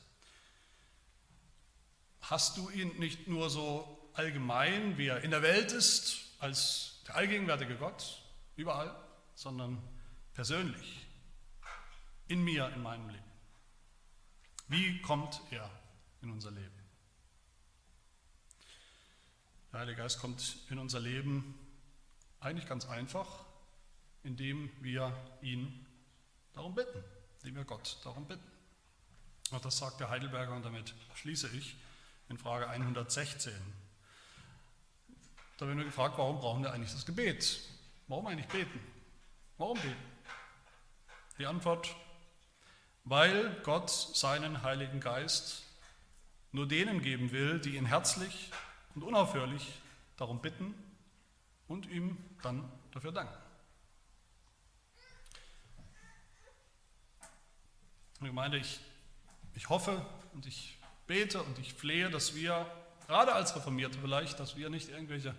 Hast 2.21 2.57
du 2.57 2.69
ihn 2.71 2.99
nicht 2.99 3.29
nur 3.29 3.49
so 3.51 4.11
allgemein, 4.15 4.99
wie 4.99 5.07
er 5.07 5.23
in 5.23 5.31
der 5.31 5.43
Welt 5.43 5.73
ist, 5.73 6.19
als 6.41 7.03
der 7.07 7.17
allgegenwärtige 7.17 7.77
Gott, 7.77 8.23
überall, 8.57 8.95
sondern 9.35 9.83
persönlich, 10.35 11.07
in 12.27 12.43
mir, 12.43 12.69
in 12.75 12.83
meinem 12.83 13.09
Leben? 13.09 13.28
Wie 14.69 15.01
kommt 15.01 15.41
er 15.51 15.71
in 16.21 16.31
unser 16.31 16.51
Leben? 16.51 16.79
Der 19.73 19.81
Heilige 19.81 20.03
Geist 20.03 20.21
kommt 20.21 20.59
in 20.69 20.79
unser 20.79 21.01
Leben 21.01 21.59
eigentlich 22.41 22.69
ganz 22.69 22.87
einfach, 22.87 23.47
indem 24.25 24.71
wir 24.83 25.13
ihn 25.41 25.87
darum 26.53 26.75
bitten, 26.75 27.03
indem 27.41 27.57
wir 27.57 27.65
Gott 27.65 27.99
darum 28.05 28.27
bitten. 28.27 28.51
Und 29.51 29.65
das 29.65 29.79
sagt 29.79 30.01
der 30.01 30.11
Heidelberger 30.11 30.55
und 30.55 30.65
damit 30.65 30.95
schließe 31.15 31.49
ich 31.49 31.77
in 32.29 32.37
Frage 32.37 32.69
116. 32.69 33.55
Da 35.57 35.67
werden 35.67 35.79
wir 35.79 35.87
gefragt, 35.87 36.19
warum 36.19 36.41
brauchen 36.41 36.63
wir 36.63 36.73
eigentlich 36.73 36.93
das 36.93 37.07
Gebet? 37.07 37.63
Warum 38.07 38.27
eigentlich 38.27 38.49
beten? 38.49 38.81
Warum 39.57 39.79
beten? 39.81 39.97
Die 41.39 41.47
Antwort, 41.47 41.95
weil 43.09 43.51
Gott 43.63 43.91
seinen 43.91 44.63
Heiligen 44.63 45.01
Geist 45.01 45.63
nur 46.53 46.69
denen 46.69 47.01
geben 47.03 47.31
will, 47.31 47.59
die 47.59 47.77
ihn 47.77 47.87
herzlich 47.87 48.51
und 48.95 49.03
unaufhörlich 49.03 49.67
darum 50.17 50.41
bitten 50.41 50.75
und 51.69 51.87
ihm 51.87 52.19
dann 52.43 52.71
dafür 52.93 53.13
danken. 53.13 53.35
Gemeinde, 58.21 58.59
ich, 58.59 58.81
ich 59.55 59.69
hoffe 59.69 60.05
und 60.35 60.47
ich 60.47 60.77
bete 61.07 61.43
und 61.43 61.59
ich 61.59 61.73
flehe, 61.73 62.11
dass 62.11 62.35
wir, 62.35 62.67
gerade 63.07 63.33
als 63.33 63.55
Reformierte 63.55 63.99
vielleicht, 64.01 64.41
dass 64.41 64.57
wir 64.57 64.71
nicht 64.71 64.89
irgendwelche 64.89 65.35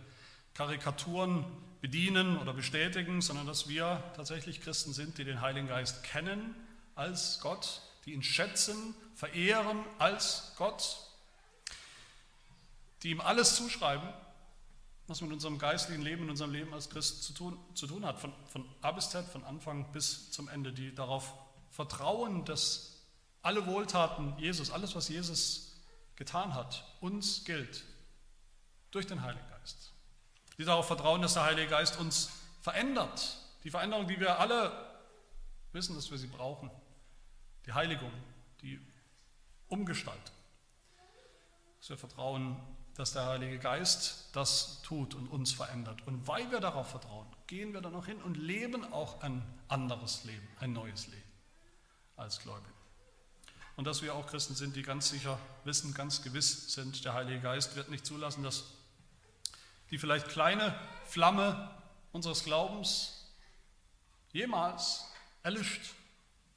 Karikaturen 0.53 1.45
bedienen 1.81 2.37
oder 2.37 2.53
bestätigen, 2.53 3.21
sondern 3.21 3.45
dass 3.45 3.67
wir 3.67 4.03
tatsächlich 4.15 4.61
Christen 4.61 4.93
sind, 4.93 5.17
die 5.17 5.25
den 5.25 5.41
Heiligen 5.41 5.67
Geist 5.67 6.03
kennen 6.03 6.55
als 6.99 7.39
Gott, 7.39 7.81
die 8.05 8.13
ihn 8.13 8.21
schätzen, 8.21 8.93
verehren 9.15 9.83
als 9.97 10.53
Gott, 10.57 10.97
die 13.01 13.11
ihm 13.11 13.21
alles 13.21 13.55
zuschreiben, 13.55 14.07
was 15.07 15.21
mit 15.21 15.31
unserem 15.31 15.57
geistlichen 15.57 16.01
Leben, 16.01 16.23
in 16.23 16.29
unserem 16.29 16.51
Leben 16.51 16.73
als 16.73 16.89
Christ 16.89 17.23
zu 17.23 17.33
tun, 17.33 17.57
zu 17.73 17.87
tun 17.87 18.05
hat, 18.05 18.19
von, 18.19 18.33
von 18.45 18.67
A 18.81 18.91
bis 18.91 19.09
Z, 19.09 19.25
von 19.25 19.43
Anfang 19.45 19.91
bis 19.91 20.29
zum 20.31 20.49
Ende, 20.49 20.73
die 20.73 20.93
darauf 20.93 21.33
vertrauen, 21.71 22.43
dass 22.45 22.97
alle 23.41 23.65
Wohltaten 23.65 24.37
Jesus, 24.37 24.69
alles, 24.69 24.93
was 24.95 25.07
Jesus 25.07 25.77
getan 26.17 26.53
hat, 26.53 26.83
uns 26.99 27.45
gilt 27.45 27.85
durch 28.91 29.07
den 29.07 29.21
Heiligen 29.21 29.47
Geist. 29.49 29.93
Die 30.57 30.65
darauf 30.65 30.87
vertrauen, 30.87 31.21
dass 31.21 31.35
der 31.35 31.43
Heilige 31.43 31.69
Geist 31.69 31.97
uns 31.97 32.29
verändert. 32.61 33.37
Die 33.63 33.71
Veränderung, 33.71 34.07
die 34.07 34.19
wir 34.19 34.39
alle 34.39 34.71
wissen, 35.71 35.95
dass 35.95 36.11
wir 36.11 36.17
sie 36.17 36.27
brauchen. 36.27 36.69
Die 37.69 37.73
Heiligung, 37.73 38.11
die 38.63 38.81
Umgestaltung. 39.67 40.35
Dass 41.77 41.89
wir 41.91 41.99
vertrauen, 41.99 42.59
dass 42.95 43.13
der 43.13 43.27
Heilige 43.27 43.59
Geist 43.59 44.31
das 44.33 44.81
tut 44.81 45.13
und 45.13 45.27
uns 45.27 45.51
verändert. 45.51 46.01
Und 46.07 46.27
weil 46.27 46.49
wir 46.49 46.61
darauf 46.61 46.89
vertrauen, 46.89 47.27
gehen 47.45 47.71
wir 47.73 47.81
dann 47.81 47.93
auch 47.93 48.07
hin 48.07 48.19
und 48.23 48.37
leben 48.37 48.91
auch 48.91 49.21
ein 49.21 49.43
anderes 49.67 50.23
Leben, 50.23 50.47
ein 50.59 50.73
neues 50.73 51.09
Leben 51.09 51.31
als 52.15 52.39
Gläubige. 52.39 52.73
Und 53.75 53.85
dass 53.85 54.01
wir 54.01 54.15
auch 54.15 54.25
Christen 54.25 54.55
sind, 54.55 54.75
die 54.75 54.81
ganz 54.81 55.09
sicher 55.09 55.37
wissen, 55.63 55.93
ganz 55.93 56.23
gewiss 56.23 56.73
sind, 56.73 57.05
der 57.05 57.13
Heilige 57.13 57.39
Geist 57.39 57.75
wird 57.75 57.89
nicht 57.89 58.03
zulassen, 58.03 58.41
dass 58.41 58.63
die 59.91 59.99
vielleicht 59.99 60.27
kleine 60.27 60.73
Flamme 61.05 61.69
unseres 62.13 62.43
Glaubens 62.43 63.31
jemals 64.31 65.05
erlischt, 65.43 65.93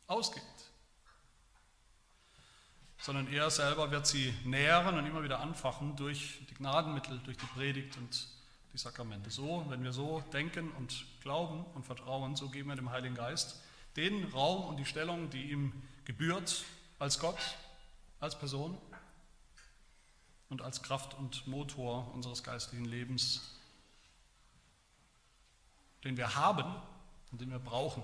ausgeht. 0.06 0.42
Sondern 3.02 3.32
er 3.32 3.50
selber 3.50 3.90
wird 3.90 4.06
sie 4.06 4.32
nähren 4.44 4.96
und 4.96 5.06
immer 5.06 5.22
wieder 5.22 5.40
anfachen 5.40 5.96
durch 5.96 6.40
die 6.48 6.54
Gnadenmittel, 6.54 7.18
durch 7.24 7.36
die 7.36 7.46
Predigt 7.46 7.96
und 7.96 8.28
die 8.72 8.78
Sakramente. 8.78 9.30
So, 9.30 9.66
wenn 9.68 9.82
wir 9.82 9.92
so 9.92 10.22
denken 10.32 10.70
und 10.72 11.04
glauben 11.20 11.64
und 11.74 11.84
vertrauen, 11.84 12.36
so 12.36 12.48
geben 12.48 12.68
wir 12.68 12.76
dem 12.76 12.90
Heiligen 12.90 13.14
Geist 13.14 13.60
den 13.96 14.24
Raum 14.32 14.64
und 14.64 14.76
die 14.78 14.84
Stellung, 14.84 15.30
die 15.30 15.50
ihm 15.50 15.72
gebührt 16.04 16.64
als 16.98 17.18
Gott, 17.18 17.38
als 18.20 18.38
Person 18.38 18.78
und 20.48 20.62
als 20.62 20.82
Kraft 20.82 21.14
und 21.14 21.46
Motor 21.46 22.12
unseres 22.14 22.42
geistlichen 22.42 22.84
Lebens, 22.84 23.56
den 26.04 26.16
wir 26.16 26.34
haben 26.36 26.74
und 27.30 27.40
den 27.40 27.50
wir 27.50 27.58
brauchen 27.58 28.02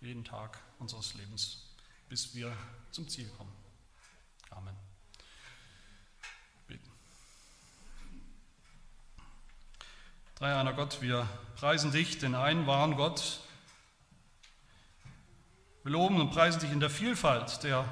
jeden 0.00 0.24
Tag 0.24 0.58
unseres 0.78 1.14
Lebens, 1.14 1.66
bis 2.08 2.34
wir 2.34 2.56
zum 2.90 3.08
Ziel 3.08 3.28
kommen. 3.36 3.52
Amen. 4.50 4.74
Beten. 6.66 6.90
Dreieiner 10.40 10.72
Gott, 10.72 11.02
wir 11.02 11.28
preisen 11.56 11.92
dich, 11.92 12.16
den 12.16 12.34
einen 12.34 12.66
wahren 12.66 12.96
Gott, 12.96 13.40
wir 15.82 15.92
loben 15.92 16.18
und 16.18 16.30
preisen 16.30 16.60
dich 16.60 16.72
in 16.72 16.80
der 16.80 16.88
Vielfalt 16.88 17.62
der 17.62 17.84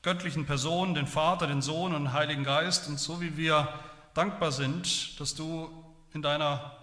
göttlichen 0.00 0.46
Personen, 0.46 0.94
den 0.94 1.06
Vater, 1.06 1.46
den 1.46 1.60
Sohn 1.60 1.94
und 1.94 2.04
den 2.04 2.12
Heiligen 2.14 2.42
Geist. 2.42 2.88
Und 2.88 2.98
so 2.98 3.20
wie 3.20 3.36
wir 3.36 3.68
dankbar 4.14 4.50
sind, 4.50 5.20
dass 5.20 5.34
du 5.34 5.70
in 6.14 6.22
deiner 6.22 6.74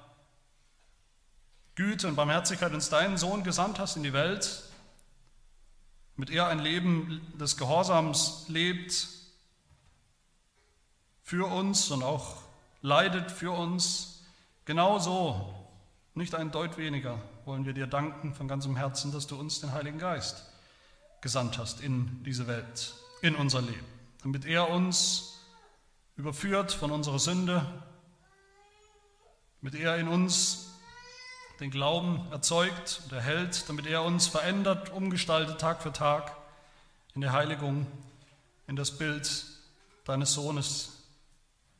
Güte 1.74 2.07
und 2.07 2.15
Barmherzigkeit 2.15 2.72
uns 2.72 2.89
deinen 2.89 3.17
Sohn 3.17 3.43
gesandt 3.43 3.80
hast 3.80 3.97
in 3.97 4.03
die 4.03 4.13
Welt, 4.13 4.65
mit 6.15 6.30
er 6.30 6.47
ein 6.47 6.59
Leben 6.59 7.26
des 7.39 7.57
Gehorsams 7.57 8.45
lebt, 8.49 9.07
für 11.24 11.47
uns 11.47 11.89
und 11.89 12.03
auch 12.03 12.36
leidet 12.84 13.32
für 13.32 13.49
uns, 13.49 14.18
genauso, 14.70 15.51
nicht 16.13 16.36
ein 16.36 16.51
Deut 16.51 16.78
weniger, 16.78 17.20
wollen 17.43 17.65
wir 17.65 17.74
dir 17.74 17.88
danken 17.88 18.36
von 18.36 18.47
ganzem 18.47 18.76
Herzen, 18.76 19.11
dass 19.11 19.26
du 19.26 19.36
uns 19.36 19.61
den 19.61 19.74
Heiligen 19.74 19.97
Geist 19.97 20.45
gesandt 21.22 21.57
hast 21.57 21.82
in 21.82 22.24
diese 22.24 22.45
Welt, 22.45 22.93
in 23.24 23.34
unser 23.34 23.63
Leben, 23.63 23.88
damit 24.22 24.45
er 24.45 24.70
uns 24.70 25.39
überführt 26.17 26.72
von 26.72 26.91
unserer 26.91 27.17
Sünde, 27.17 27.65
damit 29.59 29.74
er 29.74 29.97
in 29.97 30.07
uns 30.07 30.67
den 31.59 31.72
Glauben 31.72 32.32
erzeugt 32.32 33.01
und 33.05 33.11
erhält, 33.11 33.67
damit 33.70 33.88
er 33.88 34.03
uns 34.03 34.28
verändert, 34.28 34.91
umgestaltet 34.91 35.59
Tag 35.59 35.82
für 35.82 35.93
Tag 35.93 36.38
in 37.15 37.22
der 37.22 37.34
Heiligung, 37.34 37.88
in 38.67 38.76
das 38.76 38.99
Bild 38.99 39.47
deines 40.05 40.34
Sohnes, 40.36 41.07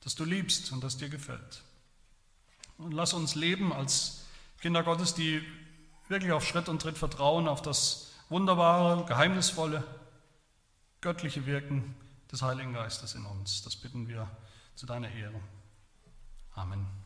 das 0.04 0.16
du 0.16 0.26
liebst 0.26 0.72
und 0.72 0.84
das 0.84 0.98
dir 0.98 1.10
gefällt. 1.10 1.62
Und 2.80 2.94
lass 2.94 3.14
uns 3.14 3.36
leben 3.36 3.72
als 3.72 4.26
Kinder 4.62 4.84
Gottes, 4.84 5.14
die 5.14 5.42
wirklich 6.08 6.32
auf 6.32 6.46
Schritt 6.46 6.70
und 6.70 6.82
Tritt 6.82 6.98
vertrauen, 6.98 7.48
auf 7.48 7.62
das 7.62 8.12
wunderbare, 8.30 9.06
geheimnisvolle, 9.06 9.84
göttliche 11.02 11.46
Wirken 11.46 11.96
des 12.32 12.42
Heiligen 12.42 12.74
Geistes 12.74 13.16
in 13.16 13.26
uns. 13.26 13.64
Das 13.64 13.76
bitten 13.76 14.08
wir 14.08 14.30
zu 14.76 14.86
deiner 14.86 15.12
Ehre. 15.12 15.40
Amen. 16.56 16.99